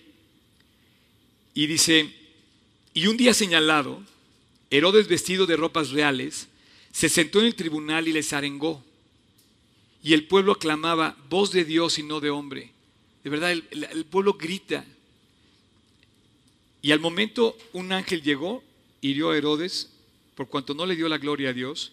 Y 1.54 1.68
dice, 1.68 2.12
y 2.94 3.08
un 3.08 3.18
día 3.18 3.34
señalado, 3.34 4.02
Herodes 4.72 5.08
vestido 5.08 5.46
de 5.46 5.58
ropas 5.58 5.92
reales, 5.92 6.48
se 6.92 7.10
sentó 7.10 7.42
en 7.42 7.48
el 7.48 7.56
tribunal 7.56 8.08
y 8.08 8.14
les 8.14 8.32
arengó. 8.34 8.84
Y 10.06 10.14
el 10.14 10.28
pueblo 10.28 10.60
clamaba, 10.60 11.18
voz 11.32 11.52
de 11.52 11.66
Dios 11.66 11.98
y 11.98 12.04
no 12.04 12.20
de 12.20 12.30
hombre. 12.30 12.72
De 13.24 13.30
verdad, 13.32 13.52
el, 13.52 14.06
pueblo 14.06 14.34
grita. 14.36 14.86
Y 16.84 16.92
al 16.92 17.00
momento 17.00 17.58
un 17.74 17.92
ángel 17.92 18.22
llegó, 18.22 18.64
hirió 19.02 19.32
a 19.32 19.38
Herodes, 19.38 19.90
por 20.36 20.48
cuanto 20.48 20.76
no 20.76 20.86
le 20.86 20.96
dio 20.96 21.10
la 21.10 21.18
gloria 21.18 21.50
a 21.50 21.54
Dios, 21.54 21.92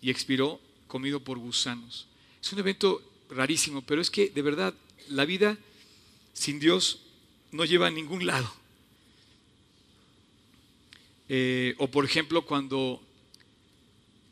y 0.00 0.10
expiró 0.10 0.60
comido 0.86 1.18
por 1.18 1.38
gusanos. 1.38 2.06
Es 2.40 2.52
un 2.52 2.60
evento 2.60 3.02
rarísimo, 3.30 3.82
pero 3.82 4.00
es 4.00 4.12
que 4.12 4.30
de 4.30 4.42
verdad 4.42 4.72
la 5.08 5.24
vida 5.24 5.58
sin 6.32 6.60
Dios 6.60 7.00
no 7.50 7.64
lleva 7.64 7.88
a 7.88 7.90
ningún 7.90 8.26
lado. 8.26 8.48
Eh, 11.28 11.74
o 11.78 11.88
por 11.88 12.04
ejemplo, 12.04 12.46
cuando, 12.46 13.02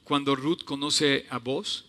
cuando 0.05 0.37
Ruth 0.37 0.63
conoce 0.63 1.27
a 1.31 1.39
vos 1.39 1.88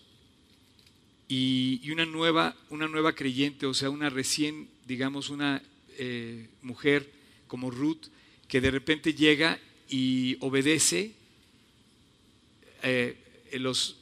y, 1.32 1.91
una, 1.91 2.07
nueva, 2.07 2.57
una 2.71 2.88
nueva 2.88 3.13
creyente, 3.13 3.67
o 3.67 3.73
sea, 3.75 3.91
una 3.91 4.09
recién, 4.09 4.67
digamos, 4.88 5.30
una 5.30 5.61
eh, 5.99 6.49
mujer 6.63 7.07
como 7.45 7.69
Ruth, 7.69 8.07
que 8.47 8.59
de 8.59 8.71
repente 8.71 9.13
llega 9.13 9.59
y 9.88 10.38
obedece 10.39 11.13
eh, 12.82 13.15
los, 13.53 13.95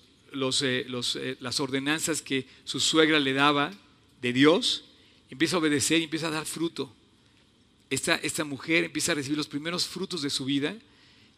eh, 0.61 1.37
las 1.41 1.59
ordenanzas 1.59 2.21
que 2.21 2.47
su 2.63 2.79
suegra 2.79 3.19
le 3.19 3.33
daba 3.33 3.73
de 4.21 4.31
Dios, 4.31 4.85
empieza 5.29 5.57
a 5.57 5.59
obedecer 5.59 5.99
y 5.99 6.05
empieza 6.05 6.27
a 6.27 6.31
dar 6.31 6.45
fruto. 6.45 6.95
Esta, 7.89 8.15
esta 8.15 8.45
mujer 8.45 8.85
empieza 8.85 9.11
a 9.11 9.15
recibir 9.15 9.37
los 9.37 9.47
primeros 9.47 9.85
frutos 9.85 10.21
de 10.21 10.29
su 10.29 10.45
vida 10.45 10.77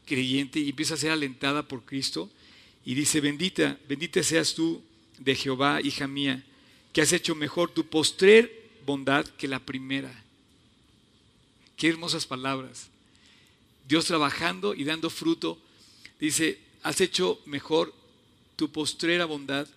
creyente 0.05 0.59
y 0.59 0.69
empieza 0.69 0.93
a 0.93 0.97
ser 0.97 1.09
alentada 1.09 1.67
por 1.67 1.83
Cristo 1.83 2.29
y 2.85 2.93
dice, 2.93 3.21
bendita, 3.21 3.79
bendita 3.87 4.21
seas 4.21 4.53
tú 4.53 4.83
de 5.19 5.35
Jehová, 5.35 5.81
hija 5.81 6.07
mía, 6.07 6.43
que 6.93 7.01
has 7.01 7.13
hecho 7.13 7.35
mejor 7.35 7.71
tu 7.71 7.85
postrer 7.87 8.69
bondad 8.85 9.25
que 9.25 9.47
la 9.47 9.59
primera. 9.59 10.11
Qué 11.77 11.87
hermosas 11.87 12.25
palabras. 12.25 12.89
Dios 13.87 14.05
trabajando 14.05 14.73
y 14.73 14.83
dando 14.83 15.09
fruto, 15.09 15.57
dice, 16.19 16.59
has 16.83 17.01
hecho 17.01 17.41
mejor 17.45 17.93
tu 18.55 18.71
postrera 18.71 19.25
bondad 19.25 19.67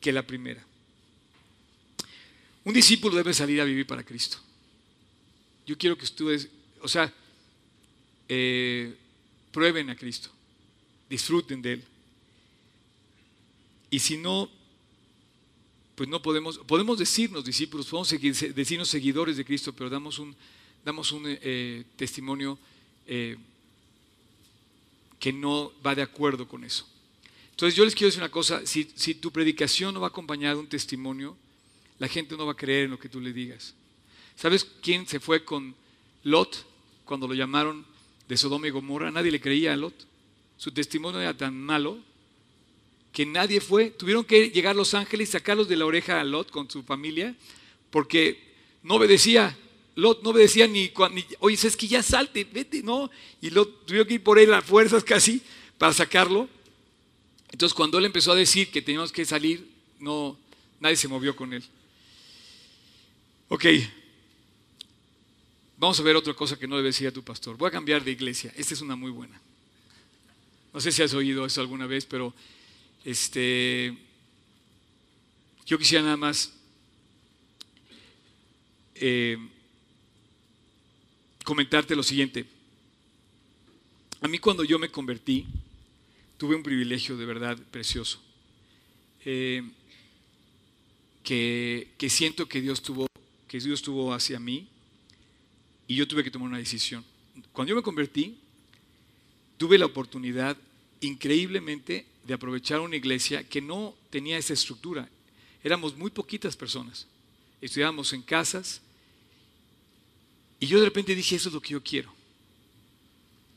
que 0.00 0.12
la 0.12 0.26
primera. 0.26 0.64
Un 2.64 2.74
discípulo 2.74 3.16
debe 3.16 3.34
salir 3.34 3.60
a 3.60 3.64
vivir 3.64 3.86
para 3.86 4.04
Cristo. 4.04 4.38
Yo 5.66 5.76
quiero 5.76 5.96
que 5.96 6.04
ustedes, 6.04 6.48
o 6.80 6.88
sea, 6.88 7.12
eh, 8.28 8.94
prueben 9.52 9.90
a 9.90 9.96
Cristo, 9.96 10.30
disfruten 11.08 11.62
de 11.62 11.72
Él. 11.74 11.84
Y 13.90 13.98
si 13.98 14.16
no, 14.16 14.50
pues 15.98 16.08
no 16.08 16.22
podemos, 16.22 16.58
podemos 16.58 16.96
decirnos 16.96 17.44
discípulos, 17.44 17.86
podemos 17.86 18.08
decirnos 18.54 18.88
seguidores 18.88 19.36
de 19.36 19.44
Cristo, 19.44 19.72
pero 19.72 19.90
damos 19.90 20.20
un, 20.20 20.32
damos 20.84 21.10
un 21.10 21.24
eh, 21.26 21.82
testimonio 21.96 22.56
eh, 23.04 23.36
que 25.18 25.32
no 25.32 25.72
va 25.84 25.96
de 25.96 26.02
acuerdo 26.02 26.46
con 26.46 26.62
eso. 26.62 26.88
Entonces 27.50 27.74
yo 27.74 27.84
les 27.84 27.96
quiero 27.96 28.06
decir 28.06 28.22
una 28.22 28.30
cosa, 28.30 28.64
si, 28.64 28.88
si 28.94 29.16
tu 29.16 29.32
predicación 29.32 29.92
no 29.92 29.98
va 29.98 30.06
acompañada 30.06 30.54
de 30.54 30.60
un 30.60 30.68
testimonio, 30.68 31.36
la 31.98 32.06
gente 32.06 32.36
no 32.36 32.46
va 32.46 32.52
a 32.52 32.56
creer 32.56 32.84
en 32.84 32.92
lo 32.92 32.98
que 33.00 33.08
tú 33.08 33.20
le 33.20 33.32
digas. 33.32 33.74
¿Sabes 34.36 34.64
quién 34.80 35.04
se 35.04 35.18
fue 35.18 35.44
con 35.44 35.74
Lot 36.22 36.64
cuando 37.06 37.26
lo 37.26 37.34
llamaron 37.34 37.84
de 38.28 38.36
Sodoma 38.36 38.68
y 38.68 38.70
Gomorra? 38.70 39.10
Nadie 39.10 39.32
le 39.32 39.40
creía 39.40 39.72
a 39.72 39.76
Lot. 39.76 40.06
Su 40.58 40.70
testimonio 40.70 41.20
era 41.20 41.36
tan 41.36 41.60
malo 41.60 41.98
que 43.18 43.26
nadie 43.26 43.60
fue. 43.60 43.90
Tuvieron 43.90 44.22
que 44.22 44.48
llegar 44.48 44.76
los 44.76 44.94
ángeles 44.94 45.28
y 45.28 45.32
sacarlos 45.32 45.66
de 45.66 45.74
la 45.74 45.84
oreja 45.84 46.20
a 46.20 46.22
Lot 46.22 46.52
con 46.52 46.70
su 46.70 46.84
familia 46.84 47.34
porque 47.90 48.38
no 48.84 48.94
obedecía. 48.94 49.58
Lot 49.96 50.22
no 50.22 50.30
obedecía 50.30 50.68
ni 50.68 50.90
cuando, 50.90 51.20
oye, 51.40 51.56
que 51.76 51.88
ya 51.88 52.00
salte, 52.00 52.44
vete, 52.44 52.80
no. 52.80 53.10
Y 53.40 53.50
Lot 53.50 53.86
tuvieron 53.86 54.06
que 54.06 54.14
ir 54.14 54.22
por 54.22 54.38
él 54.38 54.54
a 54.54 54.62
fuerzas 54.62 55.02
casi 55.02 55.42
para 55.78 55.92
sacarlo. 55.92 56.48
Entonces, 57.50 57.74
cuando 57.74 57.98
él 57.98 58.04
empezó 58.04 58.30
a 58.30 58.36
decir 58.36 58.70
que 58.70 58.82
teníamos 58.82 59.10
que 59.10 59.24
salir, 59.24 59.68
no, 59.98 60.38
nadie 60.78 60.94
se 60.94 61.08
movió 61.08 61.34
con 61.34 61.52
él. 61.52 61.64
Ok, 63.48 63.64
vamos 65.76 65.98
a 65.98 66.04
ver 66.04 66.14
otra 66.14 66.34
cosa 66.34 66.56
que 66.56 66.68
no 66.68 66.76
debe 66.76 66.90
decir 66.90 67.08
a 67.08 67.12
tu 67.12 67.24
pastor. 67.24 67.56
Voy 67.56 67.66
a 67.66 67.72
cambiar 67.72 68.04
de 68.04 68.12
iglesia. 68.12 68.54
Esta 68.56 68.74
es 68.74 68.80
una 68.80 68.94
muy 68.94 69.10
buena. 69.10 69.40
No 70.72 70.80
sé 70.80 70.92
si 70.92 71.02
has 71.02 71.14
oído 71.14 71.44
eso 71.44 71.60
alguna 71.60 71.88
vez, 71.88 72.06
pero 72.06 72.32
este, 73.04 73.96
yo 75.66 75.78
quisiera 75.78 76.04
nada 76.04 76.16
más 76.16 76.52
eh, 78.94 79.38
comentarte 81.44 81.94
lo 81.94 82.02
siguiente. 82.02 82.46
A 84.20 84.28
mí 84.28 84.38
cuando 84.38 84.64
yo 84.64 84.78
me 84.78 84.90
convertí, 84.90 85.46
tuve 86.36 86.56
un 86.56 86.62
privilegio 86.62 87.16
de 87.16 87.26
verdad 87.26 87.58
precioso, 87.70 88.20
eh, 89.24 89.62
que, 91.22 91.88
que 91.98 92.08
siento 92.10 92.48
que 92.48 92.60
Dios, 92.60 92.82
tuvo, 92.82 93.06
que 93.46 93.60
Dios 93.60 93.82
tuvo 93.82 94.12
hacia 94.12 94.40
mí 94.40 94.66
y 95.86 95.94
yo 95.94 96.08
tuve 96.08 96.24
que 96.24 96.30
tomar 96.30 96.48
una 96.48 96.58
decisión. 96.58 97.04
Cuando 97.52 97.70
yo 97.70 97.76
me 97.76 97.82
convertí, 97.82 98.38
tuve 99.56 99.78
la 99.78 99.86
oportunidad 99.86 100.56
increíblemente 101.00 102.06
de 102.28 102.34
aprovechar 102.34 102.78
una 102.80 102.94
iglesia 102.94 103.42
que 103.42 103.62
no 103.62 103.94
tenía 104.10 104.36
esa 104.36 104.52
estructura. 104.52 105.08
Éramos 105.64 105.96
muy 105.96 106.10
poquitas 106.10 106.54
personas. 106.54 107.06
Estudiábamos 107.58 108.12
en 108.12 108.20
casas. 108.20 108.82
Y 110.60 110.66
yo 110.66 110.78
de 110.78 110.84
repente 110.84 111.14
dije, 111.14 111.36
eso 111.36 111.48
es 111.48 111.54
lo 111.54 111.60
que 111.62 111.70
yo 111.70 111.82
quiero. 111.82 112.12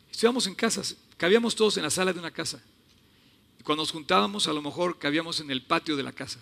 Estudiábamos 0.10 0.48
en 0.48 0.56
casas, 0.56 0.96
cabíamos 1.18 1.54
todos 1.54 1.76
en 1.76 1.84
la 1.84 1.90
sala 1.90 2.14
de 2.14 2.20
una 2.20 2.32
casa. 2.32 2.64
Y 3.60 3.64
cuando 3.64 3.82
nos 3.82 3.92
juntábamos, 3.92 4.48
a 4.48 4.54
lo 4.54 4.62
mejor 4.62 4.98
cabíamos 4.98 5.42
en 5.42 5.52
el 5.52 5.62
patio 5.64 5.98
de 5.98 6.04
la 6.04 6.14
casa. 6.14 6.40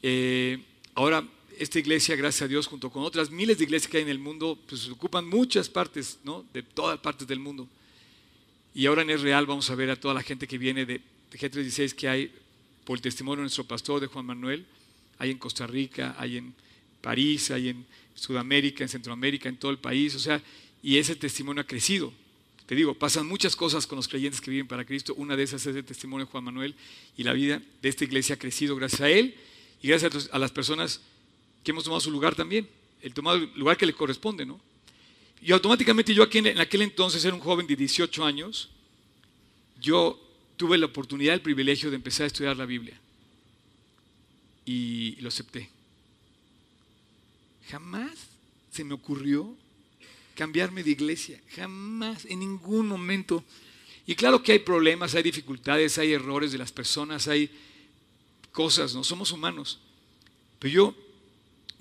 Eh, 0.00 0.62
ahora, 0.94 1.26
esta 1.58 1.80
iglesia, 1.80 2.14
gracias 2.14 2.42
a 2.42 2.48
Dios, 2.48 2.68
junto 2.68 2.90
con 2.90 3.02
otras 3.02 3.32
miles 3.32 3.58
de 3.58 3.64
iglesias 3.64 3.90
que 3.90 3.96
hay 3.96 4.04
en 4.04 4.10
el 4.10 4.20
mundo, 4.20 4.56
pues 4.68 4.88
ocupan 4.88 5.28
muchas 5.28 5.68
partes, 5.68 6.20
¿no? 6.22 6.44
De 6.52 6.62
todas 6.62 7.00
partes 7.00 7.26
del 7.26 7.40
mundo. 7.40 7.68
Y 8.74 8.86
ahora 8.86 9.02
en 9.02 9.10
Es 9.10 9.22
Real 9.22 9.46
vamos 9.46 9.70
a 9.70 9.76
ver 9.76 9.88
a 9.90 9.96
toda 9.96 10.14
la 10.14 10.22
gente 10.22 10.48
que 10.48 10.58
viene 10.58 10.84
de, 10.84 11.00
de 11.30 11.38
G36 11.38 11.94
que 11.94 12.08
hay 12.08 12.34
por 12.84 12.98
el 12.98 13.02
testimonio 13.02 13.36
de 13.36 13.42
nuestro 13.42 13.62
pastor, 13.64 14.00
de 14.00 14.08
Juan 14.08 14.26
Manuel. 14.26 14.66
Hay 15.18 15.30
en 15.30 15.38
Costa 15.38 15.64
Rica, 15.66 16.16
hay 16.18 16.38
en 16.38 16.54
París, 17.00 17.52
hay 17.52 17.68
en 17.68 17.86
Sudamérica, 18.16 18.82
en 18.82 18.88
Centroamérica, 18.88 19.48
en 19.48 19.56
todo 19.56 19.70
el 19.70 19.78
país. 19.78 20.16
O 20.16 20.18
sea, 20.18 20.42
y 20.82 20.98
ese 20.98 21.14
testimonio 21.14 21.62
ha 21.62 21.66
crecido. 21.66 22.12
Te 22.66 22.74
digo, 22.74 22.94
pasan 22.94 23.28
muchas 23.28 23.54
cosas 23.54 23.86
con 23.86 23.94
los 23.94 24.08
creyentes 24.08 24.40
que 24.40 24.50
viven 24.50 24.66
para 24.66 24.84
Cristo. 24.84 25.14
Una 25.14 25.36
de 25.36 25.44
esas 25.44 25.64
es 25.66 25.76
el 25.76 25.84
testimonio 25.84 26.26
de 26.26 26.32
Juan 26.32 26.42
Manuel 26.42 26.74
y 27.16 27.22
la 27.22 27.32
vida 27.32 27.62
de 27.80 27.88
esta 27.88 28.02
iglesia 28.02 28.34
ha 28.34 28.38
crecido 28.38 28.74
gracias 28.74 29.02
a 29.02 29.08
él 29.08 29.36
y 29.82 29.88
gracias 29.88 30.30
a 30.32 30.38
las 30.38 30.50
personas 30.50 31.00
que 31.62 31.70
hemos 31.70 31.84
tomado 31.84 32.00
su 32.00 32.10
lugar 32.10 32.34
también, 32.34 32.68
el 33.02 33.14
tomado 33.14 33.36
el 33.36 33.52
lugar 33.54 33.76
que 33.76 33.86
le 33.86 33.92
corresponde, 33.92 34.44
¿no? 34.44 34.60
Y 35.44 35.52
automáticamente 35.52 36.14
yo 36.14 36.26
en 36.32 36.58
aquel 36.58 36.80
entonces 36.80 37.22
era 37.22 37.34
un 37.34 37.40
joven 37.40 37.66
de 37.66 37.76
18 37.76 38.24
años, 38.24 38.70
yo 39.78 40.18
tuve 40.56 40.78
la 40.78 40.86
oportunidad, 40.86 41.34
el 41.34 41.42
privilegio 41.42 41.90
de 41.90 41.96
empezar 41.96 42.24
a 42.24 42.28
estudiar 42.28 42.56
la 42.56 42.64
Biblia 42.64 42.98
y 44.64 45.16
lo 45.20 45.28
acepté. 45.28 45.68
Jamás 47.68 48.10
se 48.72 48.84
me 48.84 48.94
ocurrió 48.94 49.54
cambiarme 50.34 50.82
de 50.82 50.92
iglesia, 50.92 51.38
jamás, 51.50 52.24
en 52.24 52.40
ningún 52.40 52.88
momento. 52.88 53.44
Y 54.06 54.14
claro 54.14 54.42
que 54.42 54.52
hay 54.52 54.60
problemas, 54.60 55.14
hay 55.14 55.22
dificultades, 55.22 55.98
hay 55.98 56.14
errores 56.14 56.52
de 56.52 56.58
las 56.58 56.72
personas, 56.72 57.28
hay 57.28 57.50
cosas, 58.50 58.94
no 58.94 59.04
somos 59.04 59.30
humanos. 59.30 59.78
Pero 60.58 60.72
yo, 60.72 60.94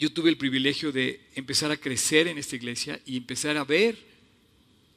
yo 0.04 0.14
tuve 0.14 0.30
el 0.30 0.38
privilegio 0.38 0.92
de 0.92 1.26
empezar 1.36 1.72
a 1.72 1.78
crecer 1.78 2.28
en 2.28 2.38
esta 2.38 2.56
iglesia 2.56 3.00
y 3.06 3.18
empezar 3.18 3.58
a 3.58 3.64
ver 3.64 3.98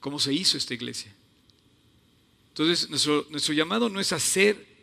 cómo 0.01 0.19
se 0.19 0.35
hizo 0.35 0.59
esta 0.59 0.75
iglesia. 0.75 1.15
Entonces, 2.49 2.91
nuestro, 2.91 3.27
nuestro 3.31 3.55
llamado 3.55 3.89
no 3.89 4.01
es 4.01 4.13
hacer 4.13 4.77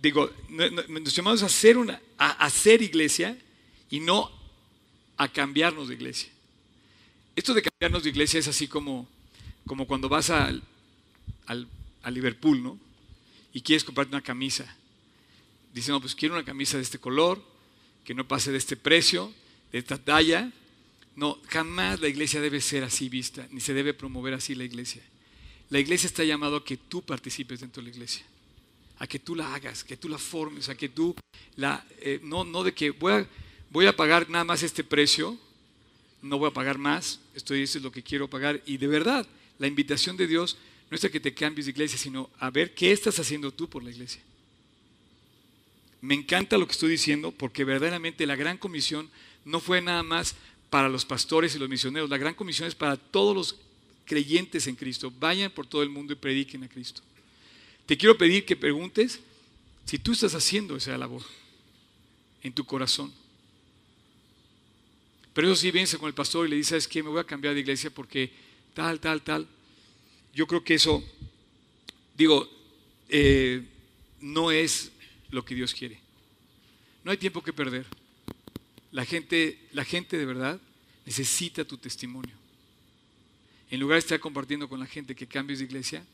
digo, 0.00 0.30
nos 0.48 1.14
llamamos 1.14 1.42
a 1.42 1.46
hacer, 1.46 1.76
una, 1.76 2.00
hacer 2.18 2.82
iglesia 2.82 3.36
y 3.90 4.00
no 4.00 4.30
a 5.16 5.28
cambiarnos 5.28 5.88
de 5.88 5.94
iglesia. 5.94 6.30
Esto 7.34 7.54
de 7.54 7.62
cambiarnos 7.62 8.04
de 8.04 8.10
iglesia 8.10 8.40
es 8.40 8.48
así 8.48 8.68
como, 8.68 9.08
como 9.66 9.86
cuando 9.86 10.08
vas 10.08 10.30
al, 10.30 10.62
al, 11.46 11.68
a 12.02 12.10
Liverpool, 12.10 12.62
¿no? 12.62 12.78
Y 13.52 13.60
quieres 13.62 13.84
comprarte 13.84 14.14
una 14.14 14.22
camisa. 14.22 14.76
Dicen, 15.72 15.92
no, 15.92 16.00
pues 16.00 16.14
quiero 16.14 16.34
una 16.34 16.44
camisa 16.44 16.76
de 16.76 16.82
este 16.82 16.98
color, 16.98 17.42
que 18.06 18.14
no 18.14 18.26
pase 18.26 18.52
de 18.52 18.58
este 18.58 18.76
precio, 18.76 19.34
de 19.72 19.78
esta 19.78 19.98
talla. 19.98 20.50
No, 21.16 21.38
jamás 21.48 22.00
la 22.00 22.08
iglesia 22.08 22.40
debe 22.40 22.60
ser 22.60 22.84
así 22.84 23.08
vista, 23.08 23.46
ni 23.50 23.60
se 23.60 23.74
debe 23.74 23.92
promover 23.94 24.32
así 24.32 24.54
la 24.54 24.64
iglesia. 24.64 25.02
La 25.70 25.80
iglesia 25.80 26.06
está 26.06 26.22
llamado 26.22 26.56
a 26.56 26.64
que 26.64 26.76
tú 26.76 27.02
participes 27.02 27.60
dentro 27.60 27.82
de 27.82 27.90
la 27.90 27.94
iglesia, 27.94 28.24
a 28.98 29.06
que 29.08 29.18
tú 29.18 29.34
la 29.34 29.52
hagas, 29.52 29.82
que 29.82 29.96
tú 29.96 30.08
la 30.08 30.18
formes, 30.18 30.68
a 30.68 30.76
que 30.76 30.88
tú 30.88 31.16
la... 31.56 31.84
Eh, 31.98 32.20
no, 32.22 32.44
no 32.44 32.62
de 32.62 32.72
que 32.72 32.90
voy 32.90 33.12
a, 33.12 33.28
voy 33.70 33.86
a 33.86 33.96
pagar 33.96 34.30
nada 34.30 34.44
más 34.44 34.62
este 34.62 34.84
precio, 34.84 35.36
no 36.22 36.38
voy 36.38 36.50
a 36.50 36.54
pagar 36.54 36.78
más, 36.78 37.18
esto 37.34 37.54
es 37.54 37.74
lo 37.82 37.90
que 37.90 38.04
quiero 38.04 38.30
pagar. 38.30 38.62
Y 38.66 38.76
de 38.76 38.86
verdad, 38.86 39.26
la 39.58 39.66
invitación 39.66 40.16
de 40.16 40.28
Dios 40.28 40.56
no 40.90 40.96
es 40.96 41.04
a 41.04 41.10
que 41.10 41.18
te 41.18 41.34
cambies 41.34 41.66
de 41.66 41.72
iglesia, 41.72 41.98
sino 41.98 42.30
a 42.38 42.50
ver 42.50 42.72
qué 42.72 42.92
estás 42.92 43.18
haciendo 43.18 43.50
tú 43.50 43.68
por 43.68 43.82
la 43.82 43.90
iglesia. 43.90 44.22
Me 46.06 46.14
encanta 46.14 46.56
lo 46.56 46.66
que 46.66 46.72
estoy 46.72 46.90
diciendo 46.90 47.32
porque 47.32 47.64
verdaderamente 47.64 48.26
la 48.26 48.36
gran 48.36 48.58
comisión 48.58 49.10
no 49.44 49.58
fue 49.58 49.82
nada 49.82 50.04
más 50.04 50.36
para 50.70 50.88
los 50.88 51.04
pastores 51.04 51.56
y 51.56 51.58
los 51.58 51.68
misioneros, 51.68 52.08
la 52.08 52.16
gran 52.16 52.34
comisión 52.34 52.68
es 52.68 52.76
para 52.76 52.96
todos 52.96 53.34
los 53.34 53.56
creyentes 54.04 54.68
en 54.68 54.76
Cristo. 54.76 55.12
Vayan 55.18 55.50
por 55.50 55.66
todo 55.66 55.82
el 55.82 55.88
mundo 55.88 56.12
y 56.12 56.16
prediquen 56.16 56.62
a 56.62 56.68
Cristo. 56.68 57.02
Te 57.86 57.96
quiero 57.96 58.16
pedir 58.16 58.44
que 58.44 58.54
preguntes 58.54 59.18
si 59.84 59.98
tú 59.98 60.12
estás 60.12 60.36
haciendo 60.36 60.76
esa 60.76 60.96
labor 60.96 61.22
en 62.40 62.52
tu 62.52 62.64
corazón. 62.64 63.12
Pero 65.34 65.48
eso 65.48 65.60
sí, 65.60 65.72
vienes 65.72 65.96
con 65.96 66.06
el 66.06 66.14
pastor 66.14 66.46
y 66.46 66.50
le 66.50 66.56
dices, 66.56 66.84
es 66.84 66.88
que 66.88 67.02
me 67.02 67.08
voy 67.08 67.18
a 67.18 67.24
cambiar 67.24 67.52
de 67.52 67.60
iglesia 67.60 67.90
porque 67.90 68.30
tal, 68.74 69.00
tal, 69.00 69.22
tal. 69.22 69.48
Yo 70.32 70.46
creo 70.46 70.62
que 70.62 70.74
eso, 70.74 71.02
digo, 72.16 72.48
eh, 73.08 73.66
no 74.20 74.52
es 74.52 74.92
lo 75.30 75.44
que 75.44 75.54
Dios 75.54 75.74
quiere. 75.74 75.98
No 77.04 77.10
hay 77.10 77.16
tiempo 77.18 77.42
que 77.42 77.52
perder. 77.52 77.86
La 78.92 79.04
gente, 79.04 79.58
la 79.72 79.84
gente 79.84 80.16
de 80.16 80.24
verdad 80.26 80.60
necesita 81.04 81.64
tu 81.64 81.78
testimonio. 81.78 82.34
En 83.70 83.80
lugar 83.80 83.96
de 83.96 84.00
estar 84.00 84.20
compartiendo 84.20 84.68
con 84.68 84.80
la 84.80 84.86
gente 84.86 85.14
que 85.14 85.26
cambies 85.26 85.58
de 85.58 85.64
iglesia, 85.64 86.04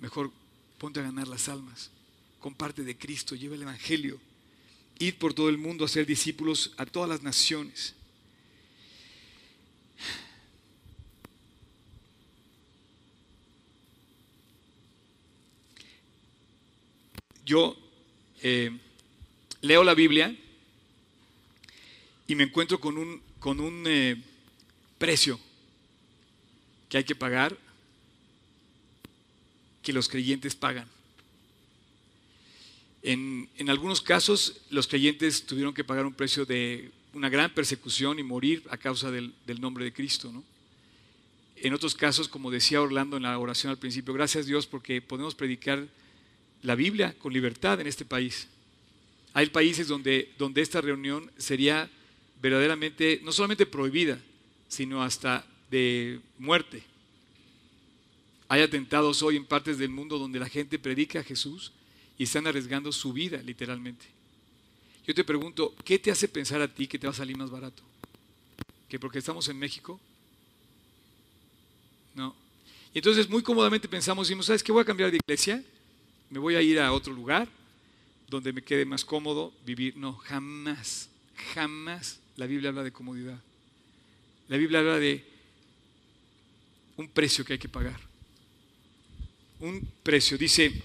mejor 0.00 0.32
ponte 0.78 1.00
a 1.00 1.04
ganar 1.04 1.28
las 1.28 1.48
almas. 1.48 1.90
Comparte 2.40 2.82
de 2.82 2.96
Cristo, 2.96 3.34
lleva 3.34 3.54
el 3.54 3.62
Evangelio. 3.62 4.20
Id 4.98 5.14
por 5.14 5.32
todo 5.32 5.48
el 5.48 5.58
mundo 5.58 5.84
a 5.84 5.88
ser 5.88 6.06
discípulos 6.06 6.72
a 6.76 6.86
todas 6.86 7.08
las 7.08 7.22
naciones. 7.22 7.94
Yo 17.44 17.76
eh, 18.42 18.70
leo 19.60 19.84
la 19.84 19.94
Biblia 19.94 20.34
y 22.26 22.34
me 22.34 22.44
encuentro 22.44 22.80
con 22.80 22.96
un, 22.96 23.22
con 23.38 23.60
un 23.60 23.84
eh, 23.86 24.22
precio 24.98 25.38
que 26.88 26.98
hay 26.98 27.04
que 27.04 27.14
pagar, 27.14 27.56
que 29.82 29.92
los 29.92 30.08
creyentes 30.08 30.54
pagan. 30.54 30.88
En, 33.02 33.48
en, 33.56 33.70
algunos 33.70 34.00
casos, 34.00 34.60
los 34.70 34.86
creyentes 34.86 35.46
tuvieron 35.46 35.72
que 35.72 35.84
pagar 35.84 36.04
un 36.04 36.12
precio 36.12 36.44
de 36.44 36.90
una 37.14 37.28
gran 37.28 37.52
persecución 37.54 38.18
y 38.18 38.22
morir 38.22 38.62
a 38.70 38.76
causa 38.76 39.10
del, 39.10 39.34
del 39.46 39.60
nombre 39.60 39.84
de 39.84 39.92
Cristo. 39.92 40.30
¿no? 40.30 40.44
En 41.56 41.74
otros 41.74 41.94
casos, 41.94 42.28
como 42.28 42.50
decía 42.50 42.80
Orlando 42.80 43.16
en 43.16 43.24
la 43.24 43.38
oración 43.38 43.70
al 43.70 43.78
principio, 43.78 44.14
gracias 44.14 44.46
Dios 44.46 44.66
porque 44.66 45.02
podemos 45.02 45.34
predicar 45.34 45.86
la 46.62 46.74
Biblia 46.74 47.14
con 47.18 47.32
libertad 47.32 47.80
en 47.80 47.86
este 47.86 48.04
país. 48.04 48.48
Hay 49.32 49.46
países 49.46 49.88
donde, 49.88 50.32
donde 50.38 50.60
esta 50.60 50.80
reunión 50.80 51.30
sería 51.36 51.88
verdaderamente, 52.42 53.20
no 53.22 53.32
solamente 53.32 53.66
prohibida, 53.66 54.20
sino 54.68 55.02
hasta 55.02 55.46
de 55.70 56.20
muerte. 56.38 56.82
Hay 58.48 58.62
atentados 58.62 59.22
hoy 59.22 59.36
en 59.36 59.46
partes 59.46 59.78
del 59.78 59.90
mundo 59.90 60.18
donde 60.18 60.40
la 60.40 60.48
gente 60.48 60.78
predica 60.78 61.20
a 61.20 61.24
Jesús 61.24 61.72
y 62.18 62.24
están 62.24 62.46
arriesgando 62.46 62.90
su 62.90 63.12
vida, 63.12 63.40
literalmente. 63.42 64.06
Yo 65.06 65.14
te 65.14 65.24
pregunto, 65.24 65.74
¿qué 65.84 65.98
te 65.98 66.10
hace 66.10 66.28
pensar 66.28 66.60
a 66.60 66.68
ti 66.68 66.86
que 66.86 66.98
te 66.98 67.06
va 67.06 67.12
a 67.12 67.16
salir 67.16 67.36
más 67.36 67.50
barato? 67.50 67.82
¿Que 68.88 68.98
porque 68.98 69.18
estamos 69.18 69.48
en 69.48 69.58
México? 69.58 70.00
No. 72.14 72.34
Y 72.92 72.98
entonces 72.98 73.28
muy 73.28 73.42
cómodamente 73.42 73.88
pensamos, 73.88 74.26
decimos, 74.26 74.46
¿sabes 74.46 74.62
qué? 74.62 74.72
Voy 74.72 74.82
a 74.82 74.84
cambiar 74.84 75.10
de 75.10 75.18
iglesia 75.18 75.64
me 76.30 76.38
voy 76.38 76.54
a 76.54 76.62
ir 76.62 76.78
a 76.78 76.92
otro 76.92 77.12
lugar 77.12 77.48
donde 78.28 78.52
me 78.52 78.62
quede 78.62 78.84
más 78.84 79.04
cómodo 79.04 79.52
vivir. 79.66 79.96
No, 79.96 80.14
jamás, 80.14 81.10
jamás 81.54 82.20
la 82.36 82.46
Biblia 82.46 82.70
habla 82.70 82.84
de 82.84 82.92
comodidad. 82.92 83.38
La 84.48 84.56
Biblia 84.56 84.78
habla 84.78 84.98
de 84.98 85.24
un 86.96 87.08
precio 87.08 87.44
que 87.44 87.54
hay 87.54 87.58
que 87.58 87.68
pagar. 87.68 88.00
Un 89.58 89.86
precio. 90.02 90.38
Dice, 90.38 90.82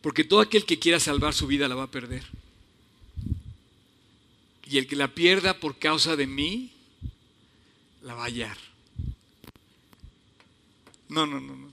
porque 0.00 0.24
todo 0.24 0.40
aquel 0.40 0.64
que 0.64 0.78
quiera 0.78 0.98
salvar 0.98 1.34
su 1.34 1.46
vida 1.46 1.68
la 1.68 1.74
va 1.74 1.84
a 1.84 1.90
perder. 1.90 2.24
Y 4.66 4.78
el 4.78 4.86
que 4.86 4.96
la 4.96 5.08
pierda 5.08 5.60
por 5.60 5.78
causa 5.78 6.16
de 6.16 6.26
mí, 6.26 6.72
la 8.02 8.14
va 8.14 8.22
a 8.22 8.26
hallar. 8.26 8.56
No, 11.08 11.26
no, 11.26 11.40
no, 11.40 11.54
no. 11.54 11.71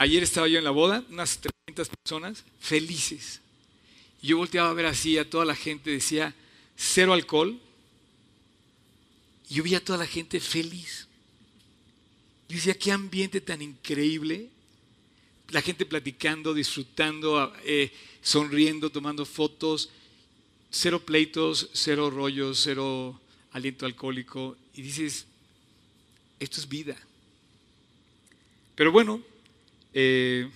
Ayer 0.00 0.22
estaba 0.22 0.48
yo 0.48 0.56
en 0.56 0.64
la 0.64 0.70
boda, 0.70 1.04
unas 1.10 1.38
300 1.66 1.90
personas 1.90 2.42
felices. 2.58 3.42
Y 4.22 4.28
yo 4.28 4.38
volteaba 4.38 4.70
a 4.70 4.72
ver 4.72 4.86
así 4.86 5.18
a 5.18 5.28
toda 5.28 5.44
la 5.44 5.54
gente, 5.54 5.90
decía, 5.90 6.34
cero 6.74 7.12
alcohol. 7.12 7.60
Y 9.50 9.56
yo 9.56 9.62
vi 9.62 9.74
a 9.74 9.84
toda 9.84 9.98
la 9.98 10.06
gente 10.06 10.40
feliz. 10.40 11.06
Yo 12.48 12.56
decía, 12.56 12.78
qué 12.78 12.92
ambiente 12.92 13.42
tan 13.42 13.60
increíble. 13.60 14.48
La 15.50 15.60
gente 15.60 15.84
platicando, 15.84 16.54
disfrutando, 16.54 17.52
eh, 17.66 17.92
sonriendo, 18.22 18.88
tomando 18.88 19.26
fotos. 19.26 19.90
Cero 20.70 21.04
pleitos, 21.04 21.68
cero 21.74 22.08
rollos, 22.08 22.58
cero 22.62 23.20
aliento 23.52 23.84
alcohólico. 23.84 24.56
Y 24.72 24.80
dices, 24.80 25.26
esto 26.38 26.58
es 26.58 26.66
vida. 26.66 26.96
Pero 28.76 28.92
bueno, 28.92 29.22
eh, 29.92 30.50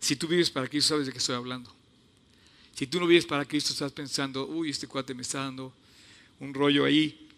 si 0.00 0.16
tú 0.16 0.26
vives 0.26 0.50
para 0.50 0.68
Cristo, 0.68 0.90
sabes 0.90 1.06
de 1.06 1.12
qué 1.12 1.18
estoy 1.18 1.36
hablando. 1.36 1.74
Si 2.74 2.86
tú 2.86 2.98
no 2.98 3.06
vives 3.06 3.26
para 3.26 3.44
Cristo, 3.44 3.72
estás 3.72 3.92
pensando, 3.92 4.46
uy, 4.46 4.70
este 4.70 4.86
cuate 4.86 5.14
me 5.14 5.22
está 5.22 5.40
dando 5.40 5.72
un 6.40 6.52
rollo 6.52 6.84
ahí. 6.84 7.28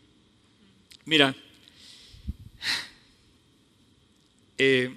Mira, 1.05 1.37
eh, 4.59 4.95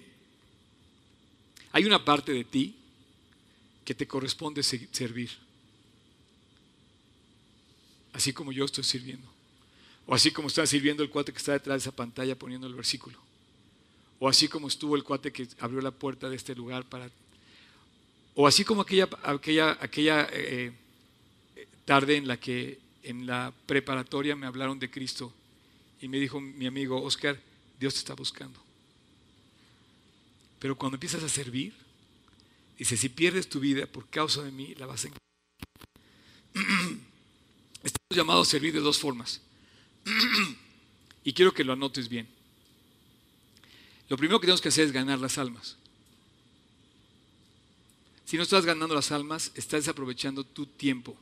hay 1.72 1.86
una 1.86 2.04
parte 2.04 2.32
de 2.32 2.44
ti 2.44 2.76
que 3.86 3.94
te 3.94 4.08
corresponde 4.08 4.64
servir, 4.64 5.30
así 8.14 8.34
como 8.34 8.52
yo 8.52 8.66
estoy 8.66 8.84
sirviendo. 8.84 9.39
O 10.10 10.16
así 10.16 10.32
como 10.32 10.48
está 10.48 10.66
sirviendo 10.66 11.04
el 11.04 11.12
cuate 11.12 11.32
que 11.32 11.38
está 11.38 11.52
detrás 11.52 11.76
de 11.76 11.88
esa 11.88 11.96
pantalla 11.96 12.36
poniendo 12.36 12.66
el 12.66 12.74
versículo. 12.74 13.20
O 14.18 14.28
así 14.28 14.48
como 14.48 14.68
estuvo 14.68 14.96
el 14.96 15.04
cuate 15.04 15.32
que 15.32 15.48
abrió 15.60 15.82
la 15.82 15.92
puerta 15.92 16.28
de 16.28 16.36
este 16.36 16.56
lugar 16.56 16.84
para... 16.84 17.12
O 18.34 18.48
así 18.48 18.66
como 18.66 18.82
aquella, 18.82 19.08
aquella, 19.22 19.78
aquella 19.80 20.28
eh, 20.32 20.74
tarde 21.86 22.16
en 22.16 22.28
la 22.28 22.40
que 22.40 22.80
en 23.04 23.28
la 23.28 23.54
preparatoria 23.68 24.36
me 24.36 24.48
hablaron 24.48 24.80
de 24.80 24.90
Cristo 24.90 25.32
y 26.02 26.08
me 26.08 26.18
dijo 26.18 26.42
mi 26.42 26.66
amigo 26.66 27.00
Oscar, 27.04 27.40
Dios 27.80 27.94
te 27.94 28.00
está 28.00 28.16
buscando. 28.16 28.60
Pero 30.58 30.76
cuando 30.76 30.96
empiezas 30.96 31.24
a 31.24 31.30
servir, 31.30 31.76
dice, 32.80 32.98
si 32.98 33.10
pierdes 33.10 33.48
tu 33.48 33.60
vida 33.60 33.86
por 33.86 34.08
causa 34.10 34.42
de 34.42 34.52
mí, 34.52 34.74
la 34.74 34.88
vas 34.88 35.06
a 35.06 35.10
Estamos 37.84 38.16
llamados 38.16 38.48
a 38.48 38.52
servir 38.52 38.74
de 38.74 38.80
dos 38.80 38.98
formas. 38.98 39.42
y 41.24 41.34
quiero 41.34 41.54
que 41.54 41.64
lo 41.64 41.74
anotes 41.74 42.10
bien. 42.10 42.28
Lo 44.10 44.18
primero 44.18 44.40
que 44.40 44.46
tenemos 44.46 44.62
que 44.62 44.70
hacer 44.70 44.86
es 44.86 44.92
ganar 44.92 45.20
las 45.20 45.38
almas. 45.38 45.78
Si 48.26 48.38
no 48.38 48.44
estás 48.44 48.66
ganando 48.66 48.96
las 48.96 49.12
almas, 49.12 49.52
estás 49.56 49.82
desaprovechando 49.82 50.44
tu 50.44 50.66
tiempo. 50.66 51.18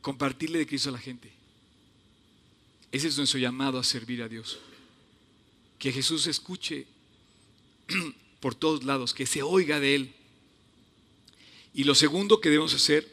Compartirle 0.00 0.58
de 0.58 0.66
Cristo 0.66 0.88
a 0.88 0.92
la 0.92 0.98
gente. 0.98 1.30
Ese 2.90 3.08
es 3.08 3.16
nuestro 3.16 3.38
llamado 3.38 3.78
a 3.78 3.84
servir 3.84 4.22
a 4.22 4.28
Dios. 4.28 4.58
Que 5.78 5.92
Jesús 5.92 6.26
escuche 6.26 6.86
por 8.40 8.54
todos 8.54 8.84
lados, 8.84 9.14
que 9.14 9.26
se 9.26 9.42
oiga 9.42 9.80
de 9.80 9.94
Él. 9.94 10.14
Y 11.74 11.84
lo 11.84 11.94
segundo 11.94 12.40
que 12.40 12.50
debemos 12.50 12.74
hacer 12.74 13.10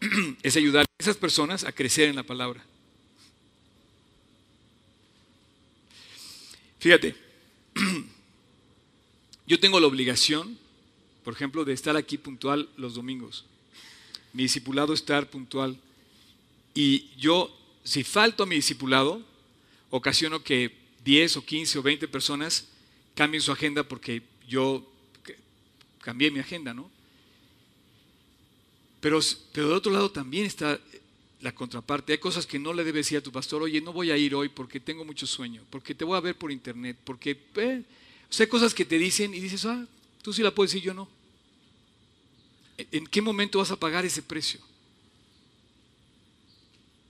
es 0.42 0.56
ayudar 0.56 0.89
esas 1.00 1.16
personas 1.16 1.64
a 1.64 1.72
crecer 1.72 2.08
en 2.08 2.16
la 2.16 2.22
palabra. 2.22 2.64
Fíjate, 6.78 7.14
yo 9.46 9.58
tengo 9.58 9.80
la 9.80 9.86
obligación, 9.86 10.58
por 11.24 11.34
ejemplo, 11.34 11.64
de 11.64 11.72
estar 11.72 11.96
aquí 11.96 12.18
puntual 12.18 12.68
los 12.76 12.94
domingos. 12.94 13.46
Mi 14.32 14.44
discipulado 14.44 14.92
estar 14.92 15.28
puntual. 15.28 15.78
Y 16.74 17.08
yo, 17.16 17.54
si 17.82 18.04
falto 18.04 18.42
a 18.42 18.46
mi 18.46 18.56
discipulado, 18.56 19.22
ocasiono 19.90 20.42
que 20.42 20.76
10 21.04 21.38
o 21.38 21.44
15 21.44 21.78
o 21.78 21.82
20 21.82 22.08
personas 22.08 22.68
cambien 23.14 23.42
su 23.42 23.52
agenda 23.52 23.84
porque 23.84 24.22
yo 24.46 24.86
cambié 26.00 26.30
mi 26.30 26.40
agenda, 26.40 26.72
¿no? 26.74 26.90
Pero, 29.00 29.20
pero 29.52 29.68
de 29.68 29.74
otro 29.74 29.92
lado 29.92 30.10
también 30.10 30.46
está 30.46 30.78
la 31.40 31.54
contraparte. 31.54 32.12
Hay 32.12 32.18
cosas 32.18 32.46
que 32.46 32.58
no 32.58 32.72
le 32.72 32.84
debes 32.84 33.06
decir 33.06 33.18
a 33.18 33.22
tu 33.22 33.32
pastor, 33.32 33.62
oye, 33.62 33.80
no 33.80 33.92
voy 33.92 34.10
a 34.10 34.16
ir 34.16 34.34
hoy 34.34 34.48
porque 34.48 34.78
tengo 34.78 35.04
mucho 35.04 35.26
sueño, 35.26 35.62
porque 35.70 35.94
te 35.94 36.04
voy 36.04 36.16
a 36.16 36.20
ver 36.20 36.36
por 36.36 36.52
internet, 36.52 36.96
porque... 37.04 37.38
Eh, 37.56 37.82
hay 38.38 38.46
cosas 38.46 38.72
que 38.72 38.84
te 38.84 38.96
dicen 38.96 39.34
y 39.34 39.40
dices, 39.40 39.64
ah, 39.64 39.86
tú 40.22 40.32
sí 40.32 40.42
la 40.42 40.54
puedes 40.54 40.70
decir, 40.70 40.86
yo 40.86 40.94
no. 40.94 41.08
¿En 42.78 43.06
qué 43.06 43.20
momento 43.20 43.58
vas 43.58 43.70
a 43.70 43.76
pagar 43.76 44.04
ese 44.04 44.22
precio? 44.22 44.60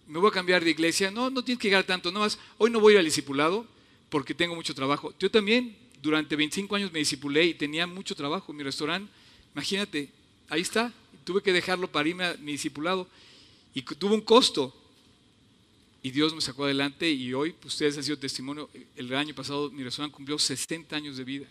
¿Me 0.06 0.18
voy 0.18 0.28
a 0.28 0.32
cambiar 0.32 0.64
de 0.64 0.70
iglesia? 0.70 1.10
No, 1.10 1.30
no 1.30 1.44
tienes 1.44 1.60
que 1.60 1.68
llegar 1.68 1.84
tanto, 1.84 2.10
nada 2.10 2.24
más. 2.24 2.38
Hoy 2.58 2.70
no 2.70 2.80
voy 2.80 2.96
al 2.96 3.04
discipulado 3.04 3.66
porque 4.08 4.34
tengo 4.34 4.56
mucho 4.56 4.74
trabajo. 4.74 5.14
Yo 5.20 5.30
también 5.30 5.76
durante 6.02 6.34
25 6.34 6.74
años 6.74 6.90
me 6.90 6.98
discipulé 6.98 7.44
y 7.44 7.54
tenía 7.54 7.86
mucho 7.86 8.16
trabajo. 8.16 8.52
Mi 8.52 8.64
restaurante, 8.64 9.12
imagínate, 9.54 10.10
ahí 10.48 10.62
está. 10.62 10.92
Tuve 11.24 11.42
que 11.42 11.52
dejarlo 11.52 11.90
para 11.90 12.08
irme 12.08 12.24
a 12.24 12.34
mi 12.34 12.52
discipulado. 12.52 13.08
Y 13.74 13.82
tuvo 13.82 14.14
un 14.14 14.20
costo. 14.20 14.74
Y 16.02 16.10
Dios 16.10 16.34
me 16.34 16.40
sacó 16.40 16.64
adelante 16.64 17.10
y 17.10 17.32
hoy 17.34 17.52
pues, 17.52 17.74
ustedes 17.74 17.96
han 17.96 18.04
sido 18.04 18.18
testimonio. 18.18 18.70
El 18.96 19.14
año 19.14 19.34
pasado 19.34 19.70
mi 19.70 19.82
restaurante 19.82 20.16
cumplió 20.16 20.38
60 20.38 20.96
años 20.96 21.16
de 21.16 21.24
vida. 21.24 21.46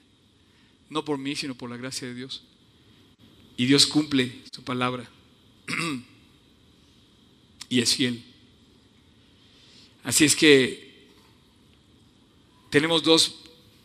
No 0.89 1.05
por 1.05 1.17
mí, 1.17 1.35
sino 1.35 1.55
por 1.55 1.69
la 1.69 1.77
gracia 1.77 2.07
de 2.07 2.15
Dios. 2.15 2.43
Y 3.57 3.65
Dios 3.65 3.85
cumple 3.85 4.41
su 4.51 4.63
palabra. 4.63 5.07
y 7.69 7.79
es 7.79 7.95
fiel. 7.95 8.23
Así 10.03 10.25
es 10.25 10.35
que 10.35 10.89
tenemos 12.71 13.03
dos, 13.03 13.35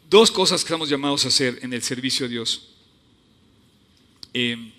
dos, 0.09 0.31
cosas 0.31 0.63
que 0.63 0.69
estamos 0.69 0.89
llamados 0.89 1.25
a 1.25 1.29
hacer 1.29 1.59
en 1.63 1.73
el 1.73 1.83
servicio 1.83 2.27
a 2.27 2.29
Dios. 2.29 2.69
Eh, 4.33 4.73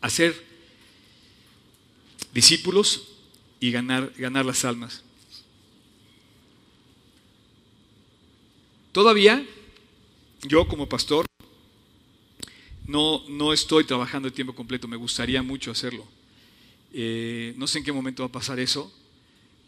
hacer 0.00 0.44
discípulos 2.32 3.08
y 3.60 3.70
ganar, 3.70 4.12
ganar 4.16 4.44
las 4.44 4.64
almas. 4.64 5.02
Todavía 8.92 9.44
yo 10.42 10.66
como 10.68 10.88
pastor 10.88 11.26
no, 12.86 13.22
no 13.28 13.52
estoy 13.52 13.84
trabajando 13.84 14.28
de 14.28 14.34
tiempo 14.34 14.54
completo, 14.54 14.86
me 14.88 14.96
gustaría 14.96 15.42
mucho 15.42 15.70
hacerlo. 15.70 16.06
Eh, 16.92 17.52
no 17.56 17.66
sé 17.66 17.78
en 17.78 17.84
qué 17.84 17.92
momento 17.92 18.22
va 18.22 18.28
a 18.28 18.32
pasar 18.32 18.60
eso, 18.60 18.92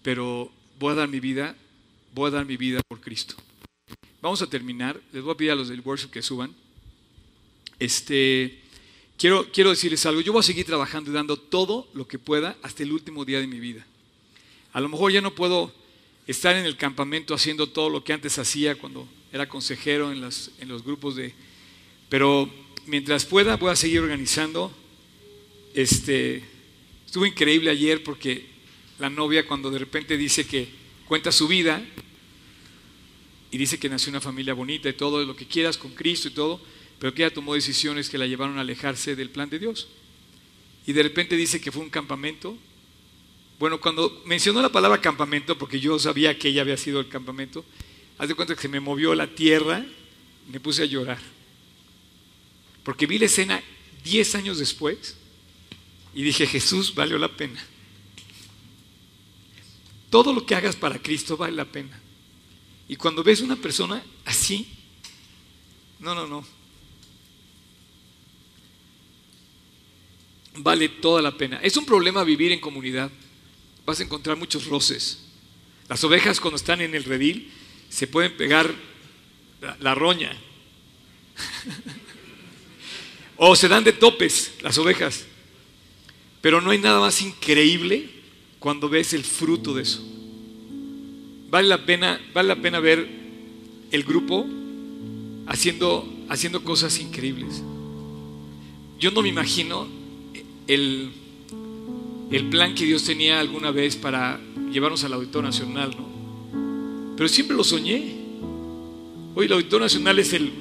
pero 0.03 0.51
voy 0.79 0.93
a 0.93 0.97
dar 0.97 1.09
mi 1.09 1.20
vida, 1.20 1.57
voy 2.14 2.29
a 2.29 2.31
dar 2.31 2.47
mi 2.47 2.57
vida 2.57 2.81
por 2.89 3.01
Cristo. 3.01 3.35
Vamos 4.22 4.41
a 4.43 4.49
terminar, 4.49 5.01
les 5.12 5.22
voy 5.22 5.35
a 5.35 5.37
pedir 5.37 5.51
a 5.51 5.55
los 5.55 5.68
del 5.68 5.81
worship 5.81 6.11
que 6.11 6.22
suban. 6.22 6.55
Este, 7.79 8.62
quiero, 9.19 9.51
quiero 9.53 9.71
decirles 9.71 10.07
algo, 10.07 10.23
yo 10.23 10.33
voy 10.33 10.41
a 10.41 10.45
seguir 10.45 10.64
trabajando 10.64 11.11
y 11.11 11.14
dando 11.14 11.37
todo 11.37 11.89
lo 11.93 12.09
que 12.09 12.19
pueda 12.19 12.57
hasta 12.62 12.83
el 12.83 12.93
último 12.93 13.27
día 13.27 13.41
de 13.41 13.47
mi 13.47 13.61
vida. 13.61 13.85
A 14.73 14.81
lo 14.81 14.89
mejor 14.89 15.12
ya 15.12 15.21
no 15.21 15.35
puedo 15.35 15.73
estar 16.27 16.57
en 16.57 16.64
el 16.64 16.77
campamento 16.77 17.35
haciendo 17.35 17.69
todo 17.69 17.91
lo 17.91 18.05
que 18.05 18.12
antes 18.12 18.39
hacía 18.39 18.77
cuando 18.77 19.07
era 19.33 19.49
consejero 19.49 20.12
en, 20.12 20.21
las, 20.21 20.53
en 20.59 20.69
los 20.69 20.85
grupos 20.85 21.16
de... 21.16 21.35
Pero 22.09 22.51
mientras 22.87 23.27
pueda 23.27 23.57
voy 23.57 23.71
a 23.71 23.77
seguir 23.77 24.01
organizando. 24.01 24.73
Este, 25.75 26.43
estuvo 27.07 27.27
increíble 27.27 27.71
ayer 27.71 28.03
porque 28.03 28.47
la 28.99 29.11
novia 29.11 29.47
cuando 29.47 29.71
de 29.71 29.79
repente 29.79 30.16
dice 30.16 30.47
que 30.47 30.69
cuenta 31.07 31.31
su 31.31 31.47
vida 31.47 31.83
y 33.51 33.59
dice 33.59 33.79
que 33.79 33.89
nació 33.89 34.11
una 34.11 34.21
familia 34.21 34.55
bonita 34.55 34.89
y 34.89 34.95
todo 34.95 35.25
lo 35.25 35.37
que 35.37 35.47
quieras 35.47 35.79
con 35.79 35.93
Cristo 35.93 36.29
y 36.29 36.33
todo, 36.33 36.61
pero 36.99 37.15
que 37.15 37.23
ella 37.23 37.33
tomó 37.35 37.55
decisiones 37.55 38.09
que 38.09 38.19
la 38.19 38.27
llevaron 38.27 38.59
a 38.59 38.63
alejarse 38.63 39.15
del 39.15 39.31
plan 39.31 39.49
de 39.49 39.59
Dios. 39.59 39.89
Y 40.87 40.93
de 40.93 41.03
repente 41.03 41.37
dice 41.37 41.61
que 41.61 41.71
fue 41.71 41.83
un 41.83 41.91
campamento. 41.91 42.57
Bueno, 43.59 43.81
cuando 43.81 44.23
mencionó 44.25 44.63
la 44.63 44.73
palabra 44.73 45.01
campamento, 45.01 45.57
porque 45.59 45.81
yo 45.81 45.99
sabía 45.99 46.39
que 46.39 46.49
ella 46.49 46.63
había 46.63 46.77
sido 46.77 47.01
el 47.01 47.09
campamento, 47.09 47.65
haz 48.19 48.29
de 48.29 48.35
cuenta 48.35 48.55
que 48.55 48.63
se 48.63 48.69
me 48.69 48.81
movió 48.81 49.15
la 49.15 49.27
tierra 49.27 49.85
y 50.49 50.53
me 50.53 50.61
puse 50.61 50.83
a 50.83 50.87
llorar. 50.87 51.19
Porque 52.83 53.07
vi 53.07 53.19
la 53.19 53.27
escena 53.27 53.63
10 54.05 54.35
años 54.37 54.59
después 54.59 55.17
y 56.15 56.23
dije, 56.23 56.47
Jesús 56.47 56.95
valió 56.95 57.19
la 57.19 57.29
pena. 57.29 57.63
Todo 60.11 60.33
lo 60.33 60.47
que 60.47 60.55
hagas 60.55 60.75
para 60.75 61.01
Cristo 61.01 61.37
vale 61.37 61.55
la 61.55 61.67
pena. 61.67 62.01
Y 62.89 62.97
cuando 62.97 63.23
ves 63.23 63.41
una 63.41 63.57
persona 63.57 64.03
así, 64.25 64.67
no, 66.01 66.15
no, 66.15 66.27
no, 66.27 66.47
vale 70.63 70.89
toda 70.89 71.23
la 71.23 71.37
pena. 71.37 71.61
Es 71.63 71.77
un 71.77 71.85
problema 71.85 72.25
vivir 72.25 72.53
en 72.53 72.61
comunidad. 72.61 73.11
Vas 73.85 74.01
a 74.01 74.03
encontrar 74.03 74.37
muchos 74.37 74.67
roces. 74.67 75.25
Las 75.89 76.03
ovejas 76.05 76.41
cuando 76.41 76.57
están 76.57 76.81
en 76.81 76.95
el 76.95 77.05
redil 77.05 77.51
se 77.89 78.07
pueden 78.07 78.37
pegar 78.37 78.75
la, 79.81 79.95
roña. 79.95 80.37
o 83.37 83.57
se 83.57 83.69
dan 83.69 83.85
de 83.85 83.93
topes 83.93 84.55
las 84.61 84.77
ovejas. 84.79 85.25
Pero 86.41 86.61
no 86.61 86.71
hay 86.71 86.79
nada 86.79 87.01
más 87.01 87.21
increíble 87.23 88.11
cuando 88.59 88.89
ves 88.89 89.15
el 89.15 89.25
fruto 89.25 89.75
de 89.75 89.83
eso. 89.83 90.05
Vale 91.51 91.69
la 91.69 91.87
pena, 91.87 92.21
vale 92.35 92.49
la 92.49 92.61
pena 92.61 92.81
ver 92.81 93.09
el 93.91 94.05
grupo 94.05 94.47
haciendo, 95.47 96.07
haciendo 96.29 96.63
cosas 96.63 96.99
increíbles. 96.99 97.63
Yo 98.99 99.13
no 99.13 99.23
me 99.23 99.29
imagino 99.29 99.98
el, 100.69 101.11
el 102.31 102.51
plan 102.51 102.75
que 102.75 102.85
Dios 102.85 103.03
tenía 103.05 103.41
alguna 103.41 103.71
vez 103.71 103.97
para 103.97 104.39
llevarnos 104.71 105.03
al 105.03 105.14
Auditorio 105.14 105.49
Nacional, 105.49 105.91
¿no? 105.97 106.07
Pero 107.16 107.29
siempre 107.29 107.57
lo 107.57 107.64
soñé. 107.64 108.16
Hoy 109.35 109.47
el 109.47 109.53
Auditorio 109.53 109.87
Nacional 109.87 110.19
es 110.19 110.33
el, 110.35 110.53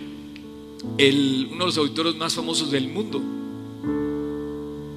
el, 0.97 1.49
uno 1.51 1.59
de 1.59 1.65
los 1.65 1.77
auditorios 1.77 2.15
más 2.15 2.33
famosos 2.33 2.71
del 2.71 2.87
mundo. 2.87 3.21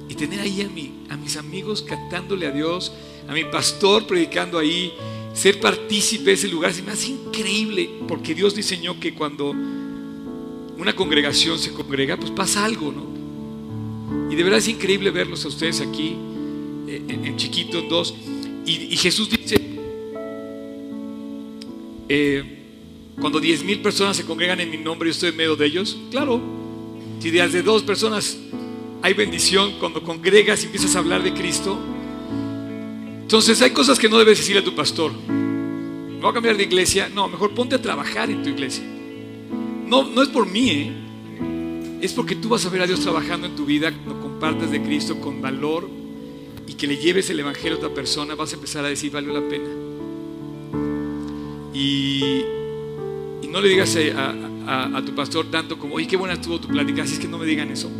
Y 0.09 0.15
tener 0.15 0.39
ahí 0.39 0.61
a, 0.61 0.69
mi, 0.69 0.93
a 1.09 1.17
mis 1.17 1.37
amigos 1.37 1.81
cantándole 1.81 2.47
a 2.47 2.51
Dios, 2.51 2.93
a 3.27 3.33
mi 3.33 3.43
pastor 3.43 4.07
predicando 4.07 4.57
ahí, 4.57 4.93
ser 5.33 5.59
partícipe 5.59 6.25
de 6.25 6.33
ese 6.33 6.47
lugar, 6.47 6.73
se 6.73 6.83
me 6.83 6.91
hace 6.91 7.09
increíble, 7.09 7.89
porque 8.07 8.33
Dios 8.33 8.55
diseñó 8.55 8.99
que 8.99 9.13
cuando 9.13 9.51
una 9.51 10.95
congregación 10.95 11.59
se 11.59 11.71
congrega, 11.73 12.17
pues 12.17 12.31
pasa 12.31 12.65
algo, 12.65 12.91
¿no? 12.91 13.20
Y 14.29 14.35
de 14.35 14.43
verdad 14.43 14.59
es 14.59 14.67
increíble 14.67 15.11
verlos 15.11 15.43
a 15.45 15.47
ustedes 15.49 15.81
aquí, 15.81 16.15
eh, 16.87 17.01
en, 17.07 17.37
chiquitos, 17.37 17.87
dos. 17.89 18.15
Y, 18.65 18.95
Jesús 18.95 19.29
dice, 19.29 19.59
eh, 22.07 22.43
cuando 23.19 23.39
diez 23.39 23.63
mil 23.63 23.81
personas 23.81 24.15
se 24.15 24.25
congregan 24.25 24.59
en 24.59 24.69
mi 24.69 24.77
nombre 24.77 25.09
y 25.09 25.11
estoy 25.11 25.29
en 25.29 25.37
medio 25.37 25.55
de 25.55 25.65
ellos, 25.65 25.97
claro, 26.11 26.41
si 27.19 27.29
de 27.29 27.61
dos 27.61 27.83
personas 27.83 28.37
hay 29.01 29.13
bendición, 29.13 29.73
cuando 29.79 30.01
congregas 30.01 30.63
y 30.63 30.65
empiezas 30.67 30.95
a 30.95 30.99
hablar 30.99 31.23
de 31.23 31.33
Cristo, 31.33 31.77
entonces 33.21 33.61
hay 33.61 33.71
cosas 33.71 33.97
que 33.97 34.09
no 34.09 34.17
debes 34.17 34.39
decirle 34.39 34.61
a 34.61 34.63
tu 34.63 34.75
pastor. 34.75 35.11
No 35.11 36.19
voy 36.19 36.29
a 36.29 36.33
cambiar 36.33 36.57
de 36.57 36.63
iglesia, 36.63 37.09
no, 37.13 37.27
mejor 37.27 37.53
ponte 37.53 37.75
a 37.75 37.81
trabajar 37.81 38.29
en 38.29 38.43
tu 38.43 38.49
iglesia. 38.49 38.83
No, 39.87 40.03
no 40.03 40.21
es 40.21 40.29
por 40.29 40.45
mí, 40.45 40.69
¿eh? 40.69 40.93
Es 42.01 42.13
porque 42.13 42.35
tú 42.35 42.49
vas 42.49 42.65
a 42.65 42.69
ver 42.69 42.81
a 42.81 42.87
Dios 42.87 42.99
trabajando 42.99 43.47
en 43.47 43.55
tu 43.55 43.65
vida 43.65 43.91
cuando 43.91 44.19
compartas 44.19 44.71
de 44.71 44.81
Cristo 44.81 45.21
con 45.21 45.41
valor 45.41 45.87
y 46.67 46.73
que 46.73 46.87
le 46.87 46.97
lleves 46.97 47.29
el 47.29 47.39
Evangelio 47.39 47.73
a 47.73 47.77
otra 47.77 47.93
persona, 47.93 48.33
vas 48.33 48.51
a 48.51 48.55
empezar 48.55 48.83
a 48.83 48.89
decir, 48.89 49.11
valió 49.11 49.33
la 49.33 49.47
pena. 49.47 49.69
Y, 51.73 52.43
no 53.49 53.59
le 53.59 53.67
digas 53.67 53.97
a, 54.15 55.03
tu 55.05 55.13
pastor 55.13 55.51
tanto 55.51 55.77
como, 55.77 55.95
oye, 55.95 56.07
qué 56.07 56.15
buena 56.15 56.35
estuvo 56.35 56.59
tu 56.59 56.69
plática, 56.69 57.03
así 57.03 57.13
es 57.13 57.19
que 57.19 57.27
no 57.27 57.37
me 57.37 57.45
digan 57.45 57.69
eso. 57.69 57.91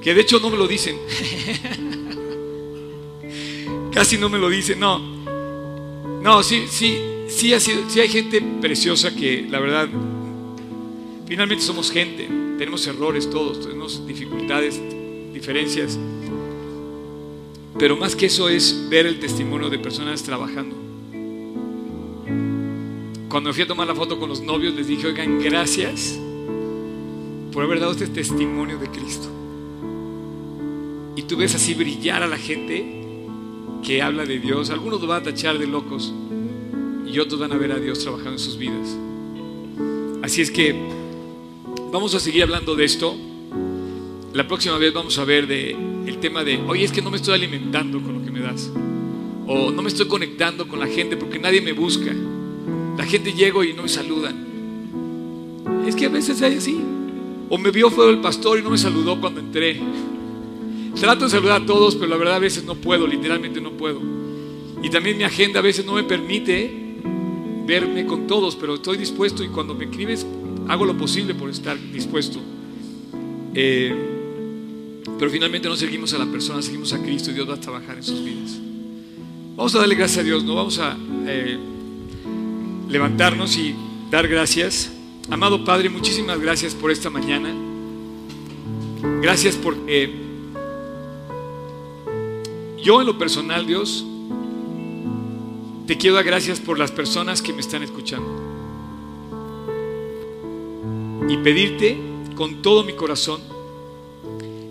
Que 0.00 0.14
de 0.14 0.22
hecho 0.22 0.40
no 0.40 0.48
me 0.48 0.56
lo 0.56 0.66
dicen. 0.66 0.96
Casi 3.92 4.16
no 4.16 4.30
me 4.30 4.38
lo 4.38 4.48
dicen, 4.48 4.80
no. 4.80 4.98
No, 6.22 6.42
sí, 6.42 6.64
sí, 6.70 6.98
sí, 7.28 7.52
sí 7.88 8.00
hay 8.00 8.08
gente 8.08 8.40
preciosa 8.60 9.14
que 9.14 9.46
la 9.48 9.60
verdad, 9.60 9.88
finalmente 11.26 11.62
somos 11.62 11.90
gente, 11.90 12.37
tenemos 12.58 12.86
errores 12.86 13.30
todos, 13.30 13.60
tenemos 13.60 14.06
dificultades, 14.06 14.80
diferencias, 15.32 15.98
pero 17.78 17.96
más 17.96 18.16
que 18.16 18.26
eso 18.26 18.48
es 18.48 18.88
ver 18.90 19.06
el 19.06 19.20
testimonio 19.20 19.70
de 19.70 19.78
personas 19.78 20.22
trabajando. 20.24 20.76
Cuando 23.28 23.52
fui 23.52 23.62
a 23.62 23.66
tomar 23.66 23.86
la 23.86 23.94
foto 23.94 24.18
con 24.18 24.28
los 24.28 24.40
novios 24.40 24.74
les 24.74 24.88
dije, 24.88 25.06
oigan, 25.06 25.38
gracias 25.38 26.18
por 27.52 27.62
haber 27.62 27.78
dado 27.78 27.92
este 27.92 28.08
testimonio 28.08 28.78
de 28.78 28.88
Cristo. 28.88 29.28
Y 31.14 31.22
tú 31.22 31.36
ves 31.36 31.54
así 31.54 31.74
brillar 31.74 32.22
a 32.22 32.26
la 32.26 32.38
gente 32.38 33.04
que 33.84 34.02
habla 34.02 34.24
de 34.24 34.40
Dios. 34.40 34.70
Algunos 34.70 35.00
lo 35.00 35.06
van 35.06 35.20
a 35.20 35.24
tachar 35.24 35.58
de 35.58 35.66
locos 35.66 36.12
y 37.06 37.18
otros 37.18 37.40
van 37.40 37.52
a 37.52 37.56
ver 37.56 37.70
a 37.72 37.78
Dios 37.78 38.00
trabajando 38.00 38.32
en 38.32 38.38
sus 38.38 38.58
vidas. 38.58 38.96
Así 40.22 40.42
es 40.42 40.50
que 40.50 40.74
vamos 41.92 42.14
a 42.14 42.20
seguir 42.20 42.42
hablando 42.42 42.74
de 42.74 42.84
esto. 42.84 43.16
La 44.32 44.46
próxima 44.46 44.78
vez 44.78 44.92
vamos 44.92 45.18
a 45.18 45.24
ver 45.24 45.50
el 45.50 46.18
tema 46.18 46.44
de, 46.44 46.58
oye, 46.58 46.84
es 46.84 46.92
que 46.92 47.02
no 47.02 47.10
me 47.10 47.16
estoy 47.16 47.34
alimentando 47.34 48.00
con 48.00 48.18
lo 48.18 48.24
que 48.24 48.30
me 48.30 48.40
das. 48.40 48.70
O 49.46 49.70
no 49.70 49.82
me 49.82 49.88
estoy 49.88 50.06
conectando 50.06 50.68
con 50.68 50.78
la 50.78 50.86
gente 50.86 51.16
porque 51.16 51.38
nadie 51.38 51.60
me 51.60 51.72
busca. 51.72 52.14
La 52.96 53.04
gente 53.04 53.32
llega 53.32 53.64
y 53.64 53.72
no 53.72 53.82
me 53.82 53.88
saludan. 53.88 54.46
Es 55.86 55.96
que 55.96 56.06
a 56.06 56.10
veces 56.10 56.42
hay 56.42 56.56
así. 56.56 56.78
O 57.48 57.56
me 57.56 57.70
vio 57.70 57.90
fue 57.90 58.10
el 58.10 58.20
pastor 58.20 58.58
y 58.58 58.62
no 58.62 58.70
me 58.70 58.78
saludó 58.78 59.18
cuando 59.20 59.40
entré. 59.40 59.80
Trato 61.00 61.24
de 61.24 61.30
saludar 61.30 61.62
a 61.62 61.66
todos, 61.66 61.94
pero 61.94 62.08
la 62.08 62.16
verdad 62.16 62.34
a 62.34 62.40
veces 62.40 62.64
no 62.64 62.74
puedo, 62.74 63.06
literalmente 63.06 63.60
no 63.60 63.70
puedo. 63.72 64.00
Y 64.82 64.90
también 64.90 65.16
mi 65.16 65.24
agenda 65.24 65.60
a 65.60 65.62
veces 65.62 65.86
no 65.86 65.94
me 65.94 66.04
permite 66.04 66.88
verme 67.66 68.04
con 68.06 68.26
todos, 68.26 68.56
pero 68.56 68.74
estoy 68.74 68.98
dispuesto 68.98 69.42
y 69.44 69.48
cuando 69.48 69.74
me 69.74 69.84
escribes 69.84 70.26
hago 70.68 70.84
lo 70.84 70.96
posible 70.96 71.34
por 71.34 71.50
estar 71.50 71.76
dispuesto. 71.92 72.38
Eh, 73.54 73.94
pero 75.18 75.30
finalmente 75.30 75.68
no 75.68 75.76
seguimos 75.76 76.12
a 76.14 76.18
la 76.18 76.26
persona, 76.26 76.62
seguimos 76.62 76.92
a 76.92 77.02
Cristo 77.02 77.30
y 77.30 77.34
Dios 77.34 77.48
va 77.48 77.54
a 77.54 77.60
trabajar 77.60 77.96
en 77.96 78.02
sus 78.02 78.22
vidas. 78.22 78.58
Vamos 79.56 79.74
a 79.74 79.80
darle 79.80 79.96
gracias 79.96 80.18
a 80.18 80.22
Dios, 80.22 80.44
¿no? 80.44 80.54
Vamos 80.54 80.78
a 80.78 80.96
eh, 81.26 81.58
levantarnos 82.88 83.56
y 83.56 83.74
dar 84.10 84.28
gracias. 84.28 84.92
Amado 85.30 85.64
Padre, 85.64 85.88
muchísimas 85.88 86.38
gracias 86.38 86.74
por 86.74 86.90
esta 86.90 87.10
mañana. 87.10 87.52
Gracias 89.20 89.56
porque 89.56 90.12
yo 92.82 93.00
en 93.00 93.06
lo 93.06 93.18
personal, 93.18 93.66
Dios, 93.66 94.04
te 95.86 95.96
quiero 95.96 96.16
dar 96.16 96.24
gracias 96.24 96.60
por 96.60 96.78
las 96.78 96.92
personas 96.92 97.42
que 97.42 97.52
me 97.52 97.60
están 97.60 97.82
escuchando. 97.82 98.47
Y 101.28 101.36
pedirte 101.38 101.96
con 102.34 102.62
todo 102.62 102.84
mi 102.84 102.94
corazón 102.94 103.40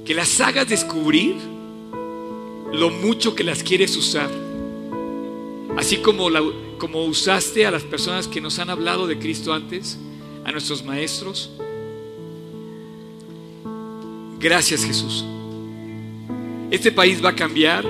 que 0.06 0.14
las 0.14 0.40
hagas 0.40 0.68
descubrir 0.68 1.36
lo 2.72 2.90
mucho 2.90 3.36
que 3.36 3.44
las 3.44 3.64
quieres 3.64 3.96
usar. 3.98 4.30
Así 5.78 5.98
como, 5.98 6.30
como 6.78 7.06
usaste 7.06 7.66
a 7.66 7.72
las 7.72 7.84
personas 7.84 8.28
que 8.28 8.42
nos 8.42 8.58
han 8.60 8.70
hablado 8.70 9.06
de 9.08 9.20
Cristo 9.20 9.54
antes, 9.54 10.00
a 10.46 10.52
nuestros 10.52 10.84
maestros. 10.84 11.50
Gracias 14.40 14.86
Jesús. 14.86 15.26
Este 16.72 16.92
país 16.92 17.24
va 17.24 17.30
a 17.30 17.36
cambiar 17.36 17.86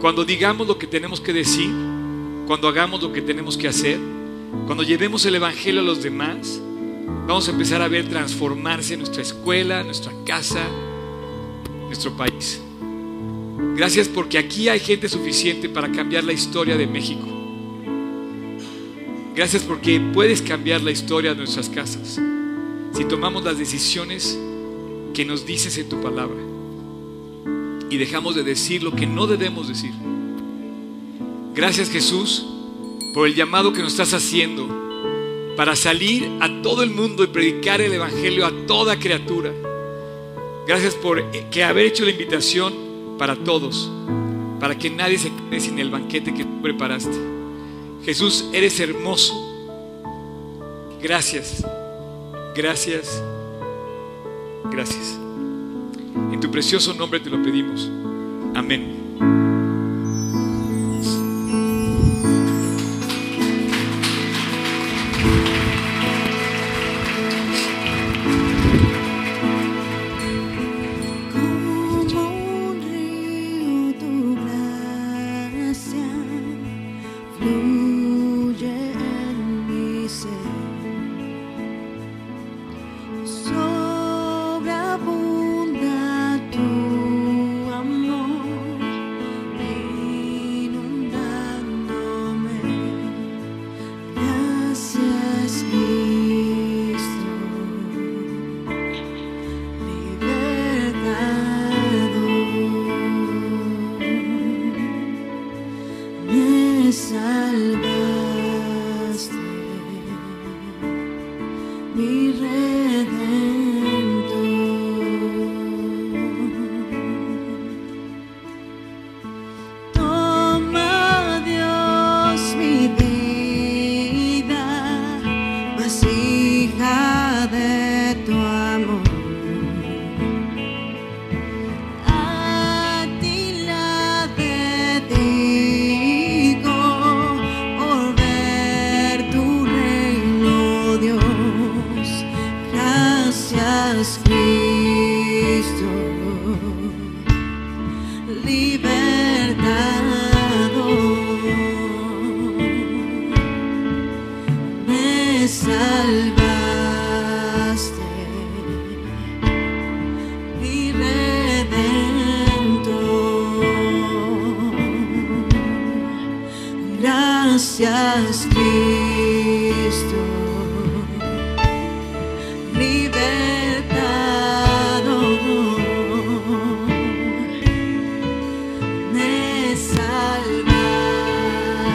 cuando 0.00 0.24
digamos 0.24 0.66
lo 0.66 0.78
que 0.78 0.86
tenemos 0.86 1.20
que 1.20 1.32
decir, 1.32 1.70
cuando 2.46 2.66
hagamos 2.66 3.02
lo 3.02 3.12
que 3.12 3.22
tenemos 3.22 3.56
que 3.56 3.68
hacer, 3.68 3.98
cuando 4.66 4.82
llevemos 4.82 5.24
el 5.26 5.34
Evangelio 5.34 5.80
a 5.80 5.84
los 5.84 6.02
demás, 6.02 6.60
vamos 7.26 7.48
a 7.48 7.52
empezar 7.52 7.82
a 7.82 7.88
ver 7.88 8.08
transformarse 8.08 8.96
nuestra 8.96 9.22
escuela, 9.22 9.82
nuestra 9.82 10.12
casa, 10.24 10.64
nuestro 11.86 12.16
país. 12.16 12.60
Gracias 13.76 14.08
porque 14.08 14.38
aquí 14.38 14.68
hay 14.68 14.80
gente 14.80 15.08
suficiente 15.08 15.68
para 15.68 15.90
cambiar 15.90 16.24
la 16.24 16.32
historia 16.32 16.76
de 16.76 16.86
México. 16.86 17.26
Gracias 19.34 19.62
porque 19.62 19.98
puedes 20.12 20.42
cambiar 20.42 20.82
la 20.82 20.90
historia 20.90 21.32
de 21.32 21.38
nuestras 21.38 21.68
casas 21.70 22.20
si 22.92 23.04
tomamos 23.06 23.42
las 23.44 23.56
decisiones 23.56 24.38
que 25.14 25.24
nos 25.24 25.46
dices 25.46 25.78
en 25.78 25.88
tu 25.88 26.00
palabra 26.02 26.36
y 27.88 27.96
dejamos 27.96 28.34
de 28.34 28.42
decir 28.42 28.82
lo 28.82 28.94
que 28.94 29.06
no 29.06 29.26
debemos 29.26 29.68
decir. 29.68 29.92
Gracias 31.54 31.90
Jesús 31.90 32.46
por 33.14 33.26
el 33.26 33.34
llamado 33.34 33.72
que 33.72 33.82
nos 33.82 33.92
estás 33.92 34.14
haciendo 34.14 34.81
para 35.56 35.76
salir 35.76 36.28
a 36.40 36.62
todo 36.62 36.82
el 36.82 36.90
mundo 36.90 37.24
y 37.24 37.28
predicar 37.28 37.80
el 37.80 37.92
Evangelio 37.92 38.46
a 38.46 38.52
toda 38.66 38.98
criatura. 38.98 39.52
Gracias 40.66 40.94
por 40.94 41.30
que 41.50 41.64
haber 41.64 41.86
hecho 41.86 42.04
la 42.04 42.10
invitación 42.10 42.72
para 43.18 43.36
todos, 43.36 43.90
para 44.60 44.78
que 44.78 44.90
nadie 44.90 45.18
se 45.18 45.30
quede 45.30 45.60
sin 45.60 45.78
el 45.78 45.90
banquete 45.90 46.32
que 46.32 46.44
tú 46.44 46.62
preparaste. 46.62 47.16
Jesús, 48.04 48.48
eres 48.52 48.78
hermoso. 48.80 49.34
Gracias, 51.02 51.64
gracias, 52.54 53.22
gracias. 54.70 55.18
En 56.32 56.40
tu 56.40 56.50
precioso 56.50 56.94
nombre 56.94 57.20
te 57.20 57.30
lo 57.30 57.42
pedimos. 57.42 57.90
Amén. 58.54 59.01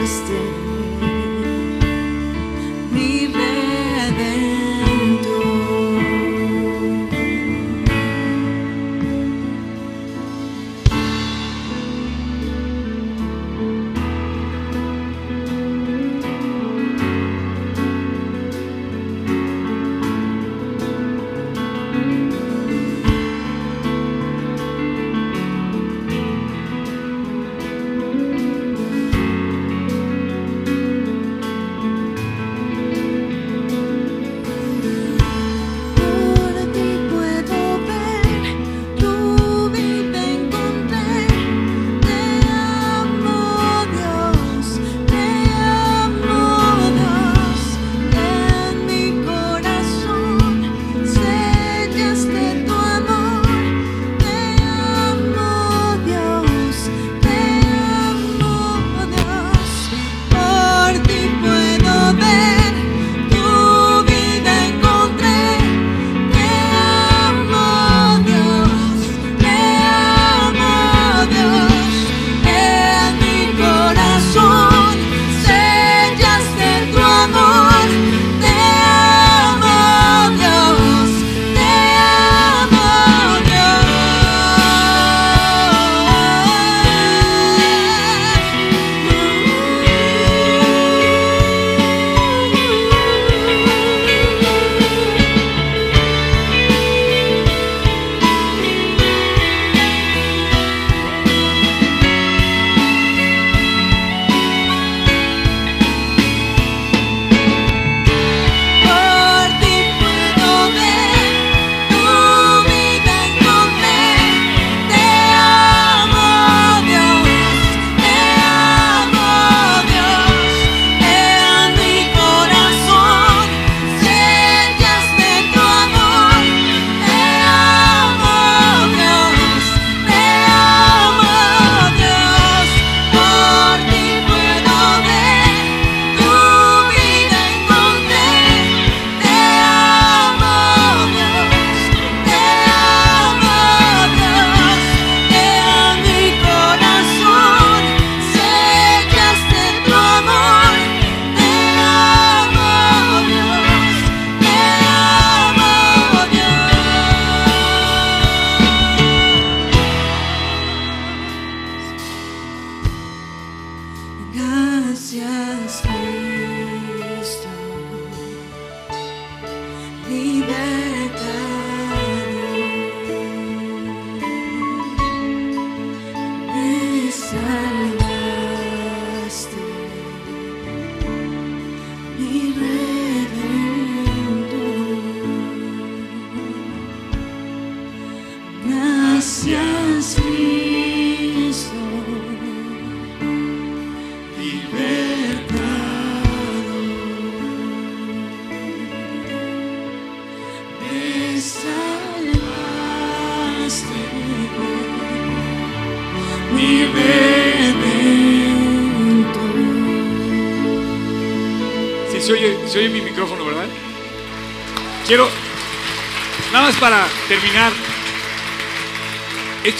Still. 0.08 0.57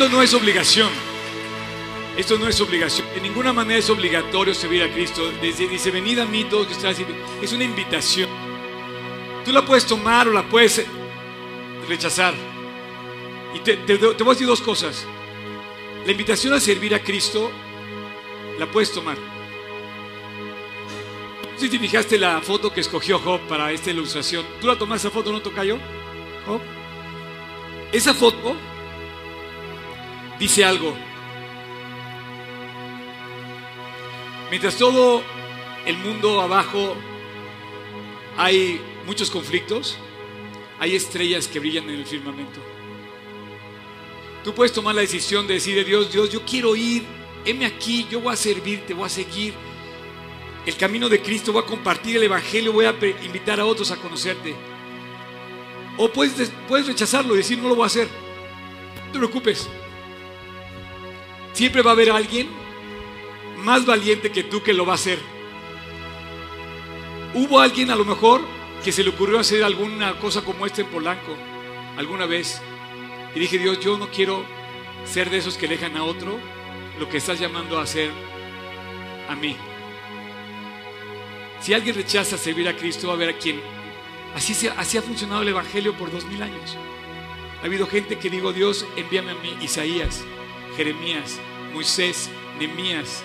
No 0.09 0.23
es 0.23 0.35
obligación. 0.35 0.89
Esto 2.17 2.39
no 2.39 2.49
es 2.49 2.61
obligación. 2.61 3.07
De 3.15 3.21
ninguna 3.21 3.53
manera 3.53 3.79
es 3.79 3.89
obligatorio 3.91 4.55
servir 4.55 4.83
a 4.83 4.93
Cristo. 4.93 5.31
Dice, 5.41 5.91
venid 5.91 6.19
a 6.19 6.27
mí 6.27 6.45
todos 6.45 6.67
que 6.67 6.75
sirviendo. 6.75 7.25
Es 7.41 7.53
una 7.53 7.65
invitación. 7.65 8.29
Tú 9.45 9.53
la 9.53 9.65
puedes 9.65 9.87
tomar 9.87 10.27
o 10.29 10.33
la 10.33 10.43
puedes 10.49 10.85
rechazar. 11.89 12.35
Y 13.55 13.61
te, 13.61 13.77
te- 13.79 13.99
te 13.99 14.07
voy 14.25 14.33
a 14.33 14.35
decir 14.35 14.47
dos 14.47 14.61
cosas. 14.61 15.07
La 16.05 16.13
invitación 16.13 16.53
a 16.55 16.61
servir 16.61 16.95
a 16.95 17.03
Cristo 17.03 17.51
la 18.59 18.67
puedes 18.71 18.93
tomar. 18.93 19.17
Si 21.57 21.69
te 21.69 21.79
fijaste 21.79 22.19
la 22.19 22.41
foto 22.41 22.73
que 22.73 22.81
escogió 22.81 23.19
Job 23.19 23.41
para 23.49 23.73
esta 23.73 23.91
ilustración, 23.91 24.45
¿tú 24.61 24.67
la 24.69 24.77
tomaste 24.79 25.09
esa 25.09 25.15
foto, 25.15 25.33
no 25.33 25.41
tocayo? 25.41 25.79
Job. 26.47 26.61
Esa 27.93 28.15
foto 28.15 28.55
dice 30.39 30.65
algo. 30.65 30.95
Mientras 34.51 34.77
todo 34.77 35.23
el 35.85 35.97
mundo 35.99 36.41
abajo 36.41 36.97
hay 38.37 38.81
muchos 39.07 39.31
conflictos, 39.31 39.97
hay 40.81 40.95
estrellas 40.97 41.49
que 41.49 41.61
brillan 41.61 41.85
en 41.91 41.97
el 41.97 42.07
firmamento. 42.07 42.61
Tú 44.45 44.55
puedes 44.55 44.73
tomar 44.73 44.95
la 44.95 45.03
decisión 45.03 45.47
de 45.47 45.55
decir 45.55 45.79
a 45.79 45.85
Dios, 45.85 46.11
Dios, 46.13 46.31
yo 46.31 46.43
quiero 46.43 46.75
ir, 46.77 47.05
heme 47.45 47.67
aquí, 47.67 48.07
yo 48.11 48.21
voy 48.21 48.33
a 48.33 48.37
servirte, 48.37 48.95
voy 48.95 49.07
a 49.07 49.11
seguir 49.11 49.53
el 50.65 50.77
camino 50.77 51.09
de 51.09 51.21
Cristo, 51.21 51.53
voy 51.53 51.63
a 51.63 51.67
compartir 51.67 52.17
el 52.17 52.23
Evangelio, 52.23 52.73
voy 52.73 52.87
a 52.87 52.95
invitar 53.25 53.61
a 53.61 53.67
otros 53.67 53.91
a 53.91 53.97
conocerte. 53.97 54.55
O 55.99 56.09
puedes, 56.11 56.39
des- 56.39 56.53
puedes 56.69 56.87
rechazarlo 56.87 57.35
y 57.35 57.39
decir, 57.39 57.59
no 57.59 57.69
lo 57.69 57.75
voy 57.75 57.85
a 57.85 57.87
hacer. 57.87 58.09
No 59.07 59.13
te 59.13 59.19
preocupes. 59.19 59.69
Siempre 61.59 61.83
va 61.83 61.91
a 61.91 61.95
haber 61.95 62.13
alguien 62.13 62.49
más 63.65 63.85
valiente 63.85 64.31
que 64.31 64.45
tú 64.45 64.63
que 64.63 64.73
lo 64.73 64.87
va 64.87 64.93
a 64.93 64.95
hacer. 64.95 65.19
Hubo 67.35 67.59
alguien 67.59 67.91
a 67.91 67.97
lo 67.97 68.05
mejor 68.05 68.43
que 68.85 68.93
se 68.93 69.03
le 69.03 69.11
ocurrió 69.11 69.41
hacer 69.41 69.65
alguna 69.65 70.21
cosa 70.21 70.45
como 70.45 70.67
esta 70.67 70.83
en 70.83 70.87
Polanco, 70.87 71.37
alguna 71.97 72.27
vez. 72.27 72.63
Y 73.35 73.41
dije, 73.41 73.59
Dios, 73.59 73.81
yo 73.81 73.99
no 73.99 74.09
quiero 74.09 74.45
ser 75.05 75.31
de 75.31 75.39
esos 75.39 75.57
que 75.57 75.67
dejan 75.67 75.97
a 75.97 76.05
otro 76.05 76.39
lo 76.97 77.09
que 77.09 77.17
estás 77.17 77.41
llamando 77.41 77.81
a 77.81 77.83
hacer 77.83 78.13
a 79.29 79.35
mí. 79.35 79.57
Si 81.61 81.75
alguien 81.75 81.97
rechaza 81.97 82.39
servir 82.39 82.69
a 82.69 82.77
Cristo, 82.77 83.09
va 83.09 83.15
a 83.15 83.17
haber 83.17 83.31
a 83.31 83.37
quien. 83.37 83.61
Así, 84.33 84.69
así 84.77 84.97
ha 84.97 85.03
funcionado 85.03 85.43
el 85.43 85.49
Evangelio 85.49 85.93
por 85.95 86.13
dos 86.13 86.25
mil 86.27 86.41
años. 86.41 86.77
Ha 87.61 87.67
habido 87.67 87.89
gente 87.89 88.17
que 88.17 88.31
digo, 88.31 88.53
Dios, 88.53 88.87
envíame 88.95 89.33
a 89.33 89.35
mí, 89.35 89.57
Isaías, 89.61 90.25
Jeremías, 90.77 91.41
Moisés, 91.73 92.31
Nemías. 92.59 93.23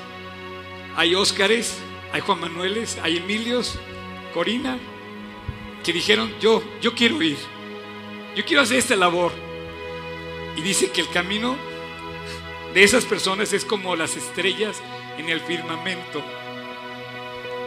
Hay 0.96 1.16
Óscares, 1.16 1.78
hay 2.12 2.22
Juan 2.22 2.39
Manueles, 2.39 2.98
hay 3.02 3.18
Emilios, 3.18 3.80
Corina, 4.34 4.78
que 5.84 5.94
dijeron, 5.94 6.34
yo, 6.39 6.64
yo 6.82 6.94
quiero 6.94 7.22
ir, 7.22 7.38
yo 8.36 8.46
quiero 8.46 8.62
hacer 8.62 8.78
esta 8.78 8.96
labor. 8.96 9.32
Y 10.56 10.62
dice 10.62 10.91
que 10.91 11.02
el 11.02 11.10
camino 11.10 11.56
de 12.74 12.84
esas 12.84 13.06
personas 13.06 13.54
es 13.54 13.66
como 13.66 13.96
las 13.96 14.16
estrellas 14.16 14.82
en 15.18 15.30
el 15.30 15.39
firmamento. 15.41 16.24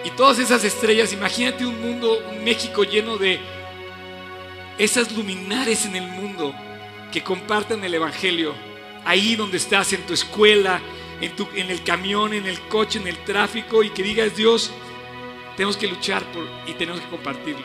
Y 0.05 0.11
todas 0.11 0.39
esas 0.39 0.63
estrellas, 0.65 1.13
imagínate 1.13 1.67
un 1.67 1.81
mundo, 1.81 2.21
un 2.31 2.45
México 2.45 2.85
lleno 2.85 3.17
de 3.17 3.41
esas 4.79 5.11
luminares 5.13 5.85
en 5.85 5.97
el 5.97 6.07
mundo 6.07 6.55
que 7.11 7.23
compartan 7.23 7.83
el 7.83 7.95
Evangelio. 7.95 8.55
Ahí 9.07 9.37
donde 9.37 9.57
estás, 9.57 9.93
en 9.95 10.05
tu 10.05 10.13
escuela, 10.13 10.83
en, 11.21 11.35
tu, 11.35 11.49
en 11.55 11.71
el 11.71 11.83
camión, 11.83 12.35
en 12.35 12.45
el 12.47 12.61
coche, 12.63 12.99
en 12.99 13.07
el 13.07 13.17
tráfico, 13.25 13.83
y 13.83 13.91
que 13.91 14.03
digas, 14.03 14.37
Dios, 14.37 14.71
tenemos 15.57 15.79
que 15.79 15.87
luchar 15.87 16.23
por, 16.33 16.47
y 16.67 16.75
tenemos 16.75 17.01
que 17.01 17.09
compartirlo. 17.09 17.65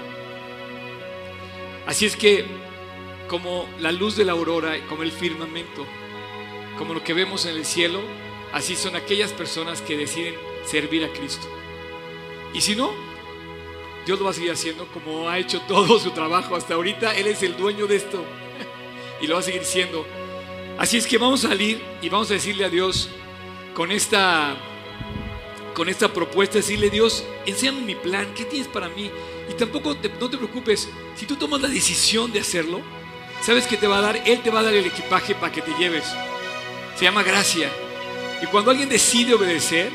Así 1.86 2.06
es 2.06 2.16
que, 2.16 2.46
como 3.28 3.68
la 3.80 3.92
luz 3.92 4.16
de 4.16 4.24
la 4.24 4.32
aurora, 4.32 4.78
como 4.88 5.04
el 5.04 5.12
firmamento, 5.12 5.86
como 6.78 6.94
lo 6.94 7.04
que 7.04 7.14
vemos 7.14 7.46
en 7.46 7.58
el 7.58 7.66
cielo, 7.66 8.00
así 8.54 8.76
son 8.76 8.96
aquellas 8.96 9.34
personas 9.34 9.82
que 9.82 9.98
deciden 9.98 10.36
servir 10.66 11.04
a 11.04 11.12
Cristo. 11.12 11.48
Y 12.54 12.62
si 12.62 12.76
no, 12.76 12.92
Dios 14.06 14.20
lo 14.20 14.26
va 14.26 14.32
a 14.32 14.34
seguir 14.34 14.52
haciendo 14.52 14.88
como 14.88 15.30
ha 15.30 15.38
hecho 15.38 15.62
todo 15.68 16.00
su 16.00 16.12
trabajo 16.12 16.56
hasta 16.56 16.74
ahorita. 16.74 17.16
Él 17.16 17.28
es 17.28 17.44
el 17.44 17.56
dueño 17.56 17.88
de 17.88 17.98
esto 17.98 18.24
y 19.22 19.28
lo 19.28 19.36
va 19.36 19.42
a 19.42 19.44
seguir 19.44 19.64
siendo. 19.64 20.06
Así 20.82 20.98
es 20.98 21.06
que 21.06 21.20
vamos 21.20 21.46
a 21.46 21.50
salir 21.50 21.80
y 22.02 22.10
vamos 22.10 22.32
a 22.32 22.34
decirle 22.34 22.66
a 22.66 22.70
Dios 22.70 23.08
con 23.76 23.92
esta, 23.92 24.56
con 25.76 25.88
esta 25.90 26.12
propuesta, 26.12 26.56
decirle 26.58 26.90
Dios, 26.90 27.24
enséñame 27.46 27.82
mi 27.82 27.94
plan, 27.94 28.34
¿qué 28.36 28.46
tienes 28.46 28.68
para 28.68 28.90
mí? 28.90 29.12
Y 29.48 29.54
tampoco 29.54 29.96
te- 29.96 30.10
no 30.20 30.28
te 30.28 30.38
preocupes, 30.38 30.90
si 31.16 31.28
tú 31.28 31.36
tomas 31.36 31.62
la 31.62 31.68
decisión 31.68 32.32
de 32.34 32.40
hacerlo, 32.40 32.82
¿sabes 33.44 33.68
qué 33.68 33.78
te 33.78 33.86
va 33.86 34.00
a 34.00 34.02
dar? 34.02 34.24
Él 34.26 34.42
te 34.42 34.50
va 34.50 34.62
a 34.62 34.64
dar 34.64 34.74
el 34.74 34.88
equipaje 34.88 35.36
para 35.36 35.52
que 35.52 35.62
te 35.62 35.72
lleves. 35.78 36.06
Se 36.98 37.06
llama 37.06 37.22
gracia. 37.22 37.70
Y 38.42 38.48
cuando 38.48 38.72
alguien 38.72 38.90
decide 38.90 39.36
obedecer 39.36 39.92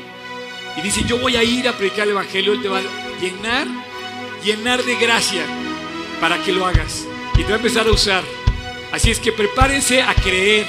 y 0.77 0.81
dice, 0.81 1.03
yo 1.05 1.17
voy 1.17 1.35
a 1.35 1.43
ir 1.43 1.67
a 1.67 1.73
predicar 1.73 2.05
el 2.05 2.11
Evangelio, 2.11 2.53
Él 2.53 2.61
te 2.61 2.69
va 2.69 2.77
a 2.79 3.19
llenar, 3.21 3.67
llenar 4.41 4.81
de 4.85 4.95
gracia 4.95 5.43
para 6.21 6.41
que 6.41 6.53
lo 6.53 6.65
hagas. 6.65 7.05
Y 7.33 7.39
te 7.39 7.49
va 7.49 7.55
a 7.55 7.57
empezar 7.57 7.85
a 7.87 7.91
usar. 7.91 8.23
Así 8.91 9.11
es 9.11 9.19
que 9.19 9.31
prepárense 9.31 10.01
a 10.01 10.13
creer 10.15 10.65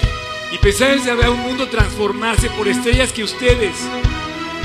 y 0.52 0.58
prepárense 0.58 1.10
a 1.10 1.14
ver 1.14 1.28
un 1.28 1.40
mundo 1.40 1.68
transformarse 1.68 2.50
por 2.50 2.68
estrellas 2.68 3.12
que 3.12 3.24
ustedes 3.24 3.76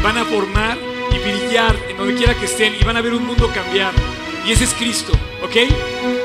van 0.01 0.17
a 0.17 0.25
formar 0.25 0.77
y 1.11 1.19
brillar 1.19 1.75
en 1.89 1.97
donde 1.97 2.15
quiera 2.15 2.33
que 2.35 2.45
estén 2.45 2.75
y 2.75 2.83
van 2.83 2.97
a 2.97 3.01
ver 3.01 3.13
un 3.13 3.25
mundo 3.25 3.49
cambiar. 3.53 3.93
Y 4.45 4.51
ese 4.51 4.65
es 4.65 4.73
Cristo, 4.73 5.13
¿ok? 5.41 6.22